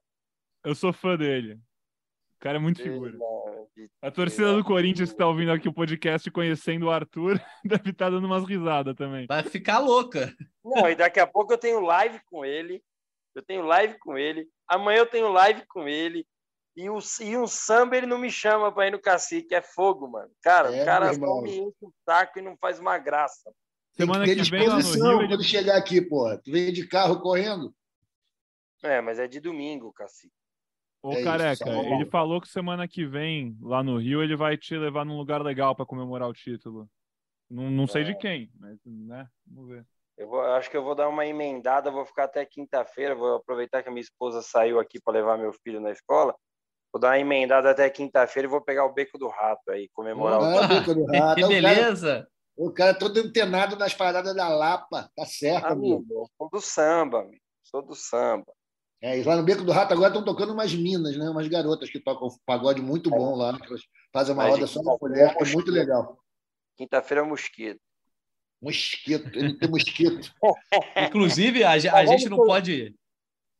[0.65, 1.55] Eu sou fã dele.
[1.55, 3.16] O cara é muito figura.
[4.03, 8.11] A torcida do Corinthians que tá ouvindo aqui o podcast conhecendo o Arthur deve estar
[8.11, 9.27] dando umas risadas também.
[9.27, 10.31] Vai ficar louca.
[10.62, 12.82] Não, e daqui a pouco eu tenho live com ele.
[13.35, 14.47] Eu tenho live com ele.
[14.69, 16.27] Amanhã eu tenho live com ele.
[16.77, 19.55] E, o, e um samba ele não me chama pra ir no cacique.
[19.55, 20.31] É fogo, mano.
[20.43, 23.52] Cara, É, o cara só me enche o saco e não faz uma graça.
[23.97, 26.36] Tem Semana que ter que vem lá no Rio, ele- quando chegar aqui, pô.
[26.39, 27.73] Tu vem de carro correndo?
[28.82, 30.35] É, mas é de domingo, cacique.
[31.02, 34.35] Ô, É isso, careca, uma ele falou que semana que vem, lá no Rio, ele
[34.36, 36.90] vai te levar num lugar legal pra comemorar o título.
[37.48, 38.05] Não, não sei É.
[38.06, 39.28] de quem, mas, né?
[39.47, 39.86] Vamos ver.
[40.16, 43.35] Eu, vou, eu acho que eu vou dar uma emendada, vou ficar até quinta-feira, vou
[43.36, 46.35] aproveitar que a minha esposa saiu aqui para levar meu filho na escola.
[46.93, 50.41] Vou dar uma emendada até quinta-feira e vou pegar o beco do rato aí, comemorar
[50.41, 51.35] o Ah, bico do rato.
[51.35, 52.28] que O cara- beleza.
[52.57, 55.11] O cara todo antenado nas paradas da Lapa.
[55.16, 55.97] Tá certo, amigo.
[55.97, 56.15] amigo.
[56.23, 57.43] Eu sou do samba, amigo.
[57.65, 58.47] Sou do samba.
[59.03, 61.28] É, e lá no Beco do Rato agora estão tocando umas minas, né?
[61.28, 63.59] Umas garotas que tocam pagode muito bom lá.
[63.59, 63.82] que elas
[64.12, 66.19] fazem uma roda só de quinta-feira mulher, é é muito legal.
[66.77, 67.81] Quinta-feira é mosquito.
[68.62, 70.32] Mosquito, ele tem mosquito.
[71.09, 72.94] Inclusive, a, a gente não pode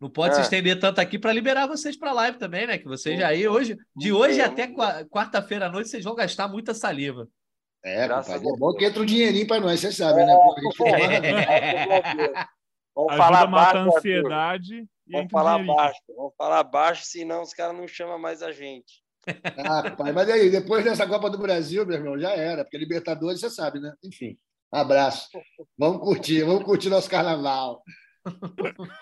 [0.01, 0.43] não pode se Ah.
[0.45, 2.77] estender tanto aqui para liberar vocês para live também, né?
[2.79, 6.47] Que vocês já aí hoje, de hoje até qua- quarta-feira à noite, vocês vão gastar
[6.49, 7.29] muita saliva.
[7.83, 10.35] É, Graças compadre, é bom que entra um dinheirinho para nós, vocês sabem, né?
[10.35, 12.47] Pô, a gente É.
[12.95, 13.97] Vamos Ajuda falar a matar baixo, a Arthur.
[13.99, 14.75] ansiedade
[15.09, 16.01] e Vamos falar baixo.
[16.17, 19.03] Vamos falar baixo, senão os caras não chamam mais a gente.
[19.57, 23.41] Ah, pai, mas aí, depois dessa Copa do Brasil, meu irmão, já era, porque Libertadores,
[23.41, 23.93] você sabe, né?
[24.05, 24.37] Enfim,
[24.75, 25.29] abraço.
[25.79, 27.83] Vamos curtir, vamos curtir nosso carnaval.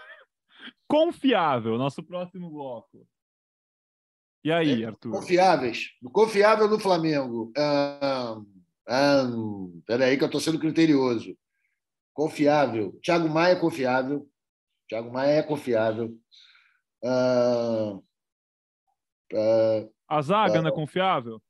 [0.89, 3.07] Confiável, nosso próximo bloco.
[4.45, 5.13] E aí, Arthur?
[5.13, 5.91] Confiáveis.
[6.13, 7.53] Confiável no Flamengo.
[7.57, 8.41] Ah,
[8.89, 9.23] ah,
[9.87, 11.37] peraí, que eu estou sendo criterioso.
[12.13, 12.99] Confiável.
[13.03, 14.29] Thiago Maia é confiável.
[14.89, 16.15] Thiago Maia é confiável.
[17.05, 17.99] Ah,
[20.09, 20.61] A zaga É.
[20.61, 21.41] não é confiável?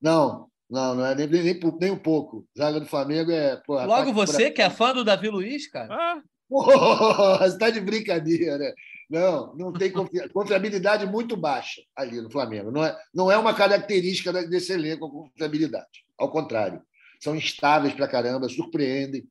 [0.00, 2.46] não, não, não é nem, nem, nem um pouco.
[2.58, 3.56] Zaga do Flamengo é.
[3.66, 5.94] Pô, Logo ataque você, que é fã do Davi Luiz, cara.
[5.94, 8.74] Ah, Porra, você está de brincadeira.
[9.08, 12.70] Não, não tem confi- confiabilidade muito baixa ali no Flamengo.
[12.70, 16.04] Não é, não é uma característica da- desse elenco a confiabilidade.
[16.18, 16.82] Ao contrário,
[17.20, 19.24] são instáveis pra caramba, surpreendem,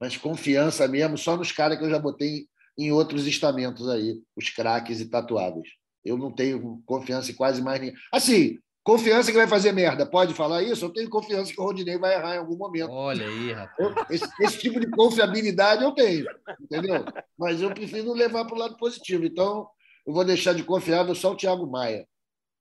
[0.00, 2.46] mas confiança mesmo só nos caras que eu já botei
[2.78, 5.68] em outros estamentos aí, os craques e tatuáveis.
[6.04, 7.96] Eu não tenho confiança em quase mais ninguém.
[8.12, 10.06] Assim, confiança que vai fazer merda.
[10.08, 10.84] Pode falar isso?
[10.84, 12.90] Eu tenho confiança que o Rodinei vai errar em algum momento.
[12.92, 13.76] Olha aí, rapaz.
[13.78, 16.24] Eu- esse, esse tipo de confiabilidade eu tenho,
[16.60, 17.04] entendeu?
[17.36, 19.24] Mas eu prefiro levar para o lado positivo.
[19.24, 19.68] Então,
[20.06, 22.06] eu vou deixar de confiável só o Thiago Maia.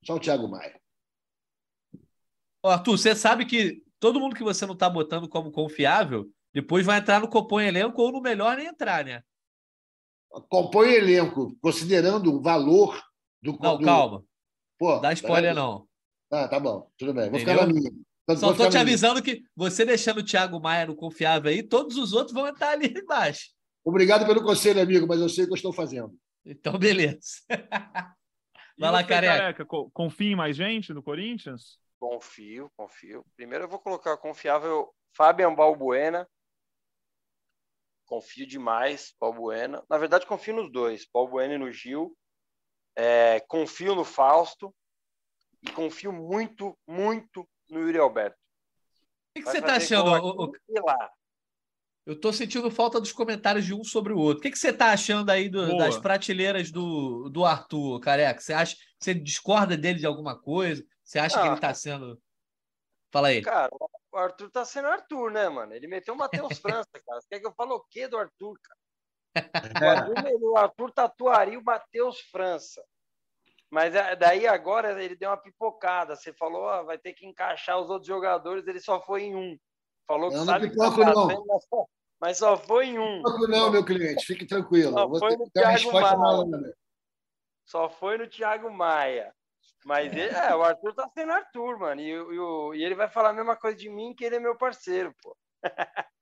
[0.03, 0.79] Só o Thiago Maia.
[2.63, 6.97] Arthur, você sabe que todo mundo que você não está botando como confiável, depois vai
[6.97, 9.21] entrar no Compõe Elenco ou no melhor nem entrar, né?
[10.49, 12.99] Compõe elenco, considerando o valor
[13.41, 13.57] do.
[13.61, 14.23] Não, do- calma.
[14.77, 15.55] Pô, Dá spoiler, peraí.
[15.55, 15.87] não.
[16.31, 17.29] Ah, tá bom, tudo bem.
[17.29, 17.55] Vou Entendeu?
[17.61, 17.91] ficar na minha.
[18.27, 21.95] Vou Só tô te avisando que você deixando o Thiago Maia no confiável aí, todos
[21.97, 23.51] os outros vão entrar ali embaixo.
[23.83, 26.17] Obrigado pelo conselho, amigo, mas eu sei o que eu estou fazendo.
[26.43, 27.21] Então, beleza.
[28.77, 29.63] Vai lá, careca.
[29.65, 31.77] co- Confia em mais gente no Corinthians?
[31.99, 33.23] Confio, confio.
[33.35, 36.27] Primeiro eu vou colocar confiável Fabian Balbuena.
[38.05, 39.83] Confio demais, Balbuena.
[39.89, 42.15] Na verdade, confio nos dois, Balbuena e no Gil.
[42.95, 44.73] É, confio no Fausto.
[45.61, 48.37] E confio muito, muito no Yuri Alberto.
[48.37, 50.53] O que, que você tá fazer achando?
[50.85, 51.11] lá.
[52.05, 54.39] Eu tô sentindo falta dos comentários de um sobre o outro.
[54.39, 58.39] O que, que você tá achando aí do- das prateleiras do, do Arthur, careca?
[58.39, 60.85] Você acha você discorda dele de alguma coisa?
[61.03, 61.51] Você acha que Ah.
[61.51, 62.21] ele tá sendo.
[63.11, 63.41] Fala aí.
[63.41, 63.69] Cara,
[64.11, 65.73] o Arthur tá sendo Arthur, né, mano?
[65.73, 67.21] Ele meteu o Matheus França, cara.
[67.21, 68.79] Você quer que eu fale o quê do Arthur, cara?
[69.83, 72.81] O Arthur, o Arthur tatuaria o Matheus França.
[73.71, 76.15] Mas é- daí agora ele deu uma pipocada.
[76.15, 79.57] Você falou, ó, vai ter que encaixar os outros jogadores, ele só foi em um.
[80.07, 81.27] Falou que Eu não sabe que tá pipoco, não.
[81.27, 81.85] fazendo, mas só-
[82.21, 83.21] mas só foi em um.
[83.21, 84.91] Não, não, meu cliente, fique tranquilo.
[84.91, 86.17] Não, Vou foi no Thiago Maia.
[86.17, 86.73] malandra.
[87.65, 89.33] só foi no Thiago Maia.
[89.83, 92.01] Mas ele, é, o Arthur tá sendo Arthur, mano.
[92.01, 94.55] E, e, e, ele vai falar a mesma coisa de mim, que ele é meu
[94.57, 95.35] parceiro, pô.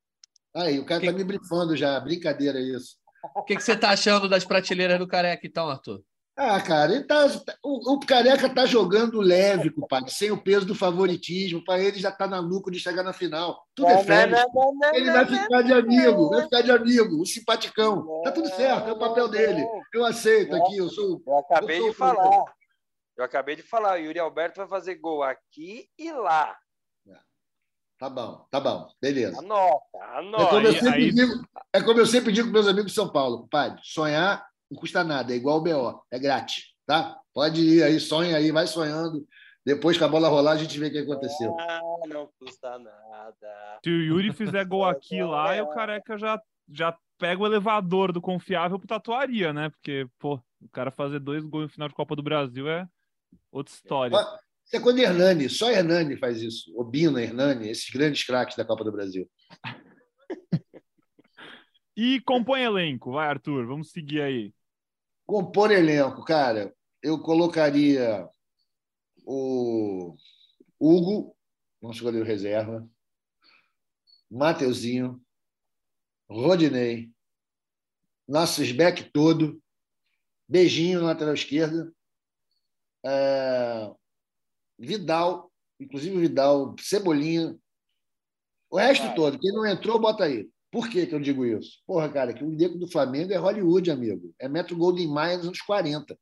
[0.56, 1.08] Aí, o cara que...
[1.08, 2.00] tá me brifando já.
[2.00, 2.98] Brincadeira isso.
[3.36, 6.04] O que, que você tá achando das prateleiras do Careca, então, Arthur?
[6.36, 7.28] Ah, cara, ele tá,
[7.64, 11.64] o, o Careca tá jogando leve, compadre, sem o peso do favoritismo.
[11.64, 13.64] Para ele já tá na lucro de chegar na final.
[13.76, 14.44] Tudo é férias.
[14.94, 18.22] Ele vai ficar de amigo, vai ficar de amigo, o simpaticão.
[18.24, 19.64] Tá tudo certo, é o papel dele.
[19.94, 21.22] Eu aceito aqui, eu sou.
[21.26, 22.46] Eu acabei eu sou de falar.
[23.16, 26.58] Eu acabei de falar, o Yuri Alberto vai fazer gol aqui e lá.
[28.00, 29.38] Tá bom, tá bom, beleza.
[29.40, 30.44] Anota, anota.
[30.44, 31.12] É como eu sempre, aí...
[31.12, 34.80] digo, é como eu sempre digo com meus amigos de São Paulo, compadre, sonhar não
[34.80, 37.18] custa nada, é igual o BO, é grátis, tá?
[37.34, 39.26] Pode ir aí, sonha aí, vai sonhando.
[39.66, 41.56] Depois que a bola rolar, a gente vê o que aconteceu.
[41.58, 43.80] Ah, não custa nada.
[43.84, 48.12] Se o Yuri fizer gol aqui lá, e o careca já, já pega o elevador
[48.12, 49.70] do confiável pro tatuaria, né?
[49.70, 52.86] Porque, pô, o cara fazer dois gols no final de Copa do Brasil é
[53.52, 54.18] outra história.
[54.66, 56.74] Isso é quando Hernani, só Hernani faz isso.
[56.76, 59.30] Obina, Hernani, esses grandes craques da Copa do Brasil.
[61.96, 64.54] e compõe elenco, vai, Arthur, vamos seguir aí.
[65.34, 68.30] Compor elenco, cara, eu colocaria
[69.26, 70.16] o
[70.80, 71.36] Hugo,
[71.82, 72.88] nosso goleiro reserva,
[74.30, 75.20] Mateuzinho,
[76.30, 77.12] Rodinei,
[78.28, 79.60] nosso back todo,
[80.48, 81.92] Beijinho na lateral esquerda,
[83.04, 83.92] é...
[84.78, 87.58] Vidal, inclusive Vidal, Cebolinha,
[88.70, 90.48] o resto todo, quem não entrou, bota aí.
[90.74, 91.78] Por que, que eu digo isso?
[91.86, 94.34] Porra, cara, que o elenco do Flamengo é Hollywood, amigo.
[94.40, 96.18] É Metro Golden Maia nos anos 40.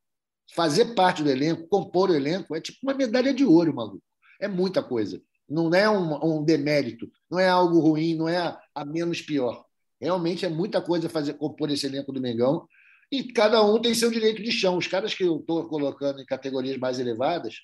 [0.54, 4.04] Fazer parte do elenco, compor o elenco, é tipo uma medalha de ouro, maluco.
[4.42, 5.22] É muita coisa.
[5.48, 9.64] Não é um, um demérito, não é algo ruim, não é a, a, menos pior.
[10.02, 12.68] Realmente é muita coisa fazer compor esse elenco do Mengão.
[13.10, 14.76] E cada um tem seu direito de chão.
[14.76, 17.56] Os caras que eu estou colocando em categorias mais elevadas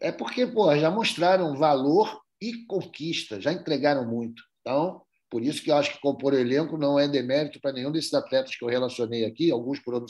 [0.00, 4.40] é porque pô, já mostraram valor e conquista, já entregaram muito.
[4.60, 5.02] Então,
[5.34, 8.14] por isso que eu acho que compor o elenco não é demérito para nenhum desses
[8.14, 10.00] atletas que eu relacionei aqui, alguns por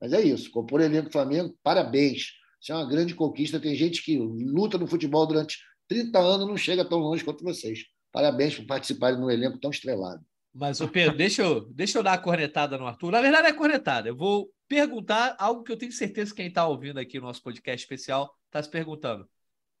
[0.00, 0.50] mas é isso.
[0.50, 2.32] Compor o elenco do Flamengo, parabéns.
[2.60, 3.60] Isso é uma grande conquista.
[3.60, 7.84] Tem gente que luta no futebol durante 30 anos não chega tão longe quanto vocês.
[8.10, 10.20] Parabéns por participarem num elenco tão estrelado.
[10.52, 13.12] Mas, o Pedro, deixa eu, deixa eu dar a cornetada no Arthur.
[13.12, 14.08] Na verdade, é cornetada.
[14.08, 17.44] Eu vou perguntar algo que eu tenho certeza que quem está ouvindo aqui no nosso
[17.44, 19.24] podcast especial está se perguntando.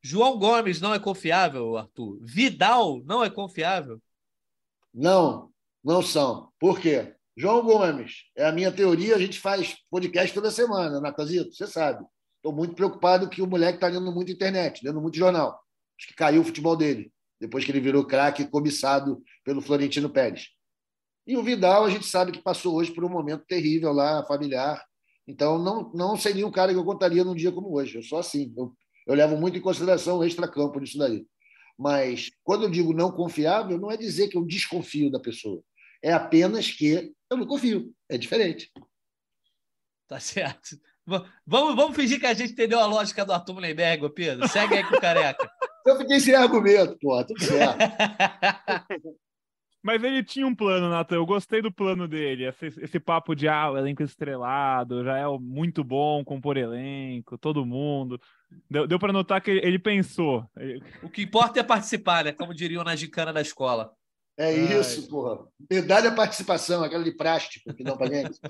[0.00, 2.20] João Gomes não é confiável, Arthur?
[2.22, 4.00] Vidal não é confiável?
[4.92, 5.50] Não,
[5.82, 6.50] não são.
[6.58, 7.14] Por quê?
[7.36, 12.04] João Gomes, é a minha teoria, a gente faz podcast toda semana, Natazito, você sabe.
[12.36, 15.58] Estou muito preocupado que o moleque está lendo muito internet, lendo muito jornal.
[15.98, 17.10] Acho que caiu o futebol dele,
[17.40, 20.48] depois que ele virou craque cobiçado pelo Florentino Pérez.
[21.26, 24.84] E o Vidal, a gente sabe que passou hoje por um momento terrível lá, familiar.
[25.26, 27.96] Então, não, não seria um cara que eu contaria num dia como hoje.
[27.96, 28.52] Eu sou assim.
[28.56, 28.72] Eu,
[29.06, 31.24] eu levo muito em consideração o extra-campo nisso daí.
[31.82, 35.60] Mas quando eu digo não confiável, não é dizer que eu desconfio da pessoa.
[36.00, 37.92] É apenas que eu não confio.
[38.08, 38.70] É diferente.
[40.06, 40.78] Tá certo.
[41.44, 44.46] Vamos, vamos fingir que a gente entendeu a lógica do Arthur Mullenberg, Pedro.
[44.46, 45.50] Segue aí com o careca.
[45.84, 47.76] Eu fiquei sem argumento, pô, tudo certo.
[49.82, 51.16] Mas ele tinha um plano, Nathan.
[51.16, 52.44] Eu gostei do plano dele.
[52.44, 57.66] Esse, esse papo de ah, o elenco estrelado, já é muito bom compor elenco, todo
[57.66, 58.20] mundo.
[58.70, 60.48] Deu, deu para notar que ele, pensou.
[61.02, 62.32] O que importa é participar, né?
[62.32, 63.94] Como diriam na gincana da escola.
[64.36, 65.46] É isso, porra.
[65.70, 68.40] Medalha a participação, aquela de plástico que não pra gente.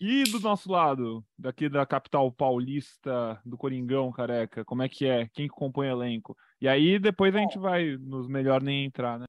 [0.00, 5.28] E do nosso lado, daqui da capital paulista, do Coringão, careca, como é que é?
[5.34, 6.36] Quem compõe elenco?
[6.60, 9.24] E aí depois a gente vai nos melhor nem entrar, né?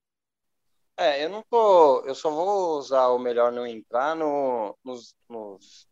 [0.95, 2.01] É, eu não tô.
[2.05, 5.87] Eu só vou usar o melhor não entrar no, nos, nos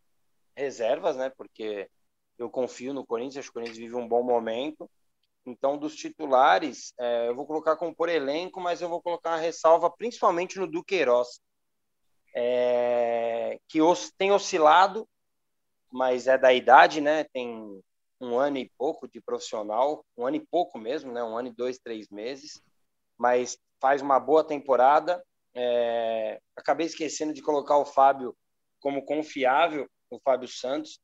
[0.56, 1.30] reservas, né?
[1.30, 1.90] Porque
[2.38, 4.88] eu confio no Corinthians, acho que o Corinthians vive um bom momento.
[5.44, 9.38] Então, dos titulares, é, eu vou colocar como por elenco, mas eu vou colocar uma
[9.38, 11.40] ressalva principalmente no Duqueiroz,
[12.34, 15.08] é, que os, tem oscilado,
[15.90, 17.24] mas é da idade, né?
[17.24, 17.80] Tem
[18.20, 21.22] um ano e pouco de profissional, um ano e pouco mesmo, né?
[21.24, 22.62] Um ano e dois, três meses,
[23.16, 25.22] mas faz uma boa temporada.
[25.54, 28.36] É, acabei esquecendo de colocar o Fábio
[28.80, 31.00] como confiável, o Fábio Santos,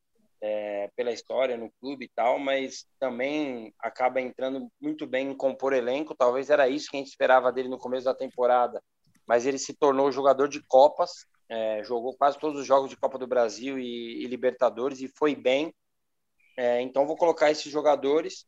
[0.46, 5.72] é, pela história no clube e tal, mas também acaba entrando muito bem em compor
[5.72, 6.14] elenco.
[6.14, 8.82] Talvez era isso que a gente esperava dele no começo da temporada,
[9.26, 13.16] mas ele se tornou jogador de Copas, é, jogou quase todos os jogos de Copa
[13.16, 15.74] do Brasil e, e Libertadores e foi bem.
[16.58, 18.44] É, então vou colocar esses jogadores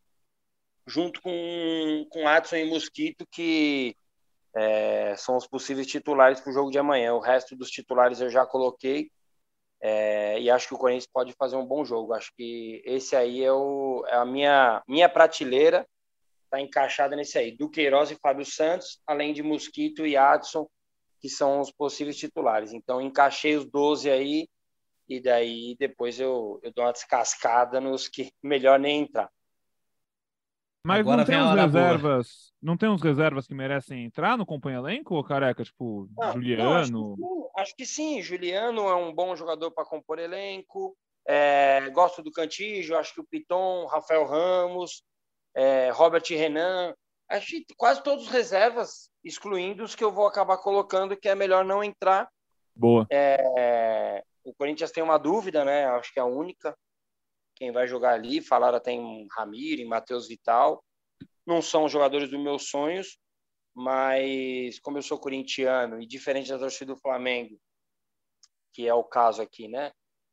[0.87, 3.97] junto com, com Adson e Mosquito, que
[4.55, 7.15] é, são os possíveis titulares para o jogo de amanhã.
[7.15, 9.11] O resto dos titulares eu já coloquei.
[9.81, 12.13] É, e acho que o Corinthians pode fazer um bom jogo.
[12.13, 15.87] Acho que esse aí é, o, é a minha, minha prateleira,
[16.45, 17.57] está encaixada nesse aí.
[17.57, 20.67] Duqueiroz e Fábio Santos, além de Mosquito e Adson,
[21.21, 22.73] que são os possíveis titulares.
[22.73, 24.49] Então, encaixei os 12 aí,
[25.09, 29.31] e daí depois eu, eu dou uma descascada nos que melhor nem entrar.
[30.87, 32.53] Mas Agora não tem uns reservas, boa.
[32.63, 35.65] não tem uns reservas que merecem entrar no companhia elenco, careca?
[35.65, 37.17] Tipo, não, Juliano.
[37.19, 38.23] Não, acho, que sim, acho que sim.
[38.23, 40.97] Juliano é um bom jogador para compor elenco.
[41.27, 45.03] É, gosto do Cantígio, acho que o Piton, Rafael Ramos,
[45.57, 46.95] é, Robert Renan.
[47.29, 51.35] Acho que quase todos os reservas, excluindo os que eu vou acabar colocando, que é
[51.35, 52.29] melhor não entrar.
[52.77, 53.05] Boa.
[53.11, 55.87] É, o Corinthians tem uma dúvida, né?
[55.87, 56.77] Acho que é a única
[57.57, 58.41] quem vai jogar ali.
[58.41, 60.85] Falaram até em Ramiro, em Matheus Vital.
[61.45, 63.19] Não são jogadores dos meus sonhos,
[63.75, 67.59] mas como eu sou corintiano e diferente da torcida do Flamengo,
[68.73, 69.91] que é o caso aqui, né?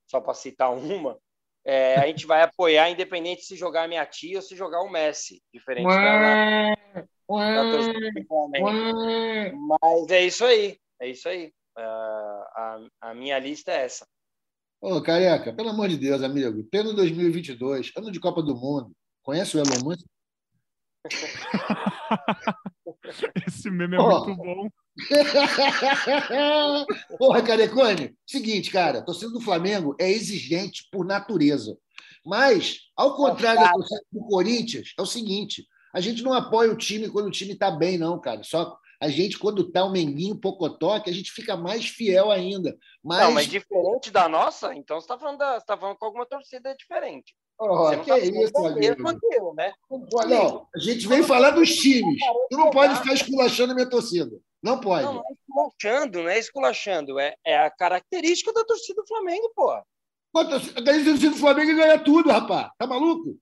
[0.07, 1.17] Só para citar uma,
[1.65, 4.89] é, a gente vai apoiar independente se jogar a minha tia ou se jogar o
[4.89, 8.67] Messi, diferente da, da torcida do Flamengo.
[9.69, 11.53] Mas é isso aí, é isso aí.
[11.77, 14.05] Uh, a, a minha lista é essa.
[14.85, 18.91] Ô, Careca, pelo amor de Deus, amigo, pleno 2022, ano de Copa do Mundo,
[19.21, 20.05] conhece o Elon Musk?
[23.47, 24.25] Esse meme é oh.
[24.25, 24.67] muito bom.
[27.17, 31.77] Porra, Carecone, seguinte, cara, a torcida do Flamengo é exigente por natureza.
[32.25, 36.77] Mas, ao contrário da torcida do Corinthians, é o seguinte: a gente não apoia o
[36.77, 38.43] time quando o time está bem, não, cara.
[38.43, 42.73] Só a gente, quando tá o Menguinho Pocotó, que a gente fica mais fiel ainda.
[43.03, 43.19] Mas...
[43.19, 46.73] Não, mas diferente da nossa, então você está falando, da, tá falando com alguma torcida
[46.73, 47.35] diferente.
[47.59, 49.19] Oh, que tá é isso, amigo.
[49.33, 49.73] Eu, né?
[50.25, 52.17] Não, a gente vem falar dos times.
[52.49, 54.39] Tu não pode ficar esculachando a minha torcida.
[54.61, 55.03] Não pode.
[55.03, 57.19] Não, não é esculachando, não é esculachando.
[57.19, 59.69] É, é a característica da torcida do Flamengo, pô.
[59.69, 62.69] A torcida do Flamengo ganha tudo, rapaz.
[62.77, 63.37] Tá maluco?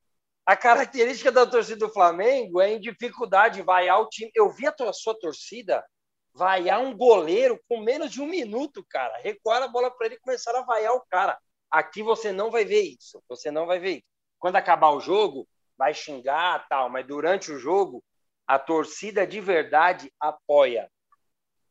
[0.46, 4.32] A característica da torcida do Flamengo é em dificuldade vaiar o time.
[4.34, 5.86] Eu vi a sua torcida
[6.34, 9.18] vaiar um goleiro com menos de um minuto, cara.
[9.20, 11.38] Recuar a bola para ele e começar a vaiar o cara.
[11.70, 13.22] Aqui você não vai ver isso.
[13.30, 14.08] Você não vai ver isso.
[14.40, 15.48] Quando acabar o jogo,
[15.78, 18.04] vai xingar tal, mas durante o jogo,
[18.48, 20.92] a torcida de verdade apoia.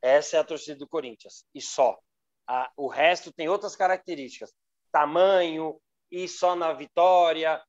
[0.01, 1.45] Essa é a torcida do Corinthians.
[1.55, 1.99] E só.
[2.47, 4.53] A, o resto tem outras características.
[4.93, 5.81] Tamanho,
[6.11, 7.63] e só na vitória,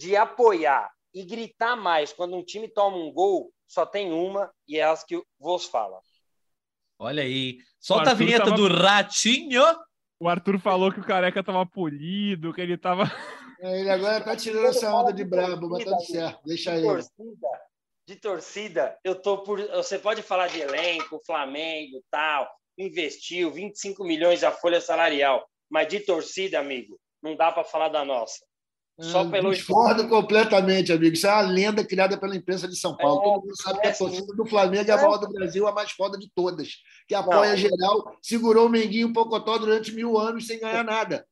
[0.00, 4.78] de apoiar e gritar mais quando um time toma um gol, só tem uma e
[4.78, 6.00] é as que vos fala.
[6.98, 7.58] Olha aí.
[7.78, 8.56] Solta a vinheta tava...
[8.56, 9.62] do Ratinho.
[10.18, 13.04] O Arthur falou que o careca tava polido, que ele tava.
[13.60, 16.40] É, ele agora tá tirando essa onda de brabo, mas tá certo.
[16.46, 16.86] Deixa ele.
[16.86, 17.48] Torcida,
[18.06, 19.60] de torcida, eu tô por.
[19.68, 26.00] Você pode falar de elenco, Flamengo, tal, investiu 25 milhões a folha salarial, mas de
[26.00, 28.44] torcida, amigo, não dá para falar da nossa.
[29.00, 31.14] Só pelo Discordo completamente, amigo.
[31.14, 33.20] Isso é uma lenda criada pela imprensa de São Paulo.
[33.20, 35.66] É, Todo mundo sabe é, que a torcida do Flamengo é a maior do Brasil,
[35.66, 36.68] a mais foda de todas.
[37.08, 37.56] Que apoia não.
[37.56, 41.26] geral, segurou o Menguinho Pocotó durante mil anos sem ganhar nada.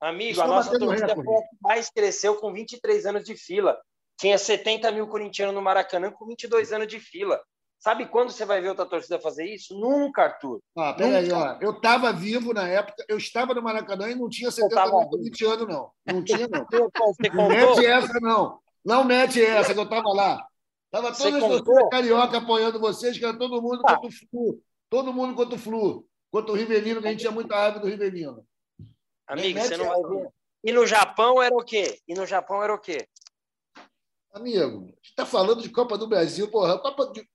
[0.00, 3.78] Amigo, Estou a nossa torcida foi a que mais cresceu com 23 anos de fila.
[4.18, 7.40] Tinha 70 mil corintianos no Maracanã com 22 anos de fila.
[7.80, 9.74] Sabe quando você vai ver outra torcida fazer isso?
[9.74, 10.60] Nunca, Arthur.
[10.76, 11.56] Ah, peraí, ó.
[11.62, 15.66] Eu estava vivo na época, eu estava no Maracanã e não tinha 70 mil corintianos,
[15.66, 15.90] não.
[16.06, 16.66] Não tinha, não.
[17.34, 18.60] Não mete essa, não.
[18.84, 20.46] Não mete essa, que eu estava lá.
[20.92, 23.94] Estava todas as carioca apoiando vocês, que era todo mundo ah.
[23.94, 24.62] contra o Flu.
[24.90, 26.06] Todo mundo contra o Flu.
[26.30, 28.44] Contra o Rivelino, que a gente tinha muita raiva do Rivelino.
[29.26, 30.28] Amigo, você não vai ver.
[30.62, 31.98] E no Japão era o quê?
[32.06, 33.08] E no Japão era o quê?
[34.34, 36.78] Amigo, a gente está falando de Copa do Brasil, porra.
[36.78, 37.26] Copa de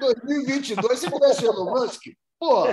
[0.00, 2.02] 2022, você conhece o Elon Musk?
[2.38, 2.64] Pô!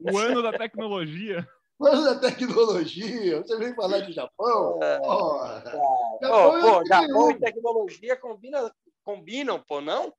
[0.00, 1.48] O ano da tecnologia.
[1.78, 3.40] O ano da tecnologia.
[3.40, 4.78] Você vem falar de Japão?
[4.82, 5.62] É, Porra.
[6.20, 8.70] Japão, pô, Japão e tecnologia combinam,
[9.04, 10.12] combinam, pô, não?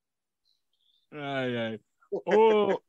[1.12, 1.80] Ai, ai.
[2.10, 2.80] Ô,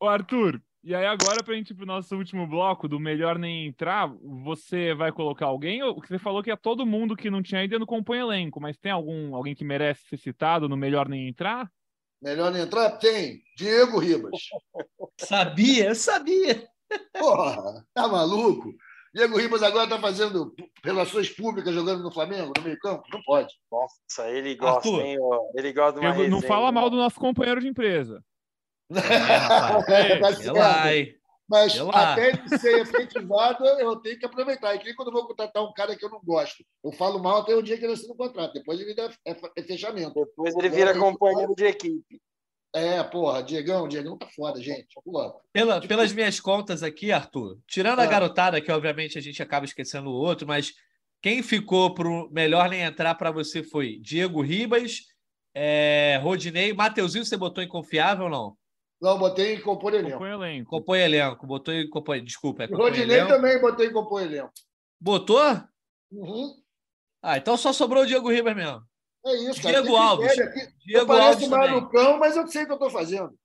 [0.00, 3.66] ô Arthur, e aí agora pra gente ir pro nosso último bloco do Melhor Nem
[3.66, 5.80] Entrar, você vai colocar alguém?
[5.94, 8.92] Você falou que é todo mundo que não tinha ainda no compõe elenco, mas tem
[8.92, 11.70] algum alguém que merece ser citado no Melhor Nem Entrar?
[12.20, 12.90] Melhor nem entrar?
[12.98, 13.42] Tem.
[13.56, 14.32] Diego Ribas.
[15.18, 16.66] Sabia, sabia.
[17.18, 18.72] Porra, tá maluco?
[19.14, 23.02] Diego Ribas agora está fazendo relações públicas jogando no Flamengo, no meio campo?
[23.10, 23.54] Não pode.
[23.72, 25.16] Nossa, ele gosta, Arthur, hein?
[25.54, 28.22] Ele gosta de uma Não fala mal do nosso companheiro de empresa.
[29.88, 31.14] É, é,
[31.48, 34.74] mas até ele ser efetivado, eu tenho que aproveitar.
[34.74, 37.54] E quando eu vou contratar um cara que eu não gosto, eu falo mal até
[37.54, 38.52] o dia que ele assina o contrato.
[38.54, 40.14] Depois ele dá é, é fechamento.
[40.14, 42.20] Depois ele vira companheiro de equipe.
[42.74, 44.88] É, porra, Diegão, Diegão tá foda, gente.
[45.04, 45.32] Porra.
[45.52, 48.06] Pela, pelas minhas contas aqui, Arthur, tirando a Ah.
[48.06, 50.74] garotada, que obviamente a gente acaba esquecendo o outro, mas
[51.22, 55.06] quem ficou pro melhor nem entrar para você foi Diego Ribas,
[55.54, 58.56] é, Rodinei, Mateuzinho, você botou em confiável ou não?
[59.00, 60.12] Não, botei em compor elenco.
[60.12, 60.70] Compõe o elenco.
[60.70, 63.28] Compõe elenco, botou em compõe, desculpa, é Rodinei elenco.
[63.28, 64.52] também botei em compor elenco.
[65.00, 65.42] Botou?
[66.10, 66.54] Uhum.
[67.22, 68.82] Ah, então só sobrou o Diego Ribas mesmo.
[69.26, 69.82] É isso, cara.
[69.82, 70.38] Diego Alves.
[70.38, 70.60] aqui.
[70.60, 71.70] Eu Diego pareço Alves também.
[71.70, 73.36] malucão, mas eu sei o que eu tô fazendo.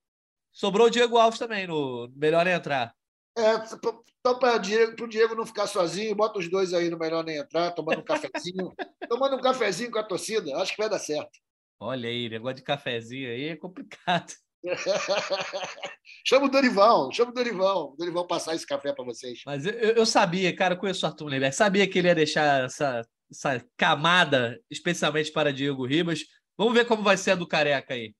[0.53, 2.94] Sobrou o Diego Alves também no melhor nem entrar.
[3.38, 7.38] É, só para o Diego não ficar sozinho, bota os dois aí no melhor nem
[7.38, 8.72] entrar, tomando um cafezinho.
[9.10, 10.56] tomando um cafezinho com a torcida.
[10.57, 11.32] Acho que vai dar certo.
[11.80, 14.34] Olha aí, negócio de cafezinho aí é complicado.
[16.26, 17.92] chama o Dorival, chama o Dorival.
[17.94, 19.42] O Dorival passar esse café para vocês.
[19.46, 22.66] Mas eu, eu sabia, cara, eu conheço o Arthur Mullenberg, sabia que ele ia deixar
[22.66, 23.02] essa,
[23.32, 26.22] essa camada especialmente para Diego Ribas.
[26.58, 28.14] Vamos ver como vai ser a do Careca aí.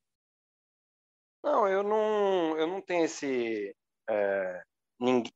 [1.44, 3.74] Não, eu não, eu não tenho esse.
[4.08, 4.62] é,
[5.00, 5.32] ninguém-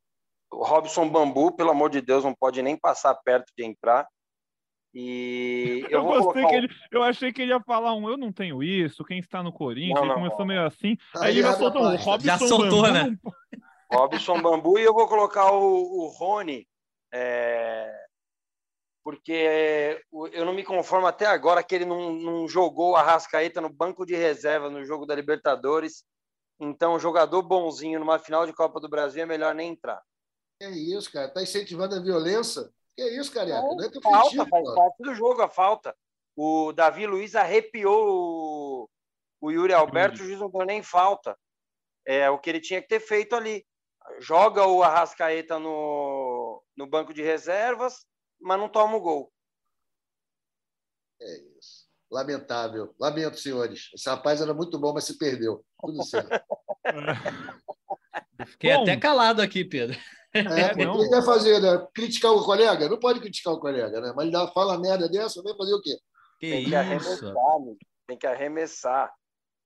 [0.53, 4.07] o Robson Bambu, pelo amor de Deus, não pode nem passar perto de entrar.
[4.99, 6.69] E eu, Eu, vou gostei colocar que ele.
[6.91, 9.95] Eu achei que ele ia falar um, eu não tenho isso, quem está no Corinthians,
[9.95, 10.47] Não, ele não, começou não.
[10.47, 10.97] meio assim.
[11.17, 11.97] Aí, Aí ele já soltou um.
[11.97, 13.19] Robson Já soltou, Bambu, né?
[13.93, 16.67] Robson Bambu e eu vou colocar o, o Rony,
[17.13, 17.95] é,
[19.05, 20.03] porque
[20.33, 24.07] eu não me conformo até agora que ele não, não jogou a Rascaeta no banco
[24.07, 26.05] de reserva no jogo da Libertadores.
[26.59, 30.03] Então, jogador bonzinho numa final de Copa do Brasil é melhor nem entrar.
[30.61, 31.29] É isso, cara.
[31.29, 32.71] Tá incentivando a violência.
[32.97, 33.61] Que é isso, careca?
[33.61, 35.95] Não é teu Falta, faz parte do jogo a falta.
[36.35, 38.91] O Davi Luiz arrepiou o,
[39.41, 41.39] o Yuri Alberto, o juiz não deu nem falta.
[42.07, 43.67] É o que ele tinha que ter feito ali.
[44.21, 48.07] Joga o Arrascaeta no, no banco de reservas,
[48.41, 49.33] mas não toma o gol.
[51.21, 51.87] É isso.
[52.11, 52.95] Lamentável.
[52.99, 53.91] Lamento, senhores.
[53.93, 55.65] Esse rapaz era muito bom, mas se perdeu.
[55.81, 56.31] Tudo certo.
[58.47, 58.83] Fiquei Bom.
[58.83, 59.99] até calado aqui, Pedro.
[60.39, 61.01] É, porque não.
[61.01, 61.87] ele vai fazer, né?
[61.95, 62.89] Criticar o colega?
[62.89, 64.13] Não pode criticar o colega, né?
[64.15, 65.97] Mas ele dá, fala merda dessa, vai fazer o quê?
[66.41, 66.77] Que Tem que isso?
[66.77, 67.79] arremessar, amigo.
[68.07, 69.15] tem que arremessar.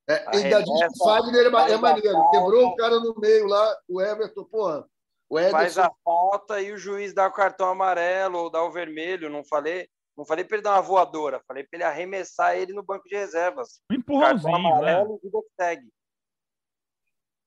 [0.08, 2.30] É, ainda diz que o Fagner é é faz maneiro.
[2.30, 4.84] Quebrou o cara no meio lá, o Everton, porra.
[5.28, 5.82] O Faz Ederson.
[5.82, 9.30] a falta e o juiz dá o cartão amarelo ou dá o vermelho.
[9.30, 12.82] Não falei, não falei para ele dar uma voadora, falei para ele arremessar ele no
[12.82, 13.80] banco de reservas.
[13.88, 14.94] Um Cartão empurrãozinho, né?
[14.94, 15.88] amarelo e vida que segue.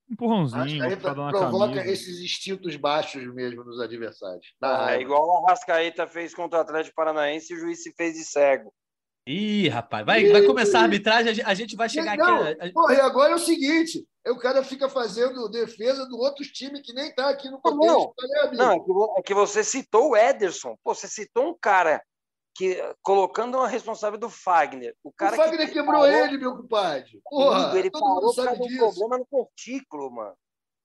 [0.10, 1.92] Empurrãozinho, provoca camisa.
[1.92, 4.46] esses instintos baixos mesmo nos adversários.
[4.62, 5.02] É raiva.
[5.02, 8.74] igual o Arrascaeta fez contra o Atlético Paranaense e o juiz se fez de cego.
[9.26, 12.58] Ih, rapaz, vai, vai começar a arbitragem, a gente- vai chegar Não, aqui.
[12.68, 16.44] a- porra, e agora é o seguinte: aí o cara fica fazendo defesa do outro
[16.44, 18.14] time que nem tá aqui no contexto.
[18.28, 18.58] né, amigo?
[18.62, 20.76] Não, é é que você citou o Ederson.
[20.84, 22.04] Pô, você citou um cara
[22.56, 24.96] que, colocando a responsável do Fagner.
[25.04, 27.20] O cara o Fagner que quebrou parou- ele, meu compadre.
[27.24, 28.80] Porra, ele todo parou mundo sabe de um disso.
[28.80, 30.36] problema no testículo, mano.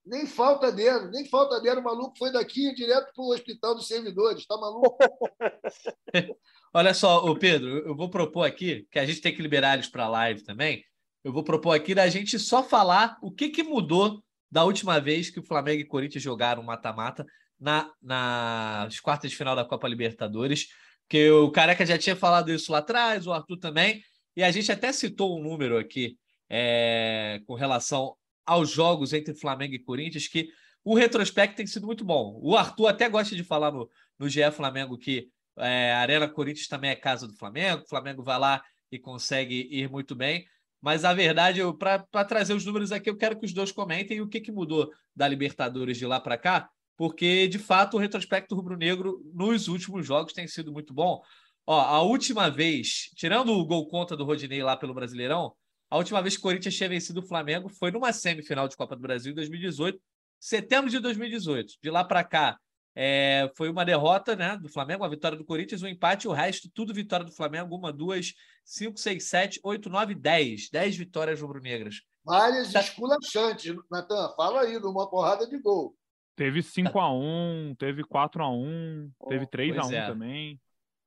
[0.07, 1.81] Nem falta dele, nem falta dele.
[1.81, 4.47] O maluco foi daqui direto pro hospital dos servidores.
[4.47, 4.97] Tá maluco?
[6.73, 9.89] Olha só, ô Pedro, eu vou propor aqui, que a gente tem que liberar eles
[9.89, 10.83] para live também.
[11.23, 15.29] Eu vou propor aqui da gente só falar o que, que mudou da última vez
[15.29, 17.27] que o Flamengo e Corinthians jogaram mata-mata
[17.61, 20.69] na, nas quartas de final da Copa Libertadores.
[21.09, 24.03] Que o Careca já tinha falado isso lá atrás, o Arthur também,
[24.37, 26.17] e a gente até citou um número aqui
[26.49, 28.15] é, com relação
[28.45, 30.49] aos jogos entre Flamengo e Corinthians, que
[30.85, 32.39] o retrospecto tem sido muito bom.
[32.43, 35.29] O Arthur até gosta de falar no, no GE Flamengo que
[35.59, 39.69] é, a Arena Corinthians também é casa do Flamengo, o Flamengo vai lá e consegue
[39.71, 40.47] ir muito bem.
[40.81, 44.29] Mas a verdade, para trazer os números aqui, eu quero que os dois comentem o
[44.29, 49.23] que, que mudou da Libertadores de lá para cá, porque de fato o retrospecto rubro-negro
[49.33, 51.23] nos últimos jogos tem sido muito bom.
[51.65, 55.55] Ó, a última vez, tirando o gol contra do Rodinei lá pelo Brasileirão,
[55.89, 58.97] a última vez que o Corinthians tinha vencido o Flamengo foi numa semifinal de Copa
[58.97, 59.99] do Brasil em 2018,
[60.41, 61.75] setembro de 2018.
[61.81, 62.59] De lá para cá,
[62.97, 66.69] é, foi uma derrota né, do Flamengo, uma vitória do Corinthians, um empate, o resto,
[66.75, 67.77] tudo vitória do Flamengo.
[67.77, 68.35] Uma, duas,
[68.65, 70.69] cinco, seis, sete, oito, nove, dez.
[70.69, 72.03] Dez vitórias rubro-negras.
[72.25, 72.81] Várias Tá.
[72.81, 73.73] esculachantes.
[73.89, 75.95] Natan, fala aí, numa porrada de gol.
[76.39, 79.51] Teve 5x1, teve 4x1, teve Tá.
[79.51, 80.07] Pois 3x1 é.
[80.07, 80.61] também.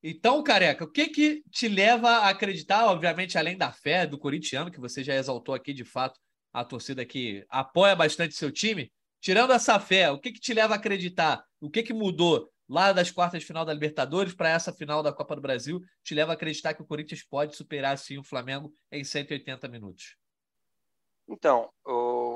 [0.03, 4.69] Então, Careca, o que que te leva a acreditar, obviamente, além da fé do corintiano,
[4.69, 6.19] que você já exaltou aqui, de fato,
[6.51, 8.91] a torcida que apoia bastante seu time,
[9.21, 11.41] tirando essa fé, o que que te leva a acreditar?
[11.61, 15.13] O que que mudou lá das quartas de final da Libertadores para essa final da
[15.13, 15.79] Copa do Brasil?
[16.03, 20.17] Te leva a acreditar que o Corinthians pode superar, sim, o Flamengo em 180 minutos?
[21.25, 21.69] Então,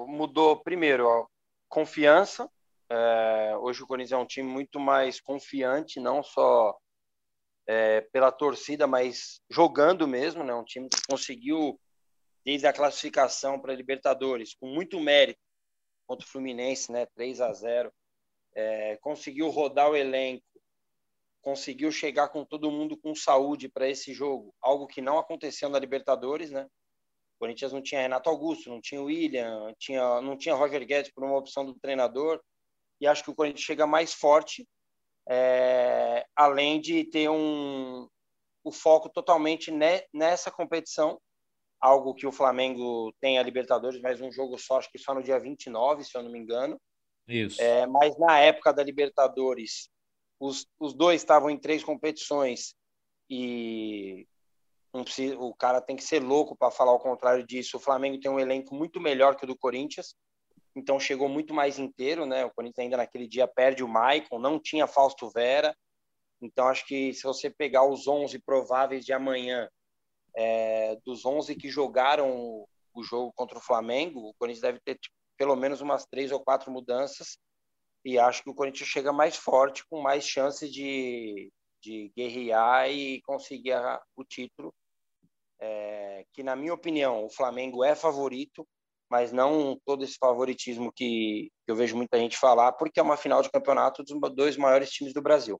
[0.07, 1.25] mudou primeiro a
[1.67, 2.49] confiança.
[2.89, 6.77] É, hoje o Corinthians é um time muito mais confiante, não só
[7.67, 10.53] é, pela torcida, mas jogando mesmo, né?
[10.53, 11.79] Um time que conseguiu
[12.45, 15.39] desde a classificação para a Libertadores, com muito mérito
[16.05, 17.91] contra o Fluminense, né, 3 a 0
[18.55, 20.45] é, conseguiu rodar o elenco,
[21.41, 25.77] conseguiu chegar com todo mundo com saúde para esse jogo, algo que não aconteceu na
[25.77, 26.63] Libertadores, né?
[26.63, 31.23] O Corinthians não tinha Renato Augusto, não tinha William, tinha, não tinha Roger Guedes por
[31.23, 32.41] uma opção do treinador,
[32.99, 34.67] e acho que o Corinthians chega mais forte,
[35.27, 38.07] é, além de ter um,
[38.63, 41.19] o foco totalmente ne, nessa competição,
[41.79, 45.23] algo que o Flamengo tem a Libertadores, mas um jogo só, acho que só no
[45.23, 46.79] dia 29, se eu não me engano.
[47.27, 47.61] Isso.
[47.61, 49.89] É, mas na época da Libertadores,
[50.39, 52.75] os, os dois estavam em três competições
[53.29, 54.27] e
[55.03, 57.77] precisa, o cara tem que ser louco para falar o contrário disso.
[57.77, 60.15] O Flamengo tem um elenco muito melhor que o do Corinthians,
[60.75, 62.45] então chegou muito mais inteiro, né?
[62.45, 65.75] O Corinthians ainda naquele dia perde o Maicon, não tinha Fausto Vera.
[66.41, 69.69] Então acho que se você pegar os 11 prováveis de amanhã,
[70.35, 75.15] é, dos 11 que jogaram o jogo contra o Flamengo, o Corinthians deve ter tipo,
[75.37, 77.37] pelo menos umas três ou quatro mudanças
[78.05, 83.19] e acho que o Corinthians chega mais forte, com mais chance de, de guerrear e
[83.23, 83.73] conseguir
[84.15, 84.71] o título.
[85.59, 88.67] É, que, na minha opinião, o Flamengo é favorito,
[89.09, 93.41] mas não todo esse favoritismo que, eu vejo muita gente falar, porque é uma final
[93.41, 95.59] de campeonato dos dois maiores times do Brasil.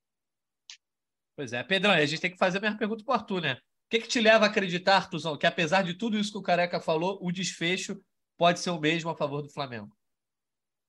[1.36, 3.54] Pois é, Pedrão, a gente tem que fazer a mesma pergunta para o Arthur, né?
[3.54, 6.44] O que, que te leva a acreditar, Arthurzão, que apesar de tudo isso que o
[6.44, 8.02] Careca falou, o desfecho
[8.38, 9.96] pode ser o mesmo a favor do Flamengo?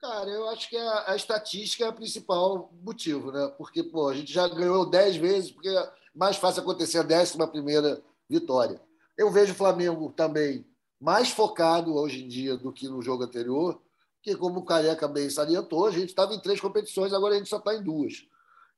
[0.00, 3.52] Cara, eu acho que a, a estatística é o principal motivo, né?
[3.58, 7.50] Porque, pô, a gente já ganhou dez vezes, porque é mais fácil acontecer a décima
[7.50, 8.80] primeira vitória.
[9.16, 10.66] Eu vejo o Flamengo também
[11.06, 13.80] mais focado hoje em dia do que no jogo anterior,
[14.20, 17.48] que como o Careca bem salientou, a gente estava em três competições, agora a gente
[17.48, 18.26] só está em duas.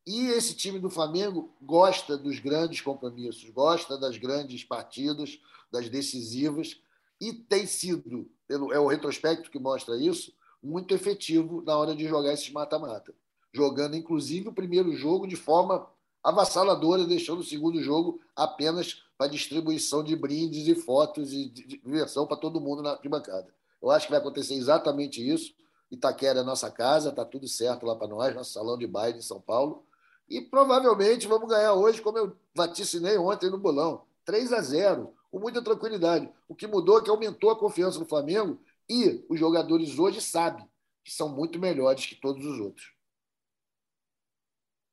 [0.06, 5.40] E esse time do Flamengo gosta dos grandes compromissos, gosta das grandes partidas,
[5.72, 6.78] das decisivas,
[7.18, 10.30] e tem sido, é o retrospecto que mostra isso,
[10.62, 13.14] muito efetivo na hora de jogar esses mata-mata.
[13.54, 15.88] Jogando, inclusive, o primeiro jogo de forma
[16.22, 22.36] avassaladora, deixando o segundo jogo apenas para distribuição de brindes e fotos e diversão para
[22.36, 23.52] todo mundo na bancada.
[23.82, 25.52] Eu acho que vai acontecer exatamente isso.
[25.90, 29.22] Itaquera é nossa casa, está tudo certo lá para nós, nosso salão de baile em
[29.22, 29.84] São Paulo.
[30.28, 35.40] E provavelmente vamos ganhar hoje, como eu vaticinei ontem no bolão, 3 a 0 com
[35.40, 36.30] muita tranquilidade.
[36.46, 40.66] O que mudou é que aumentou a confiança no Flamengo e os jogadores hoje sabem
[41.02, 42.92] que são muito melhores que todos os outros.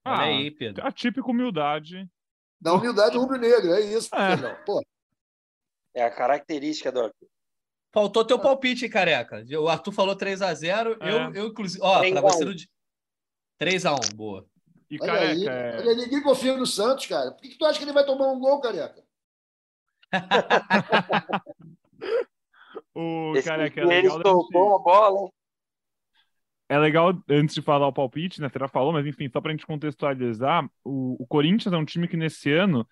[0.04, 0.86] Ah, Olha aí, Pedro.
[0.86, 2.10] A típica humildade.
[2.60, 4.54] Da humildade rubro-negra, é isso, é.
[4.66, 4.84] Pô.
[5.94, 7.28] É a característica do Arthur.
[7.94, 9.46] Faltou teu palpite, careca.
[9.58, 11.10] O Arthur falou 3 x 0 é.
[11.10, 11.82] eu, eu, inclusive.
[11.82, 12.54] Ó, para você no.
[13.58, 14.46] 3 x 1 boa.
[14.90, 15.32] E olha careca.
[15.32, 15.78] Aí, é...
[15.80, 17.32] olha, ninguém confia no Santos, cara.
[17.32, 19.02] Por que, que tu acha que ele vai tomar um gol, careca?
[22.94, 24.16] o Esse careca é legal.
[24.16, 25.30] Ele tocou a bola.
[26.68, 28.50] É legal, antes de falar o palpite, né?
[28.50, 31.86] Você já falou, mas enfim, só para a gente contextualizar, o, o, Corinthians é um
[31.86, 32.88] time que nesse ano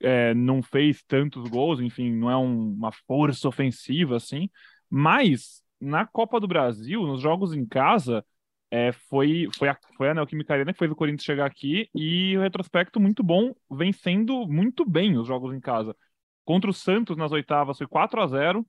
[0.00, 4.48] é, não fez tantos gols, enfim, não é um, uma força ofensiva assim,
[4.88, 8.24] mas na Copa do Brasil, nos jogos em casa,
[8.70, 12.36] é, foi, foi, a, foi a Neoquímica Arena que fez o Corinthians chegar aqui e
[12.36, 15.96] o retrospecto muito bom, vencendo muito bem os jogos em casa.
[16.44, 18.66] Contra o Santos nas oitavas foi 4 a 0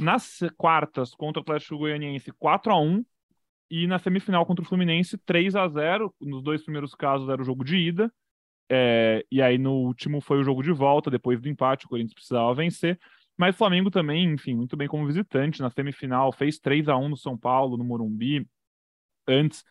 [0.00, 3.04] nas quartas contra o Atlético Goianiense 4 a 1
[3.70, 7.44] e na semifinal contra o Fluminense 3 a 0 nos dois primeiros casos era o
[7.44, 8.12] jogo de ida
[8.70, 12.14] é, e aí no último foi o jogo de volta depois do empate o Corinthians
[12.14, 12.98] precisava vencer
[13.36, 17.08] mas o Flamengo também enfim muito bem como visitante na semifinal fez 3 a 1
[17.08, 18.46] no São Paulo no Morumbi
[19.26, 19.64] antes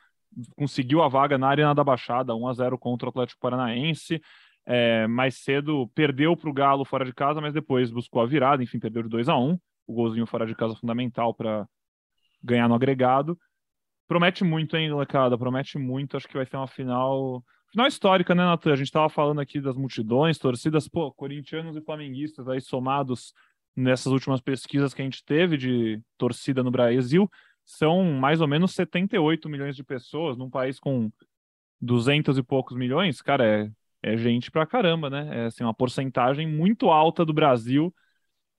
[0.56, 4.22] conseguiu a vaga na Arena da Baixada, 1 a 0 contra o Atlético Paranaense.
[4.66, 8.64] É, mais cedo perdeu para o Galo fora de casa, mas depois buscou a virada,
[8.64, 11.68] enfim, perdeu de 2 a 1 O golzinho fora de casa fundamental para
[12.42, 13.38] ganhar no agregado.
[14.08, 15.38] Promete muito, hein, molecada?
[15.38, 16.18] Promete muito.
[16.18, 17.44] Acho que vai ser uma final.
[17.72, 18.74] Final histórica, né, Natan?
[18.74, 23.34] A gente estava falando aqui das multidões, torcidas, pô, corintianos e flamenguistas aí somados
[23.76, 27.30] nessas últimas pesquisas que a gente teve de torcida no Brasil
[27.66, 31.12] são mais ou menos 78 milhões de pessoas num país com
[31.82, 33.72] 200 e poucos milhões, cara, é,
[34.02, 35.44] é gente pra caramba, né?
[35.44, 37.94] É assim, uma porcentagem muito alta do Brasil.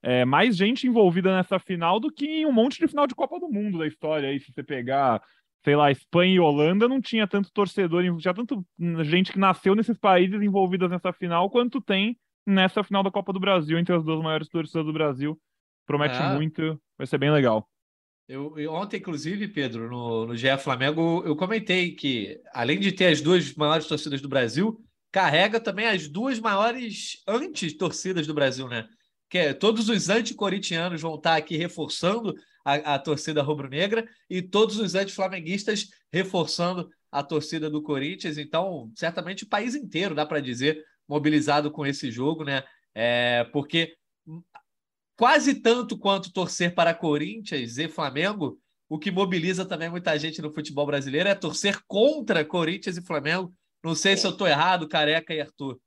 [0.06, 3.40] É, mais gente envolvida nessa final do que em um monte de final de Copa
[3.40, 4.28] do Mundo da história.
[4.28, 5.22] Aí, se você pegar,
[5.64, 8.62] sei lá, Espanha e Holanda, não tinha tanto torcedor, tinha tanto
[9.02, 13.40] gente que nasceu nesses países envolvidas nessa final, quanto tem nessa final da Copa do
[13.40, 15.40] Brasil, entre as duas maiores torcidas do Brasil.
[15.86, 16.34] Promete é.
[16.34, 17.66] muito, vai ser bem legal.
[18.28, 23.22] Eu, ontem, inclusive, Pedro, no, no GE Flamengo, eu comentei que, além de ter as
[23.22, 24.78] duas maiores torcidas do Brasil,
[25.10, 28.86] carrega também as duas maiores antes-torcidas do Brasil, né?
[29.34, 32.32] Que é, todos os anticoritianos vão estar aqui reforçando
[32.64, 38.38] a, a torcida rubro-negra e todos os anti-flamenguistas reforçando a torcida do Corinthians.
[38.38, 42.62] Então, certamente o país inteiro, dá para dizer, mobilizado com esse jogo, né?
[42.94, 43.96] É, porque
[45.16, 48.56] quase tanto quanto torcer para Corinthians e Flamengo,
[48.88, 53.52] o que mobiliza também muita gente no futebol brasileiro é torcer contra Corinthians e Flamengo.
[53.82, 55.80] Não sei se eu estou errado, Careca e Arthur.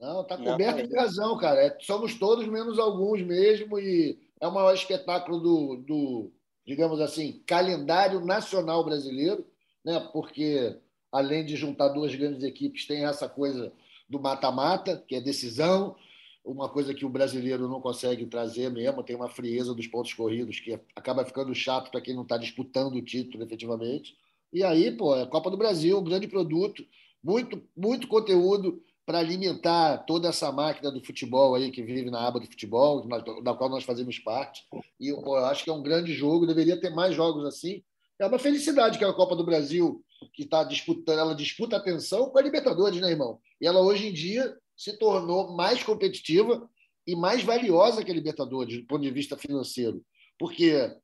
[0.00, 1.60] Não, tá coberto de razão, cara.
[1.60, 6.32] É, somos todos menos alguns mesmo e é o maior espetáculo do, do,
[6.64, 9.44] digamos assim, calendário nacional brasileiro,
[9.84, 9.98] né?
[10.12, 10.76] Porque
[11.10, 13.72] além de juntar duas grandes equipes, tem essa coisa
[14.08, 15.96] do mata-mata, que é decisão,
[16.44, 20.60] uma coisa que o brasileiro não consegue trazer mesmo, tem uma frieza dos pontos corridos
[20.60, 24.16] que acaba ficando chato para quem não está disputando o título efetivamente.
[24.52, 26.86] E aí, pô, é a Copa do Brasil, um grande produto,
[27.22, 32.38] muito, muito conteúdo para alimentar toda essa máquina do futebol aí que vive na aba
[32.38, 33.08] do futebol,
[33.42, 34.64] da qual nós fazemos parte.
[35.00, 37.82] E eu acho que é um grande jogo, deveria ter mais jogos assim.
[38.18, 40.04] É uma felicidade que a Copa do Brasil,
[40.34, 43.40] que está disputando, ela disputa atenção com a Libertadores, né, irmão?
[43.58, 46.68] E ela hoje em dia se tornou mais competitiva
[47.06, 50.04] e mais valiosa que a Libertadores, do ponto de vista financeiro.
[50.38, 50.94] Porque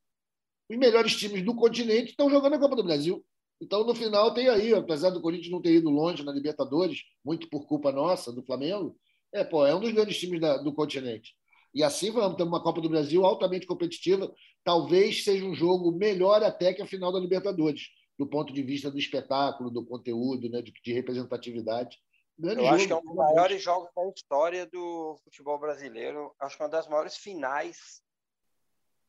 [0.69, 3.25] os melhores times do continente estão jogando a Copa do Brasil.
[3.61, 7.49] Então, no final, tem aí, apesar do Corinthians não ter ido longe na Libertadores, muito
[7.49, 8.97] por culpa nossa, do Flamengo,
[9.33, 11.33] é, pô, é um dos grandes times da, do continente.
[11.73, 14.33] E assim vamos, temos uma Copa do Brasil altamente competitiva.
[14.63, 18.89] Talvez seja um jogo melhor até que a final da Libertadores, do ponto de vista
[18.89, 21.97] do espetáculo, do conteúdo, né, de, de representatividade.
[22.37, 26.33] Grande Eu jogo, acho que é um dos maiores jogos da história do futebol brasileiro.
[26.39, 28.01] Acho que é uma das maiores finais.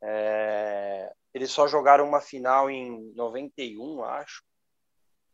[0.03, 1.13] É...
[1.35, 4.43] Eles só jogaram uma final em 91, acho,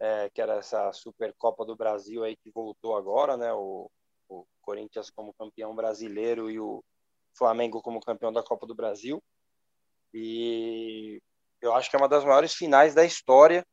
[0.01, 3.53] é, que era essa Supercopa do Brasil aí que voltou agora, né?
[3.53, 3.89] O,
[4.29, 6.83] o Corinthians como campeão brasileiro e o
[7.35, 9.23] Flamengo como campeão da Copa do Brasil.
[10.13, 11.23] E
[11.61, 13.65] eu acho que é uma das maiores finais da história.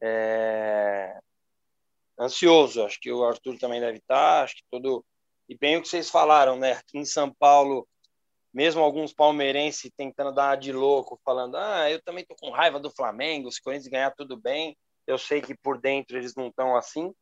[0.00, 1.18] É
[2.18, 2.84] ansioso.
[2.84, 4.44] Acho que o Arthur também deve estar.
[4.44, 5.04] Acho que todo.
[5.48, 6.72] E bem o que vocês falaram, né?
[6.72, 7.88] Aqui em São Paulo,
[8.52, 12.90] mesmo alguns palmeirenses tentando dar de louco, falando: ah, eu também tô com raiva do
[12.90, 14.76] Flamengo, se o Corinthians ganhar, tudo bem.
[15.06, 17.12] Eu sei que por dentro eles não estão assim.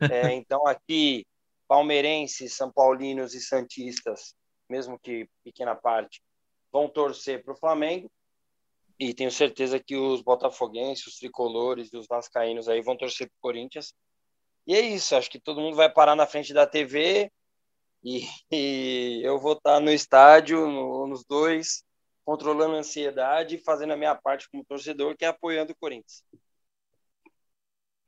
[0.30, 1.26] É, então, aqui,
[1.66, 4.32] palmeirenses, são paulinos e santistas,
[4.68, 6.22] mesmo que pequena parte,
[6.70, 8.08] vão torcer para o Flamengo.
[8.96, 13.36] E tenho certeza que os botafoguenses, os tricolores e os vascaínos aí vão torcer para
[13.38, 13.92] o Corinthians
[14.68, 17.32] e é isso, acho que todo mundo vai parar na frente da TV
[18.02, 21.84] e, e eu vou estar no estádio, no, nos dois,
[22.24, 26.22] controlando a ansiedade e fazendo a minha parte como torcedor, que é apoiando o Corinthians.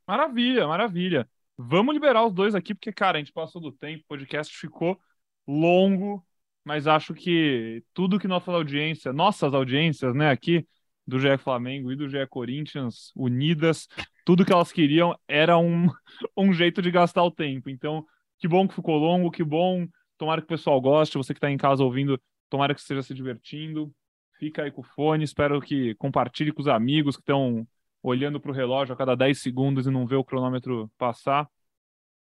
[0.06, 1.28] Maravilha, maravilha.
[1.56, 4.98] Vamos liberar os dois aqui, porque, cara, a gente passou do tempo, o podcast ficou
[5.46, 6.24] longo,
[6.64, 10.66] mas acho que tudo que nossa audiência, nossas audiências, né, aqui,
[11.06, 13.88] do GE Flamengo e do GE Corinthians unidas.
[14.24, 15.88] Tudo que elas queriam era um,
[16.36, 17.68] um jeito de gastar o tempo.
[17.68, 18.06] Então,
[18.40, 19.86] que bom que ficou longo, que bom.
[20.16, 21.18] Tomara que o pessoal goste.
[21.18, 23.94] Você que está em casa ouvindo, tomara que esteja se divertindo.
[24.38, 25.22] Fica aí com o fone.
[25.22, 27.68] Espero que compartilhe com os amigos que estão
[28.02, 31.46] olhando para o relógio a cada 10 segundos e não vê o cronômetro passar,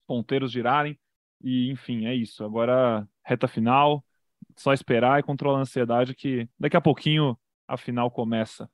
[0.07, 0.97] ponteiros girarem.
[1.43, 2.45] E, enfim, é isso.
[2.45, 4.05] Agora, reta final,
[4.57, 8.71] só esperar e controlar a ansiedade que daqui a pouquinho a final começa.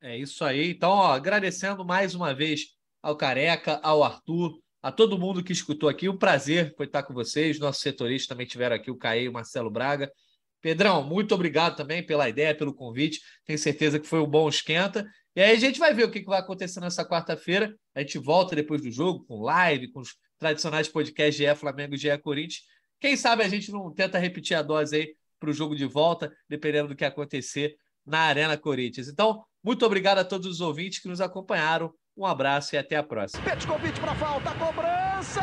[0.00, 0.70] É isso aí.
[0.70, 5.88] Então, ó, agradecendo mais uma vez ao Careca, ao Arthur, a todo mundo que escutou
[5.88, 6.08] aqui.
[6.08, 7.58] Um prazer foi estar com vocês.
[7.58, 10.12] Nossos setoristas também tiveram aqui, o Caê e o Marcelo Braga.
[10.60, 13.20] Pedrão, muito obrigado também pela ideia, pelo convite.
[13.44, 15.06] Tenho certeza que foi um bom esquenta.
[15.34, 17.74] E aí a gente vai ver o que vai acontecer nessa quarta-feira.
[17.94, 21.98] A gente volta depois do jogo com live, com os tradicionais podcasts GE Flamengo e
[21.98, 22.62] GE Corinthians.
[23.00, 26.32] Quem sabe a gente não tenta repetir a dose aí para o jogo de volta,
[26.48, 27.76] dependendo do que acontecer
[28.06, 29.08] na Arena Corinthians.
[29.08, 31.92] Então, muito obrigado a todos os ouvintes que nos acompanharam.
[32.16, 33.42] Um abraço e até a próxima.
[33.66, 35.40] convite para falta, cobrança!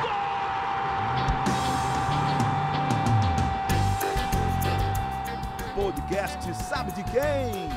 [0.00, 0.26] Gol!
[5.74, 7.68] Podcast sabe de quem?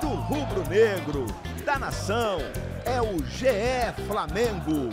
[0.00, 1.24] Do Do rubro negro,
[1.64, 2.38] da nação,
[2.84, 4.90] é o GE Flamengo.